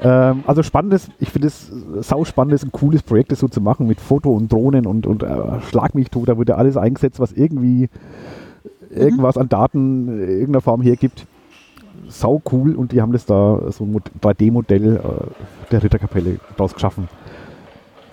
Ähm, 0.01 0.45
also 0.47 0.62
spannendes, 0.62 1.09
ich 1.19 1.31
finde 1.31 1.49
es 1.49 1.71
sau 2.01 2.25
spannendes, 2.25 2.62
ein 2.62 2.73
cooles 2.73 3.03
Projekt, 3.03 3.33
das 3.33 3.41
so 3.41 3.49
zu 3.49 3.61
machen 3.61 3.87
mit 3.87 4.01
Foto 4.01 4.33
und 4.33 4.53
Drohnen 4.53 4.87
und, 4.87 5.07
und 5.07 5.23
äh, 5.23 5.61
Schlag 5.62 5.95
mich 5.95 6.11
tot, 6.11 6.29
da 6.29 6.37
wurde 6.37 6.57
alles 6.57 6.77
eingesetzt, 6.77 7.19
was 7.21 7.33
irgendwie 7.33 7.88
irgendwas 8.91 9.37
an 9.37 9.49
Daten 9.49 10.09
in 10.09 10.29
irgendeiner 10.29 10.61
Form 10.61 10.83
hergibt. 10.83 11.27
Sau 12.09 12.41
cool 12.53 12.75
und 12.75 12.93
die 12.93 13.01
haben 13.01 13.13
das 13.13 13.27
da, 13.27 13.61
so 13.71 13.85
ein 13.85 13.93
Mod- 13.93 14.11
3D-Modell 14.23 14.97
äh, 14.97 15.01
der 15.71 15.83
Ritterkapelle 15.83 16.39
daraus 16.57 16.75
geschaffen. 16.75 17.09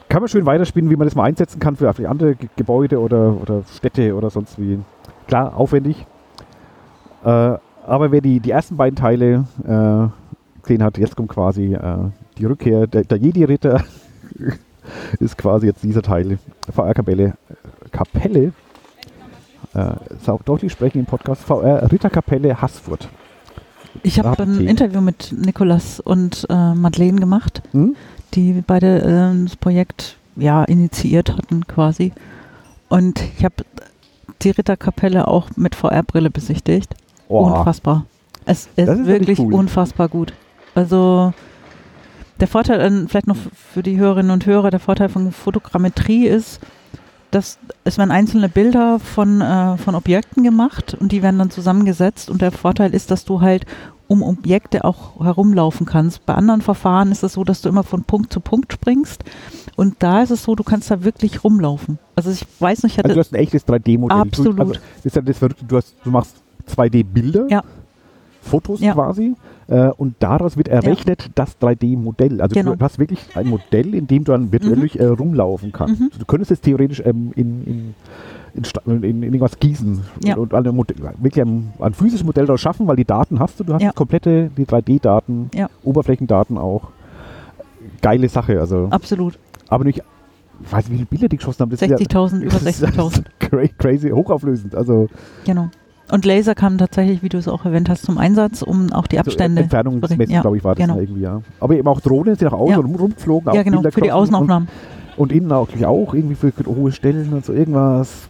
Kann 0.10 0.22
man 0.22 0.30
schön 0.30 0.46
weiterspielen, 0.46 0.90
wie 0.90 0.96
man 0.96 1.08
das 1.08 1.16
mal 1.16 1.24
einsetzen 1.24 1.60
kann 1.60 1.76
für 1.76 1.90
andere 1.90 2.36
Ge 2.36 2.48
Gebäude 2.56 3.00
oder, 3.00 3.36
oder 3.42 3.64
Städte 3.76 4.16
oder 4.16 4.30
sonst 4.30 4.60
wie. 4.60 4.80
Klar, 5.28 5.58
aufwendig. 5.58 6.06
Äh, 7.24 7.28
aber 7.28 8.12
wer 8.12 8.22
die, 8.22 8.40
die 8.40 8.52
ersten 8.52 8.78
beiden 8.78 8.96
Teile 8.96 9.46
äh, 9.64 10.62
gesehen 10.62 10.84
hat, 10.84 10.98
jetzt 10.98 11.16
kommt 11.16 11.30
quasi 11.30 11.74
äh, 11.74 11.98
die 12.38 12.46
Rückkehr. 12.46 12.88
Der, 12.88 13.04
der 13.04 13.18
Jedi-Ritter 13.18 13.84
ist 15.20 15.38
quasi 15.38 15.68
jetzt 15.68 15.84
dieser 15.84 16.02
Teil. 16.02 16.38
VR-Kapelle. 16.72 17.34
Kapelle. 17.92 18.54
Äh, 19.74 19.94
ist 20.14 20.30
auch 20.30 20.42
deutlich 20.44 20.72
sprechen 20.72 21.00
im 21.00 21.06
Podcast. 21.06 21.44
VR 21.44 21.92
Ritterkapelle 21.92 22.62
Haßfurt. 22.62 23.10
Ich 24.04 24.20
habe 24.20 24.44
ein. 24.44 24.68
Interview 24.68 25.02
mit 25.02 25.34
Nikolas 25.38 26.00
und 26.00 26.46
äh, 26.50 26.74
Madeleine 26.74 27.20
gemacht, 27.20 27.62
Hm? 27.72 27.96
die 28.34 28.64
beide 28.66 29.02
äh, 29.02 29.44
das 29.46 29.56
Projekt 29.56 30.18
ja 30.36 30.64
initiiert 30.64 31.32
hatten 31.32 31.66
quasi. 31.68 32.14
Und 32.90 33.22
ich 33.38 33.44
habe 33.46 33.56
die 34.42 34.50
Ritterkapelle 34.52 35.28
auch 35.28 35.50
mit 35.56 35.76
VR-Brille 35.76 36.30
besichtigt. 36.30 36.94
Oh, 37.28 37.46
Unfassbar. 37.46 38.06
Es 38.46 38.68
ist, 38.76 38.78
ist 38.78 38.88
wirklich 38.88 39.08
wirklich 39.08 39.40
cool. 39.40 39.54
unfassbar 39.54 40.08
gut. 40.10 40.34
Also 40.76 41.34
der 42.40 42.48
Vorteil, 42.48 42.80
äh, 42.82 43.08
vielleicht 43.08 43.28
noch 43.28 43.38
für 43.54 43.82
die 43.82 43.98
Hörerinnen 43.98 44.32
und 44.32 44.46
Hörer, 44.46 44.70
der 44.72 44.80
Vorteil 44.80 45.10
von 45.10 45.32
Fotogrammetrie 45.32 46.28
ist, 46.28 46.60
dass 47.36 47.60
es 47.84 47.98
werden 47.98 48.12
einzelne 48.12 48.48
Bilder 48.50 48.98
von, 49.00 49.42
äh, 49.42 49.78
von 49.78 49.94
Objekten 49.94 50.44
gemacht 50.44 50.96
und 51.00 51.12
die 51.12 51.22
werden 51.22 51.38
dann 51.38 51.52
zusammengesetzt 51.52 52.30
und 52.30 52.42
der 52.42 52.52
Vorteil 52.52 52.96
ist, 52.96 53.12
dass 53.12 53.26
du 53.26 53.42
halt 53.42 53.66
um 54.08 54.24
Objekte 54.24 54.86
auch 54.86 55.20
herumlaufen 55.24 55.86
kannst. 55.86 56.26
Bei 56.26 56.36
anderen 56.36 56.62
Verfahren 56.62 57.12
ist 57.12 57.24
es 57.24 57.34
so, 57.34 57.44
dass 57.44 57.62
du 57.62 57.70
immer 57.70 57.84
von 57.84 58.04
Punkt 58.04 58.32
zu 58.32 58.40
Punkt 58.40 58.72
springst 58.72 59.24
und 59.76 59.96
da 60.00 60.22
ist 60.22 60.30
es 60.30 60.44
so, 60.44 60.56
du 60.56 60.64
kannst 60.64 60.90
da 60.90 61.04
wirklich 61.04 61.44
rumlaufen. 61.44 62.00
Also 62.16 62.32
ich 62.32 62.46
weiß 62.60 62.84
nicht, 62.84 62.94
ich 62.94 62.98
hatte 63.00 63.10
Also 63.10 63.16
du 63.16 63.20
hast 63.20 63.34
ein 63.34 63.40
echtes 63.40 63.68
3D-Modell. 63.68 64.18
Absolut. 64.18 64.58
Du, 64.58 64.62
also 64.62 64.74
das 64.74 65.06
ist 65.06 65.16
ja 65.16 65.22
das 65.22 65.38
Verrückte, 65.38 65.66
du, 65.66 65.76
hast, 65.78 65.96
du 66.04 66.12
machst 66.12 66.36
2D-Bilder, 66.74 67.48
Ja. 67.50 67.64
Fotos 68.42 68.80
Ja. 68.80 68.94
quasi, 68.94 69.36
Äh, 69.68 69.88
und 69.90 70.16
daraus 70.20 70.58
wird 70.58 70.68
errechnet 70.68 71.32
das 71.36 71.60
3D-Modell. 71.60 72.40
Also 72.42 72.54
Genau. 72.54 72.76
du 72.76 72.84
hast 72.86 73.00
wirklich 73.00 73.20
ein 73.36 73.48
Modell, 73.48 73.96
in 73.96 74.06
dem 74.08 74.24
du 74.24 74.32
dann 74.32 74.52
virtuell 74.52 74.86
äh, 74.96 75.06
rumlaufen 75.06 75.72
kannst. 75.72 76.00
Mhm. 76.00 76.12
Du 76.20 76.26
könntest 76.26 76.52
es 76.52 76.62
theoretisch 76.62 77.02
ähm, 77.04 77.32
in, 77.36 77.64
in, 77.66 77.96
in, 78.86 79.04
in, 79.04 79.24
irgendwas 79.24 79.60
gießen 79.60 80.02
Ja. 80.24 80.36
und, 80.38 80.54
und 80.54 80.76
Modell, 80.76 80.98
wirklich 81.20 81.42
ein, 81.44 81.74
ein 81.80 81.94
physisches 81.94 82.24
Modell 82.24 82.46
daraus 82.46 82.62
schaffen, 82.62 82.86
weil 82.88 82.96
die 82.96 83.06
Daten 83.06 83.40
hast 83.40 83.60
du. 83.60 83.64
Du 83.64 83.74
hast 83.74 83.82
Ja. 83.82 83.92
komplette 83.92 84.52
die 84.56 84.66
3D-Daten, 84.66 85.50
Ja. 85.56 85.68
Oberflächendaten 85.84 86.58
auch. 86.58 86.90
Geile 88.02 88.30
Sache. 88.30 88.60
Also, 88.60 88.88
Absolut. 88.92 89.38
aber 89.68 89.84
nicht, 89.84 90.04
ich 90.64 90.72
weiß 90.72 90.86
nicht, 90.90 90.94
wie 90.94 90.98
viele 90.98 91.08
Bilder 91.08 91.28
die 91.30 91.38
geschossen 91.38 91.62
haben. 91.62 91.70
Das 91.72 91.82
ist 91.82 91.90
ja- 91.90 91.98
60.000, 91.98 92.42
über 92.42 92.52
das 92.54 92.64
ist 92.64 92.84
60.000. 92.84 93.24
cra- 93.42 93.70
Crazy, 93.78 94.10
hochauflösend. 94.10 94.76
Also 94.76 95.08
Genau. 95.44 95.70
Und 96.12 96.24
Laser 96.26 96.54
kamen 96.54 96.78
tatsächlich, 96.78 97.24
wie 97.24 97.30
du 97.30 97.38
es 97.38 97.48
auch 97.48 97.66
erwähnt 97.66 97.90
hast, 97.90 98.04
zum 98.04 98.18
Einsatz, 98.20 98.62
um 98.62 98.92
auch 98.94 99.08
die 99.08 99.16
so 99.16 99.22
Abstände. 99.22 99.64
Entfernungsmessen, 99.64 100.30
Ja, 100.34 100.42
glaube 100.42 100.58
ich, 100.58 100.64
war 100.64 100.76
das 100.76 100.86
genau. 100.88 101.00
irgendwie, 101.00 101.22
ja. 101.22 101.42
Aber 101.60 101.76
eben 101.76 101.88
auch 101.88 102.00
Drohnen 102.00 102.36
sind 102.36 102.52
nach 102.52 102.58
außen 102.58 102.72
Ja. 102.72 102.78
rum, 102.78 102.96
rumgeflogen. 102.96 103.52
ja, 103.54 103.60
auch 103.60 103.64
genau, 103.64 103.78
Bilder 103.78 103.92
für 103.92 104.02
die 104.02 104.12
Außenaufnahmen. 104.12 104.68
Und, 105.18 105.32
und 105.32 105.32
innen 105.36 105.52
auch, 105.52 105.68
auch 105.84 106.14
irgendwie 106.14 106.36
für 106.36 106.52
hohe 106.68 106.92
Stellen 106.92 107.34
und 107.34 107.44
so 107.46 107.54
irgendwas. 107.54 108.30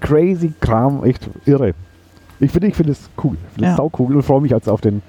Crazy 0.00 0.54
Kram, 0.60 1.04
echt 1.04 1.28
irre. 1.44 1.74
Ich 2.40 2.50
finde 2.50 2.68
ich 2.68 2.74
finde 2.74 2.92
es 2.92 3.10
cool. 3.22 3.34
Ich 3.48 3.54
finde 3.54 3.66
es 3.66 3.72
Ja. 3.72 3.76
sau 3.76 3.90
cool 3.98 4.16
und 4.16 4.22
freue 4.22 4.40
mich 4.40 4.50
jetzt 4.52 4.68
auf 4.68 4.80
den 4.80 5.02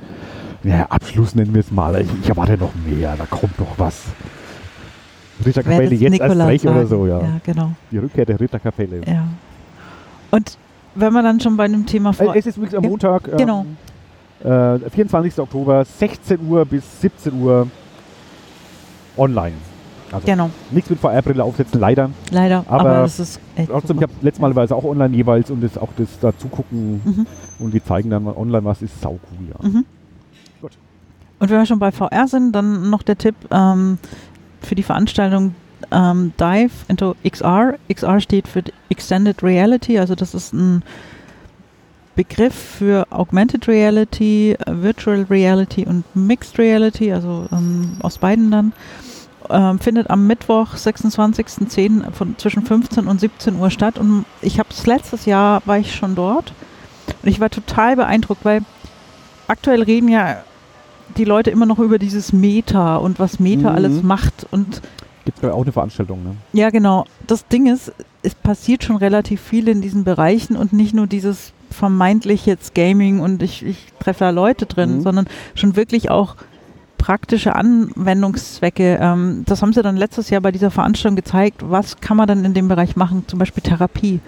ja, 0.63 0.85
Abschluss, 0.89 1.33
nennen 1.33 1.53
wir 1.53 1.61
es 1.61 1.71
mal. 1.71 1.99
Ich, 2.01 2.09
ich 2.21 2.29
erwarte 2.29 2.57
noch 2.57 2.71
mehr, 2.85 3.15
da 3.17 3.25
kommt 3.25 3.57
noch 3.57 3.79
was. 3.79 4.03
Ritterkapelle 5.45 5.95
jetzt 5.95 6.11
Nikolaus 6.11 6.37
erst 6.37 6.47
recht 6.49 6.65
oder 6.67 6.85
so, 6.85 7.07
ja. 7.07 7.19
Ja, 7.19 7.27
genau. 7.43 7.71
Die 7.89 7.97
Rückkehr 7.97 8.25
der 8.25 8.39
Ritterkapelle. 8.39 9.01
Ja. 9.07 9.23
Und 10.29 10.57
wenn 10.95 11.13
man 11.13 11.23
dann 11.23 11.39
schon 11.39 11.57
bei 11.57 11.67
dem 11.67 11.85
Thema 11.85 12.13
vor. 12.13 12.35
Äh, 12.35 12.39
Es 12.39 12.45
ist 12.47 12.57
wirklich 12.57 12.77
am 12.77 12.83
Ja, 12.83 12.89
Montag, 12.89 13.27
ähm, 13.27 13.37
genau. 13.37 13.65
äh, 14.43 14.89
24. 14.89 15.39
Oktober, 15.39 15.85
16 15.85 16.39
Uhr 16.47 16.65
bis 16.65 16.83
17 17.01 17.41
Uhr 17.41 17.67
online. 19.17 19.55
Also 20.11 20.25
genau, 20.25 20.49
nichts 20.71 20.89
mit 20.89 20.99
VR-Brille 20.99 21.41
aufsetzen, 21.41 21.79
leider. 21.79 22.09
leider. 22.31 22.65
aber 22.67 22.79
Aber, 22.89 23.03
es 23.05 23.17
ist 23.17 23.39
echt. 23.55 23.69
Trotzdem, 23.69 23.95
ich 23.97 24.03
habe 24.03 24.11
letztes 24.21 24.41
Mal 24.41 24.53
war 24.53 24.65
es 24.65 24.71
auch 24.73 24.83
online 24.83 25.15
jeweils 25.15 25.49
und 25.49 25.61
das, 25.61 25.77
auch 25.77 25.87
das 25.95 26.09
dazu 26.19 26.49
gucken 26.49 27.01
Mhm. 27.05 27.25
und 27.59 27.73
die 27.73 27.81
zeigen 27.81 28.09
dann 28.09 28.23
mal 28.25 28.35
online 28.35 28.65
was, 28.65 28.81
ist 28.81 28.99
sau 29.01 29.11
cool, 29.31 29.47
ja. 29.49 29.69
Mhm. 29.69 29.85
Gut. 30.61 30.71
Und 31.39 31.49
wenn 31.49 31.59
wir 31.59 31.65
schon 31.65 31.79
bei 31.79 31.93
VR 31.93 32.27
sind, 32.27 32.51
dann 32.51 32.89
noch 32.89 33.03
der 33.03 33.17
Tipp 33.17 33.35
ähm, 33.51 33.99
für 34.61 34.75
die 34.75 34.83
Veranstaltung 34.83 35.55
ähm, 35.91 36.33
Dive 36.39 36.71
into 36.87 37.15
XR. 37.23 37.75
XR 37.93 38.19
steht 38.19 38.47
für 38.47 38.63
Extended 38.89 39.41
Reality, 39.43 39.97
also 39.99 40.15
das 40.15 40.33
ist 40.33 40.53
ein 40.53 40.83
Begriff 42.15 42.53
für 42.53 43.07
Augmented 43.09 43.67
Reality, 43.67 44.57
Virtual 44.67 45.25
Reality 45.29 45.85
und 45.85 46.03
Mixed 46.13 46.59
Reality, 46.59 47.13
also 47.13 47.47
ähm, 47.51 47.97
aus 48.01 48.17
beiden 48.17 48.51
dann. 48.51 48.73
Ähm, 49.49 49.79
findet 49.79 50.09
am 50.09 50.27
Mittwoch, 50.27 50.75
26.10. 50.75 52.11
von 52.11 52.37
zwischen 52.37 52.65
15 52.65 53.07
und 53.07 53.19
17 53.19 53.55
Uhr 53.55 53.71
statt. 53.71 53.97
Und 53.97 54.25
ich 54.41 54.59
habe 54.59 54.69
es 54.71 54.85
letztes 54.85 55.25
Jahr, 55.25 55.61
war 55.65 55.77
ich 55.77 55.95
schon 55.95 56.15
dort. 56.15 56.53
Und 57.23 57.29
ich 57.29 57.39
war 57.39 57.49
total 57.49 57.95
beeindruckt, 57.95 58.45
weil 58.45 58.61
aktuell 59.47 59.81
reden 59.81 60.07
ja 60.09 60.37
die 61.17 61.25
Leute 61.25 61.49
immer 61.49 61.65
noch 61.65 61.79
über 61.79 61.97
dieses 61.97 62.31
Meta 62.33 62.97
und 62.97 63.19
was 63.19 63.39
Meta 63.39 63.69
Mhm. 63.71 63.75
alles 63.75 64.03
macht. 64.03 64.45
Und 64.51 64.81
Gibt 65.25 65.43
es 65.43 65.49
auch 65.49 65.61
eine 65.61 65.71
Veranstaltung, 65.71 66.23
ne? 66.23 66.35
ja, 66.53 66.69
genau. 66.69 67.05
Das 67.27 67.47
Ding 67.47 67.67
ist, 67.67 67.91
es 68.23 68.33
passiert 68.35 68.83
schon 68.83 68.95
relativ 68.95 69.39
viel 69.41 69.67
in 69.67 69.81
diesen 69.81 70.03
Bereichen 70.03 70.55
und 70.55 70.73
nicht 70.73 70.93
nur 70.95 71.07
dieses 71.07 71.53
vermeintlich 71.69 72.45
jetzt 72.45 72.73
Gaming 72.75 73.19
und 73.19 73.41
ich, 73.43 73.63
ich 73.65 73.77
treffe 73.99 74.25
da 74.25 74.29
Leute 74.31 74.65
drin, 74.65 74.97
Mhm. 74.97 75.01
sondern 75.01 75.25
schon 75.55 75.75
wirklich 75.75 76.09
auch 76.09 76.35
praktische 76.97 77.55
Anwendungszwecke. 77.55 78.99
Ähm, 79.01 79.43
das 79.45 79.61
haben 79.61 79.73
sie 79.73 79.81
dann 79.81 79.97
letztes 79.97 80.29
Jahr 80.29 80.41
bei 80.41 80.51
dieser 80.51 80.71
Veranstaltung 80.71 81.15
gezeigt. 81.15 81.61
Was 81.67 81.99
kann 81.99 82.17
man 82.17 82.27
dann 82.27 82.45
in 82.45 82.53
dem 82.53 82.67
Bereich 82.67 82.95
machen? 82.95 83.23
Zum 83.27 83.39
Beispiel 83.39 83.63
Therapie. 83.63 84.19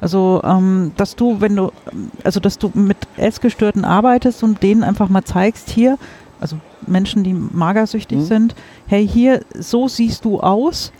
Also, 0.00 0.42
ähm, 0.44 0.92
dass 0.96 1.16
du, 1.16 1.40
wenn 1.40 1.56
du, 1.56 1.70
also 2.24 2.40
dass 2.40 2.58
du 2.58 2.70
mit 2.74 2.96
Essgestörten 3.16 3.84
arbeitest 3.84 4.42
und 4.42 4.62
denen 4.62 4.82
einfach 4.84 5.08
mal 5.08 5.24
zeigst, 5.24 5.70
hier, 5.70 5.98
also 6.44 6.58
Menschen, 6.86 7.24
die 7.24 7.32
magersüchtig 7.32 8.18
Mhm. 8.18 8.24
sind, 8.24 8.54
hey, 8.86 9.06
hier, 9.08 9.40
so 9.58 9.88
siehst 9.88 10.24
du 10.24 10.40
aus. 10.40 10.92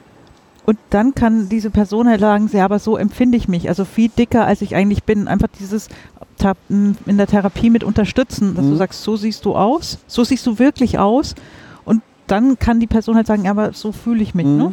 Und 0.66 0.78
dann 0.88 1.14
kann 1.14 1.50
diese 1.50 1.68
Person 1.70 2.09
halt 2.09 2.20
sagen, 2.20 2.48
ja, 2.52 2.64
aber 2.64 2.78
so 2.78 2.96
empfinde 2.96 3.37
ich 3.37 3.46
mich, 3.48 3.68
also 3.68 3.85
viel 3.85 4.09
dicker, 4.09 4.46
als 4.46 4.62
ich 4.62 4.74
eigentlich 4.74 5.04
bin. 5.04 5.28
Einfach 5.28 5.48
dieses 5.61 5.88
in 6.68 6.96
der 7.07 7.26
Therapie 7.26 7.70
mit 7.70 7.85
unterstützen, 7.85 8.54
dass 8.54 8.66
du 8.66 8.72
Mhm. 8.72 8.76
sagst, 8.76 9.02
so 9.02 9.16
siehst 9.16 9.44
du 9.46 9.54
aus, 9.57 9.98
so 10.07 10.24
siehst 10.24 10.46
du 10.46 10.59
wirklich 10.59 10.98
aus. 10.98 11.35
Und 11.87 12.02
dann 12.26 12.59
kann 12.59 12.80
die 12.80 12.87
Person 12.87 13.16
halt 13.16 13.26
sagen, 13.26 13.44
ja, 13.44 13.50
aber 13.52 13.72
so 13.72 13.92
fühle 13.92 14.22
ich 14.22 14.35
mich. 14.35 14.46
Mhm. 14.46 14.57
Ne? 14.57 14.72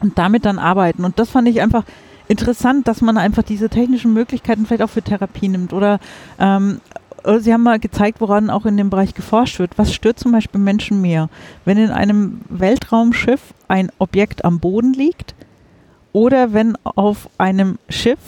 Und 0.00 0.16
damit 0.18 0.44
dann 0.46 0.58
arbeiten. 0.58 1.04
Und 1.04 1.18
das 1.18 1.28
fand 1.30 1.48
ich 1.48 1.60
einfach 1.60 1.84
interessant, 2.28 2.88
dass 2.88 3.00
man 3.02 3.18
einfach 3.18 3.42
diese 3.42 3.68
technischen 3.68 4.12
Möglichkeiten 4.14 4.64
vielleicht 4.64 4.82
auch 4.82 4.90
für 4.90 5.02
Therapie 5.02 5.48
nimmt. 5.48 5.72
Oder 5.72 5.98
ähm, 6.38 6.80
oder 6.82 7.01
Sie 7.38 7.52
haben 7.52 7.62
mal 7.62 7.78
gezeigt, 7.78 8.20
woran 8.20 8.50
auch 8.50 8.66
in 8.66 8.76
dem 8.76 8.90
Bereich 8.90 9.14
geforscht 9.14 9.58
wird. 9.58 9.78
Was 9.78 9.94
stört 9.94 10.18
zum 10.18 10.32
Beispiel 10.32 10.60
Menschen 10.60 11.00
mehr? 11.00 11.28
Wenn 11.64 11.78
in 11.78 11.90
einem 11.90 12.40
Weltraumschiff 12.48 13.54
ein 13.68 13.90
Objekt 13.98 14.44
am 14.44 14.58
Boden 14.58 14.92
liegt 14.92 15.34
oder 16.12 16.52
wenn 16.52 16.76
auf 16.84 17.28
einem 17.38 17.78
Schiff 17.88 18.18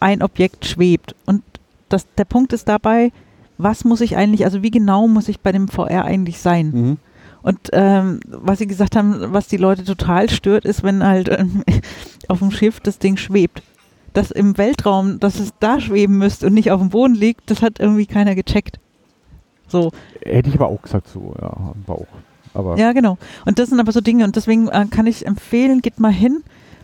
ein 0.00 0.22
Objekt 0.22 0.64
schwebt. 0.66 1.14
Und 1.26 1.42
das, 1.88 2.06
der 2.16 2.24
Punkt 2.24 2.52
ist 2.52 2.68
dabei, 2.68 3.12
was 3.58 3.84
muss 3.84 4.00
ich 4.00 4.16
eigentlich, 4.16 4.44
also 4.44 4.62
wie 4.62 4.70
genau 4.70 5.06
muss 5.06 5.28
ich 5.28 5.40
bei 5.40 5.52
dem 5.52 5.68
VR 5.68 6.04
eigentlich 6.04 6.40
sein? 6.40 6.70
Mhm. 6.70 6.96
Und 7.42 7.58
ähm, 7.72 8.20
was 8.26 8.58
Sie 8.58 8.66
gesagt 8.66 8.96
haben, 8.96 9.32
was 9.32 9.48
die 9.48 9.56
Leute 9.56 9.84
total 9.84 10.28
stört, 10.28 10.64
ist, 10.64 10.82
wenn 10.82 11.04
halt 11.04 11.28
ähm, 11.30 11.64
auf 12.28 12.40
dem 12.40 12.50
Schiff 12.50 12.80
das 12.80 12.98
Ding 12.98 13.16
schwebt. 13.16 13.62
Dass 14.12 14.30
im 14.30 14.58
Weltraum, 14.58 15.20
dass 15.20 15.38
es 15.38 15.52
da 15.60 15.80
schweben 15.80 16.18
müsste 16.18 16.46
und 16.46 16.54
nicht 16.54 16.70
auf 16.70 16.80
dem 16.80 16.90
Boden 16.90 17.14
liegt, 17.14 17.50
das 17.50 17.62
hat 17.62 17.78
irgendwie 17.78 18.06
keiner 18.06 18.34
gecheckt. 18.34 18.80
So, 19.68 19.92
Hätte 20.22 20.48
ich 20.48 20.56
aber 20.56 20.68
auch 20.68 20.82
gesagt, 20.82 21.08
so, 21.08 21.34
ja, 21.40 21.48
am 21.48 21.82
Bauch. 21.86 22.06
Aber 22.54 22.76
ja, 22.76 22.92
genau. 22.92 23.18
Und 23.46 23.58
das 23.58 23.68
sind 23.68 23.78
aber 23.78 23.92
so 23.92 24.00
Dinge 24.00 24.24
und 24.24 24.34
deswegen 24.34 24.68
äh, 24.68 24.86
kann 24.90 25.06
ich 25.06 25.26
empfehlen, 25.26 25.80
geht 25.80 26.00
mal 26.00 26.12
hin, 26.12 26.42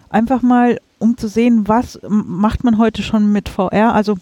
einfach 0.09 0.43
mal, 0.43 0.79
um 0.99 1.17
zu 1.17 1.29
sehen, 1.29 1.67
was 1.67 1.99
macht 2.09 2.63
man 2.63 2.79
heute 2.79 3.03
schon 3.03 3.33
mit 3.33 3.49
VR. 3.49 3.93
Also 3.93 4.17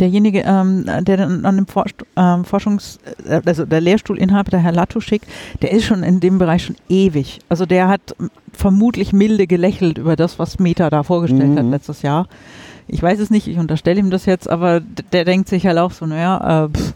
derjenige, 0.00 0.42
ähm, 0.46 0.84
der 1.02 1.16
dann 1.16 1.44
an 1.44 1.56
dem 1.56 1.66
Forsch 1.66 1.92
ähm, 2.16 2.44
Forschungs-, 2.44 2.98
äh, 3.26 3.40
also 3.44 3.64
der 3.66 3.80
Lehrstuhlinhaber, 3.80 4.50
der 4.50 4.60
Herr 4.60 4.72
Latuschik, 4.72 5.22
der 5.60 5.72
ist 5.72 5.84
schon 5.84 6.02
in 6.02 6.20
dem 6.20 6.38
Bereich 6.38 6.64
schon 6.64 6.76
ewig. 6.88 7.40
Also 7.48 7.66
der 7.66 7.88
hat 7.88 8.00
m, 8.18 8.30
vermutlich 8.52 9.12
milde 9.12 9.46
gelächelt 9.46 9.98
über 9.98 10.16
das, 10.16 10.38
was 10.38 10.58
Meta 10.58 10.90
da 10.90 11.02
vorgestellt 11.02 11.56
hat 11.56 11.64
Mhm. 11.64 11.70
letztes 11.70 12.02
Jahr. 12.02 12.26
Ich 12.88 13.02
weiß 13.02 13.18
es 13.20 13.30
nicht, 13.30 13.46
ich 13.48 13.58
unterstelle 13.58 14.00
ihm 14.00 14.10
das 14.10 14.26
jetzt, 14.26 14.48
aber 14.50 14.80
der 15.12 15.24
denkt 15.24 15.48
sich 15.48 15.66
halt 15.66 15.78
auch 15.78 15.92
so, 15.92 16.04
naja, 16.06 16.64
äh, 16.64 16.68
pff, 16.68 16.94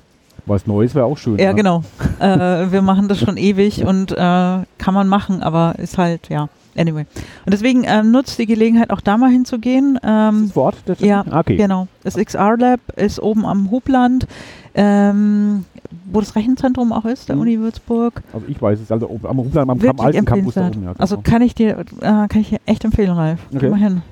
was 0.48 0.66
Neues 0.66 0.94
wäre 0.94 1.06
auch 1.06 1.18
schön. 1.18 1.38
ja, 1.38 1.48
ne? 1.50 1.54
genau. 1.56 1.82
äh, 2.20 2.70
wir 2.70 2.82
machen 2.82 3.08
das 3.08 3.18
schon 3.18 3.36
ewig 3.36 3.84
und 3.84 4.12
äh, 4.12 4.16
kann 4.16 4.94
man 4.94 5.08
machen, 5.08 5.42
aber 5.42 5.74
ist 5.78 5.98
halt, 5.98 6.28
ja, 6.28 6.48
anyway. 6.78 7.06
Und 7.44 7.52
deswegen 7.52 7.84
ähm, 7.86 8.10
nutzt 8.10 8.38
die 8.38 8.46
Gelegenheit, 8.46 8.90
auch 8.90 9.00
da 9.00 9.16
mal 9.16 9.30
hinzugehen. 9.30 9.98
Ähm, 10.02 10.46
Das 10.48 10.56
Wort? 10.56 10.76
Der 10.86 10.96
ja, 10.98 11.24
Ah, 11.30 11.40
okay. 11.40 11.56
Genau. 11.56 11.88
Das 12.02 12.14
XR 12.16 12.56
Lab 12.56 12.80
ist 12.96 13.20
oben 13.20 13.44
am 13.46 13.70
Hubland, 13.70 14.26
ähm, 14.74 15.64
wo 16.12 16.20
das 16.20 16.36
Rechenzentrum 16.36 16.92
auch 16.92 17.04
ist, 17.04 17.28
der 17.28 17.36
Mhm. 17.36 17.42
Uni 17.42 17.58
Würzburg. 17.60 18.22
Also 18.32 18.46
ich 18.48 18.60
weiß 18.60 18.80
es, 18.80 18.90
also 18.92 19.08
oben 19.08 19.26
am 19.26 19.38
Hubland, 19.38 19.70
am, 19.70 19.70
am 19.70 19.82
Wirklich 19.82 20.04
alten 20.06 20.24
Campus 20.24 20.54
da 20.54 20.66
oben. 20.68 20.82
Ja, 20.84 20.92
genau. 20.92 20.94
Also 21.00 21.18
kann 21.18 21.42
ich 21.42 21.54
dir, 21.54 21.78
äh, 21.78 21.84
kann 22.28 22.40
ich 22.40 22.50
dir 22.50 22.60
echt 22.66 22.84
empfehlen, 22.84 23.10
Ralf. 23.10 23.40
Geh 23.50 23.56
Okay. 23.58 23.70
mal 23.70 23.78
hin. 23.78 24.02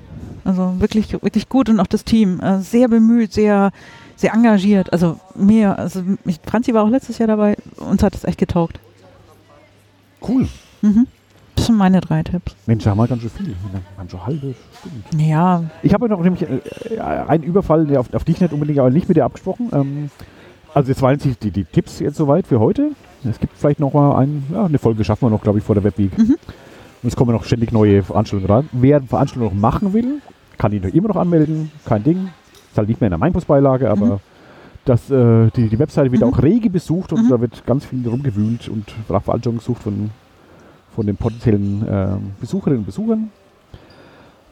Also 0.43 0.75
wirklich, 0.79 1.11
wirklich 1.11 1.49
gut 1.49 1.69
und 1.69 1.79
auch 1.79 1.87
das 1.87 2.03
Team. 2.05 2.39
Äh, 2.39 2.59
sehr 2.59 2.87
bemüht, 2.87 3.33
sehr, 3.33 3.71
sehr 4.15 4.33
engagiert. 4.33 4.91
Also 4.93 5.19
mir, 5.35 5.77
also 5.79 6.01
ich, 6.25 6.39
Franzi 6.45 6.73
war 6.73 6.83
auch 6.83 6.89
letztes 6.89 7.17
Jahr 7.17 7.27
dabei, 7.27 7.55
uns 7.77 8.03
hat 8.03 8.13
es 8.15 8.23
echt 8.23 8.37
getaugt. 8.37 8.79
cool. 10.27 10.47
Mhm. 10.81 11.07
Das 11.65 11.69
sind 11.69 11.77
meine 11.79 11.99
drei 11.99 12.21
Tipps. 12.21 12.55
Mensch, 12.67 12.83
da 12.83 12.91
haben 12.91 12.99
wir 12.99 13.07
ganz 13.07 13.21
schön 13.23 13.31
viel. 13.31 13.55
Haben 13.97 14.07
schon 14.07 14.23
halbe 14.23 14.53
Stunde. 14.77 15.23
Ja, 15.27 15.63
Ich 15.81 15.95
habe 15.95 16.07
noch 16.07 16.21
nämlich 16.21 16.43
äh, 16.43 16.99
einen 16.99 17.43
Überfall, 17.43 17.87
der 17.87 18.01
auf, 18.01 18.13
auf 18.13 18.23
dich 18.23 18.39
nicht 18.39 18.53
unbedingt, 18.53 18.77
aber 18.77 18.91
nicht 18.91 19.07
mit 19.07 19.17
dir 19.17 19.25
abgesprochen. 19.25 19.69
Ähm, 19.73 20.09
also 20.75 20.89
jetzt 20.91 21.01
waren 21.01 21.17
die, 21.17 21.33
die, 21.33 21.49
die 21.49 21.63
Tipps 21.63 21.97
jetzt 21.99 22.17
soweit 22.17 22.45
für 22.45 22.59
heute. 22.59 22.91
Es 23.27 23.39
gibt 23.39 23.57
vielleicht 23.57 23.79
noch 23.79 23.93
mal 23.93 24.15
ein, 24.17 24.43
ja, 24.53 24.65
eine 24.65 24.77
Folge 24.77 25.03
schaffen 25.03 25.25
wir 25.25 25.31
noch, 25.31 25.41
glaube 25.41 25.57
ich, 25.57 25.63
vor 25.65 25.73
der 25.73 25.83
Webweek. 25.83 26.15
Mhm. 26.15 26.35
Und 27.01 27.07
es 27.09 27.15
kommen 27.15 27.31
noch 27.31 27.43
ständig 27.45 27.71
neue 27.71 28.03
Veranstaltungen 28.03 28.51
rein. 28.51 28.69
Wer 28.71 28.97
eine 28.97 29.07
Veranstaltung 29.07 29.51
noch 29.51 29.59
machen 29.59 29.91
will, 29.93 30.21
kann 30.59 30.71
ihn 30.71 30.83
doch 30.83 30.93
immer 30.93 31.07
noch 31.07 31.15
anmelden. 31.15 31.71
Kein 31.85 32.03
Ding. 32.03 32.29
Ist 32.69 32.77
halt 32.77 32.89
nicht 32.89 33.01
mehr 33.01 33.07
in 33.07 33.11
der 33.13 33.17
Meinpostbeilage, 33.17 33.89
aber 33.89 34.05
Mhm. 34.05 34.19
das, 34.85 35.09
äh, 35.09 35.49
die, 35.55 35.69
die 35.69 35.79
Webseite 35.79 36.11
wird 36.11 36.21
Mhm. 36.21 36.27
auch 36.31 36.43
rege 36.43 36.69
besucht 36.69 37.11
und 37.11 37.23
Mhm. 37.25 37.29
da 37.29 37.41
wird 37.41 37.65
ganz 37.65 37.85
viel 37.85 38.07
rumgewühlt 38.07 38.69
und 38.69 38.85
nach 39.09 39.23
Veranstaltungen 39.23 39.57
gesucht 39.57 39.81
von, 39.81 40.11
von 40.95 41.05
den 41.05 41.17
potenziellen 41.17 41.85
ähm, 41.87 42.31
Besucherinnen 42.39 42.79
und 42.79 42.85
Besuchern. 42.85 43.31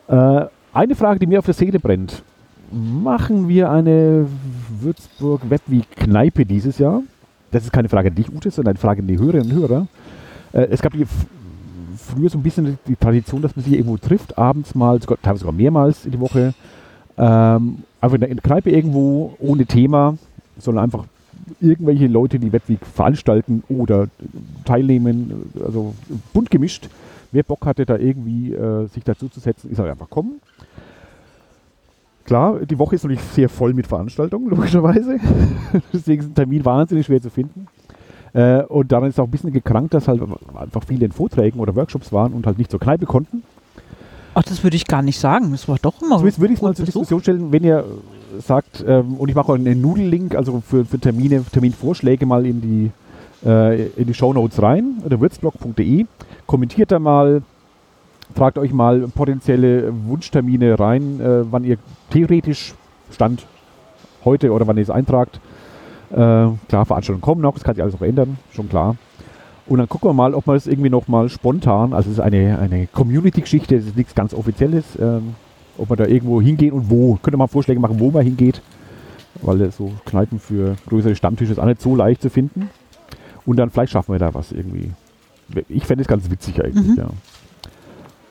Äh, 0.07 0.45
eine 0.73 0.95
Frage, 0.95 1.19
die 1.19 1.27
mir 1.27 1.39
auf 1.39 1.45
der 1.45 1.53
Seele 1.53 1.79
brennt. 1.79 2.23
Machen 2.71 3.47
wir 3.47 3.69
eine 3.69 4.27
Würzburg 4.79 5.49
Webweek 5.49 5.89
Kneipe 5.95 6.45
dieses 6.45 6.79
Jahr? 6.79 7.03
das 7.53 7.63
ist 7.63 7.71
keine 7.71 7.87
Frage 7.87 8.09
an 8.09 8.15
dich, 8.15 8.33
Ute, 8.33 8.51
sondern 8.51 8.71
eine 8.71 8.79
Frage 8.79 9.01
an 9.01 9.07
die 9.07 9.17
Hörerinnen 9.17 9.51
und 9.51 9.53
Hörer. 9.53 9.87
Äh, 10.51 10.67
es 10.71 10.81
gab 10.81 10.93
die, 10.93 11.05
früher 11.97 12.29
so 12.29 12.37
ein 12.37 12.43
bisschen 12.43 12.77
die 12.87 12.95
Tradition, 12.95 13.41
dass 13.41 13.55
man 13.55 13.63
sich 13.63 13.73
irgendwo 13.73 13.97
trifft, 13.97 14.37
abends 14.37 14.75
mal, 14.75 14.99
sogar, 14.99 15.17
teilweise 15.21 15.41
sogar 15.41 15.53
mehrmals 15.53 16.05
in 16.05 16.11
die 16.11 16.19
Woche. 16.19 16.53
Ähm, 17.15 17.83
einfach 18.01 18.15
in 18.15 18.21
der 18.21 18.35
Kneipe 18.35 18.71
irgendwo, 18.71 19.35
ohne 19.39 19.65
Thema, 19.65 20.17
sondern 20.57 20.85
einfach 20.85 21.05
irgendwelche 21.61 22.07
Leute, 22.07 22.39
die 22.39 22.51
Wettweg 22.51 22.85
veranstalten 22.85 23.63
oder 23.69 24.07
teilnehmen, 24.65 25.51
also 25.63 25.93
bunt 26.33 26.49
gemischt. 26.49 26.89
Wer 27.31 27.43
Bock 27.43 27.65
hatte, 27.65 27.85
da 27.85 27.97
irgendwie 27.97 28.53
äh, 28.53 28.87
sich 28.87 29.03
dazu 29.03 29.27
zu 29.27 29.39
setzen, 29.39 29.71
ist 29.71 29.79
halt 29.79 29.89
einfach 29.89 30.09
kommen. 30.09 30.39
Klar, 32.25 32.59
die 32.59 32.79
Woche 32.79 32.95
ist 32.95 33.03
natürlich 33.03 33.23
sehr 33.23 33.49
voll 33.49 33.73
mit 33.73 33.87
Veranstaltungen, 33.87 34.49
logischerweise. 34.55 35.19
Deswegen 35.93 36.21
ist 36.21 36.29
ein 36.29 36.35
Termin 36.35 36.63
wahnsinnig 36.63 37.05
schwer 37.05 37.21
zu 37.21 37.29
finden. 37.29 37.67
Äh, 38.33 38.63
und 38.63 38.91
daran 38.91 39.09
ist 39.09 39.19
auch 39.19 39.25
ein 39.25 39.31
bisschen 39.31 39.51
gekrankt, 39.51 39.93
dass 39.93 40.07
halt 40.07 40.21
einfach 40.55 40.83
viele 40.83 41.05
in 41.05 41.11
Vorträgen 41.11 41.59
oder 41.59 41.75
Workshops 41.75 42.11
waren 42.11 42.33
und 42.33 42.45
halt 42.47 42.57
nicht 42.57 42.71
zur 42.71 42.79
Kneipe 42.79 43.05
konnten. 43.05 43.43
Ach, 44.35 44.43
das 44.43 44.63
würde 44.63 44.75
ich 44.75 44.87
gar 44.87 45.01
nicht 45.01 45.19
sagen. 45.19 45.51
Das 45.51 45.67
war 45.67 45.77
doch 45.81 46.01
immer. 46.01 46.17
Zumindest 46.17 46.39
würde 46.39 46.53
ich 46.53 46.59
es 46.59 46.63
mal 46.63 46.75
zur 46.75 46.85
Diskussion 46.85 47.21
stellen, 47.21 47.51
wenn 47.51 47.63
ihr 47.63 47.85
sagt, 48.39 48.83
ähm, 48.87 49.15
und 49.15 49.29
ich 49.29 49.35
mache 49.35 49.53
einen 49.53 49.81
Nudel-Link, 49.81 50.35
also 50.35 50.61
für, 50.65 50.85
für 50.85 50.99
Termine, 50.99 51.43
Terminvorschläge 51.51 52.25
mal 52.25 52.45
in 52.45 52.61
die, 52.61 52.91
äh, 53.47 53.87
in 53.89 54.07
die 54.07 54.13
Shownotes 54.13 54.61
rein, 54.61 55.01
oder 55.05 55.19
würzblog.de. 55.19 56.05
Kommentiert 56.45 56.91
da 56.91 56.99
mal, 56.99 57.41
tragt 58.35 58.57
euch 58.57 58.73
mal 58.73 59.07
potenzielle 59.13 59.93
Wunschtermine 60.07 60.79
rein, 60.79 61.19
äh, 61.19 61.51
wann 61.51 61.63
ihr 61.63 61.77
theoretisch 62.09 62.73
Stand 63.11 63.45
heute 64.25 64.51
oder 64.51 64.67
wann 64.67 64.77
ihr 64.77 64.83
es 64.83 64.89
eintragt. 64.89 65.39
Äh, 66.11 66.15
klar, 66.15 66.85
Veranstaltungen 66.85 67.21
kommen 67.21 67.41
noch, 67.41 67.53
das 67.53 67.63
kann 67.63 67.75
sich 67.75 67.83
alles 67.83 67.95
noch 67.95 68.05
ändern, 68.05 68.37
schon 68.51 68.69
klar. 68.69 68.95
Und 69.65 69.79
dann 69.79 69.87
gucken 69.87 70.09
wir 70.09 70.13
mal, 70.13 70.33
ob 70.33 70.45
wir 70.47 70.55
es 70.55 70.67
irgendwie 70.67 70.89
noch 70.89 71.07
mal 71.07 71.29
spontan, 71.29 71.93
also 71.93 72.09
es 72.09 72.17
ist 72.17 72.23
eine, 72.23 72.59
eine 72.59 72.87
Community-Geschichte, 72.87 73.75
es 73.75 73.85
ist 73.85 73.95
nichts 73.95 74.13
ganz 74.13 74.33
Offizielles, 74.33 74.83
ähm, 74.99 75.35
ob 75.77 75.89
wir 75.89 75.95
da 75.95 76.05
irgendwo 76.05 76.41
hingehen 76.41 76.71
und 76.73 76.89
wo. 76.89 77.15
Könnt 77.21 77.33
ihr 77.35 77.37
mal 77.37 77.47
Vorschläge 77.47 77.79
machen, 77.79 77.99
wo 77.99 78.11
man 78.11 78.23
hingeht, 78.23 78.61
weil 79.41 79.71
so 79.71 79.91
Kneipen 80.05 80.39
für 80.39 80.75
größere 80.87 81.15
Stammtische 81.15 81.51
ist 81.53 81.59
auch 81.59 81.65
nicht 81.65 81.81
so 81.81 81.95
leicht 81.95 82.21
zu 82.21 82.29
finden. 82.29 82.69
Und 83.45 83.57
dann 83.57 83.69
vielleicht 83.69 83.91
schaffen 83.91 84.13
wir 84.13 84.19
da 84.19 84.33
was 84.33 84.51
irgendwie. 84.51 84.91
Ich 85.69 85.85
fände 85.85 86.01
es 86.03 86.07
ganz 86.07 86.29
witzig 86.31 86.63
eigentlich, 86.63 86.87
Mhm. 86.87 86.95
ja. 86.97 87.07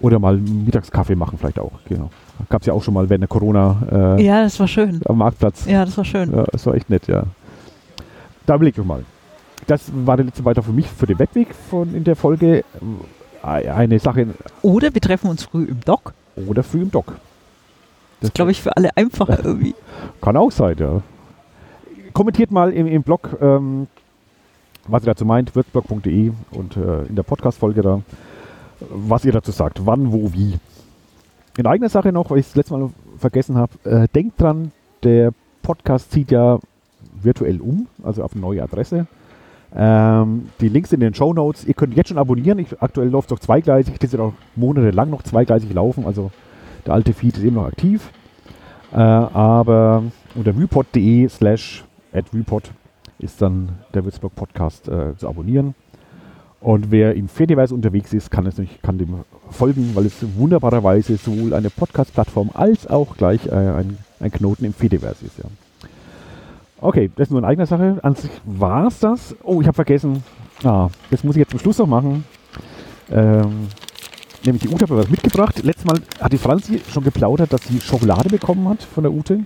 Oder 0.00 0.18
mal 0.18 0.36
Mittagskaffee 0.36 1.14
machen 1.14 1.38
vielleicht 1.38 1.60
auch, 1.60 1.70
genau. 1.88 2.10
Gab 2.48 2.62
es 2.62 2.66
ja 2.66 2.72
auch 2.72 2.82
schon 2.82 2.94
mal 2.94 3.08
während 3.08 3.22
der 3.22 3.28
Corona 3.28 4.16
äh, 4.18 4.24
Ja, 4.24 4.42
das 4.42 4.58
war 4.58 4.66
schön. 4.66 5.00
am 5.04 5.18
Marktplatz. 5.18 5.66
Ja, 5.66 5.84
das 5.84 5.96
war 5.96 6.04
schön. 6.04 6.32
Ja, 6.32 6.44
das 6.50 6.66
war 6.66 6.74
echt 6.74 6.90
nett, 6.90 7.06
ja. 7.06 7.24
Da 8.46 8.56
überleg 8.56 8.76
ich 8.76 8.84
mal. 8.84 9.04
Das 9.68 9.82
war 9.94 10.16
der 10.16 10.26
letzte 10.26 10.42
Beitrag 10.42 10.64
für 10.64 10.72
mich 10.72 10.88
für 10.88 11.06
den 11.06 11.20
Wettweg 11.20 11.54
von 11.70 11.94
in 11.94 12.02
der 12.02 12.16
Folge. 12.16 12.64
Äh, 13.44 13.68
Eine 13.68 13.98
Sache 14.00 14.26
Oder 14.62 14.92
wir 14.92 15.00
treffen 15.00 15.28
uns 15.30 15.44
früh 15.44 15.64
im 15.66 15.80
Dock. 15.84 16.14
oder 16.48 16.62
früh 16.64 16.82
im 16.82 16.90
Dock. 16.90 17.14
Das 18.22 18.28
ist, 18.28 18.34
glaube 18.34 18.52
ich, 18.52 18.62
für 18.62 18.76
alle 18.76 18.96
einfacher 18.96 19.38
irgendwie. 19.44 19.74
Kann 20.20 20.36
auch 20.36 20.52
sein, 20.52 20.76
ja. 20.78 21.02
Kommentiert 22.12 22.52
mal 22.52 22.72
im, 22.72 22.86
im 22.86 23.02
Blog, 23.02 23.36
ähm, 23.40 23.88
was 24.86 25.02
ihr 25.02 25.06
dazu 25.06 25.24
meint, 25.24 25.56
wirtsblog.de 25.56 26.30
und 26.52 26.76
äh, 26.76 27.02
in 27.06 27.16
der 27.16 27.24
Podcast-Folge 27.24 27.82
da, 27.82 28.00
was 28.90 29.24
ihr 29.24 29.32
dazu 29.32 29.50
sagt. 29.50 29.84
Wann, 29.86 30.12
wo, 30.12 30.32
wie. 30.32 30.54
In 31.58 31.66
eigener 31.66 31.88
Sache 31.88 32.12
noch, 32.12 32.30
weil 32.30 32.38
ich 32.38 32.46
es 32.46 32.54
letztes 32.54 32.78
Mal 32.78 32.90
vergessen 33.18 33.56
habe, 33.56 33.72
äh, 33.82 34.06
denkt 34.14 34.40
dran, 34.40 34.70
der 35.02 35.32
Podcast 35.62 36.12
zieht 36.12 36.30
ja 36.30 36.60
virtuell 37.20 37.60
um, 37.60 37.88
also 38.04 38.22
auf 38.22 38.34
eine 38.34 38.40
neue 38.40 38.62
Adresse. 38.62 39.08
Ähm, 39.74 40.48
die 40.60 40.68
Links 40.68 40.92
in 40.92 41.00
den 41.00 41.14
Show 41.14 41.32
Notes. 41.34 41.64
Ihr 41.64 41.74
könnt 41.74 41.96
jetzt 41.96 42.08
schon 42.08 42.18
abonnieren. 42.18 42.60
Ich, 42.60 42.80
aktuell 42.80 43.08
läuft 43.08 43.30
es 43.30 43.32
noch 43.32 43.40
zweigleisig. 43.40 43.98
Das 43.98 44.12
wird 44.12 44.22
auch 44.22 44.34
monatelang 44.54 45.10
noch 45.10 45.22
zweigleisig 45.22 45.72
laufen. 45.72 46.06
Also 46.06 46.30
der 46.86 46.94
alte 46.94 47.12
Feed 47.12 47.36
ist 47.36 47.44
eben 47.44 47.56
noch 47.56 47.66
aktiv. 47.66 48.10
Äh, 48.92 48.96
aber 48.96 50.02
unter 50.34 50.56
vypod.de 50.56 51.28
slash 51.28 51.84
at 52.12 52.32
vypod 52.32 52.70
ist 53.18 53.40
dann 53.40 53.70
der 53.94 54.04
Würzburg 54.04 54.34
Podcast 54.34 54.88
äh, 54.88 55.16
zu 55.16 55.28
abonnieren. 55.28 55.74
Und 56.60 56.90
wer 56.90 57.14
im 57.14 57.28
Fediverse 57.28 57.74
unterwegs 57.74 58.12
ist, 58.12 58.30
kann, 58.30 58.46
es 58.46 58.56
nicht, 58.58 58.82
kann 58.82 58.98
dem 58.98 59.24
folgen, 59.50 59.90
weil 59.94 60.06
es 60.06 60.24
wunderbarerweise 60.36 61.16
sowohl 61.16 61.54
eine 61.54 61.70
Podcast-Plattform 61.70 62.50
als 62.54 62.86
auch 62.86 63.16
gleich 63.16 63.46
äh, 63.46 63.50
ein, 63.50 63.98
ein 64.20 64.30
Knoten 64.30 64.64
im 64.64 64.72
Fediverse 64.72 65.24
ist. 65.24 65.38
Ja. 65.38 65.44
Okay, 66.80 67.10
das 67.16 67.28
ist 67.28 67.30
nur 67.30 67.40
eine 67.40 67.48
eigene 67.48 67.66
Sache. 67.66 67.98
An 68.02 68.14
sich 68.14 68.30
war 68.44 68.86
es 68.86 69.00
das. 69.00 69.34
Oh, 69.42 69.60
ich 69.60 69.66
habe 69.66 69.74
vergessen. 69.74 70.22
Ah, 70.62 70.88
das 71.10 71.24
muss 71.24 71.34
ich 71.34 71.40
jetzt 71.40 71.50
zum 71.50 71.60
Schluss 71.60 71.78
noch 71.78 71.86
machen. 71.86 72.24
Ähm, 73.10 73.68
nämlich 74.44 74.62
die 74.62 74.68
Ute 74.68 74.84
hat 74.84 74.90
mir 74.90 74.98
was 74.98 75.08
mitgebracht. 75.08 75.62
Letztes 75.62 75.84
Mal 75.84 76.00
hat 76.20 76.32
die 76.32 76.38
Franzi 76.38 76.80
schon 76.90 77.04
geplaudert, 77.04 77.52
dass 77.52 77.62
sie 77.64 77.80
Schokolade 77.80 78.28
bekommen 78.28 78.68
hat 78.68 78.82
von 78.82 79.04
der 79.04 79.12
Ute. 79.12 79.44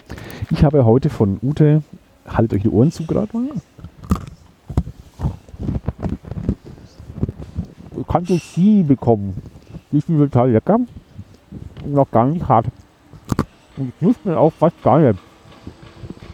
Ich 0.50 0.64
habe 0.64 0.84
heute 0.84 1.10
von 1.10 1.38
Ute, 1.42 1.82
haltet 2.26 2.54
euch 2.54 2.62
die 2.62 2.70
Ohren 2.70 2.92
zu 2.92 3.06
gerade 3.06 3.36
mal. 3.36 3.48
Kannte 8.08 8.38
sie 8.38 8.82
bekommen. 8.82 9.42
Die 9.90 9.98
ist 9.98 10.06
total 10.06 10.50
lecker 10.50 10.78
und 11.84 11.92
noch 11.92 12.10
gar 12.10 12.26
nicht 12.26 12.48
hart. 12.48 12.66
Und 13.76 13.92
knuspt 13.98 14.24
mir 14.24 14.38
auch 14.38 14.52
fast 14.52 14.80
gar 14.82 14.98
nicht. 14.98 15.18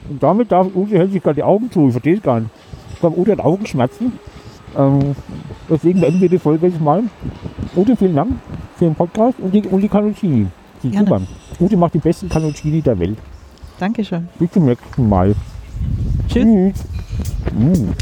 Und 0.08 0.22
damit 0.22 0.52
darf 0.52 0.68
Ute 0.74 0.98
hält 0.98 1.12
sich 1.12 1.22
gerade 1.22 1.36
die 1.36 1.42
Augen 1.42 1.70
zu. 1.70 1.86
Ich 1.86 1.92
verstehe 1.92 2.16
es 2.16 2.22
gar 2.22 2.40
nicht. 2.40 2.50
Ich 2.92 3.00
glaube, 3.00 3.18
Ute 3.18 3.32
hat 3.32 3.40
Augenschmerzen. 3.40 4.12
Ähm, 4.76 5.14
deswegen 5.68 6.00
beenden 6.00 6.20
wir 6.20 6.28
die 6.28 6.38
Folge 6.38 6.66
jetzt 6.66 6.80
mal. 6.80 7.02
Ute, 7.76 7.96
vielen 7.96 8.16
Dank 8.16 8.32
für 8.76 8.84
den 8.86 8.94
Podcast 8.94 9.38
und 9.40 9.52
die, 9.52 9.62
und 9.62 9.80
die 9.80 9.88
Cannoncini. 9.88 10.46
Die 10.82 10.90
Gerne. 10.90 11.06
super. 11.06 11.22
Ute 11.60 11.76
macht 11.76 11.94
die 11.94 11.98
besten 11.98 12.28
Cannoncini 12.28 12.82
der 12.82 12.98
Welt. 12.98 13.18
Dankeschön. 13.78 14.28
Bis 14.38 14.50
zum 14.50 14.66
nächsten 14.66 15.08
Mal. 15.08 15.34
Tschüss. 16.28 16.44
Tschüss. 16.44 16.84
Mm. 17.54 17.92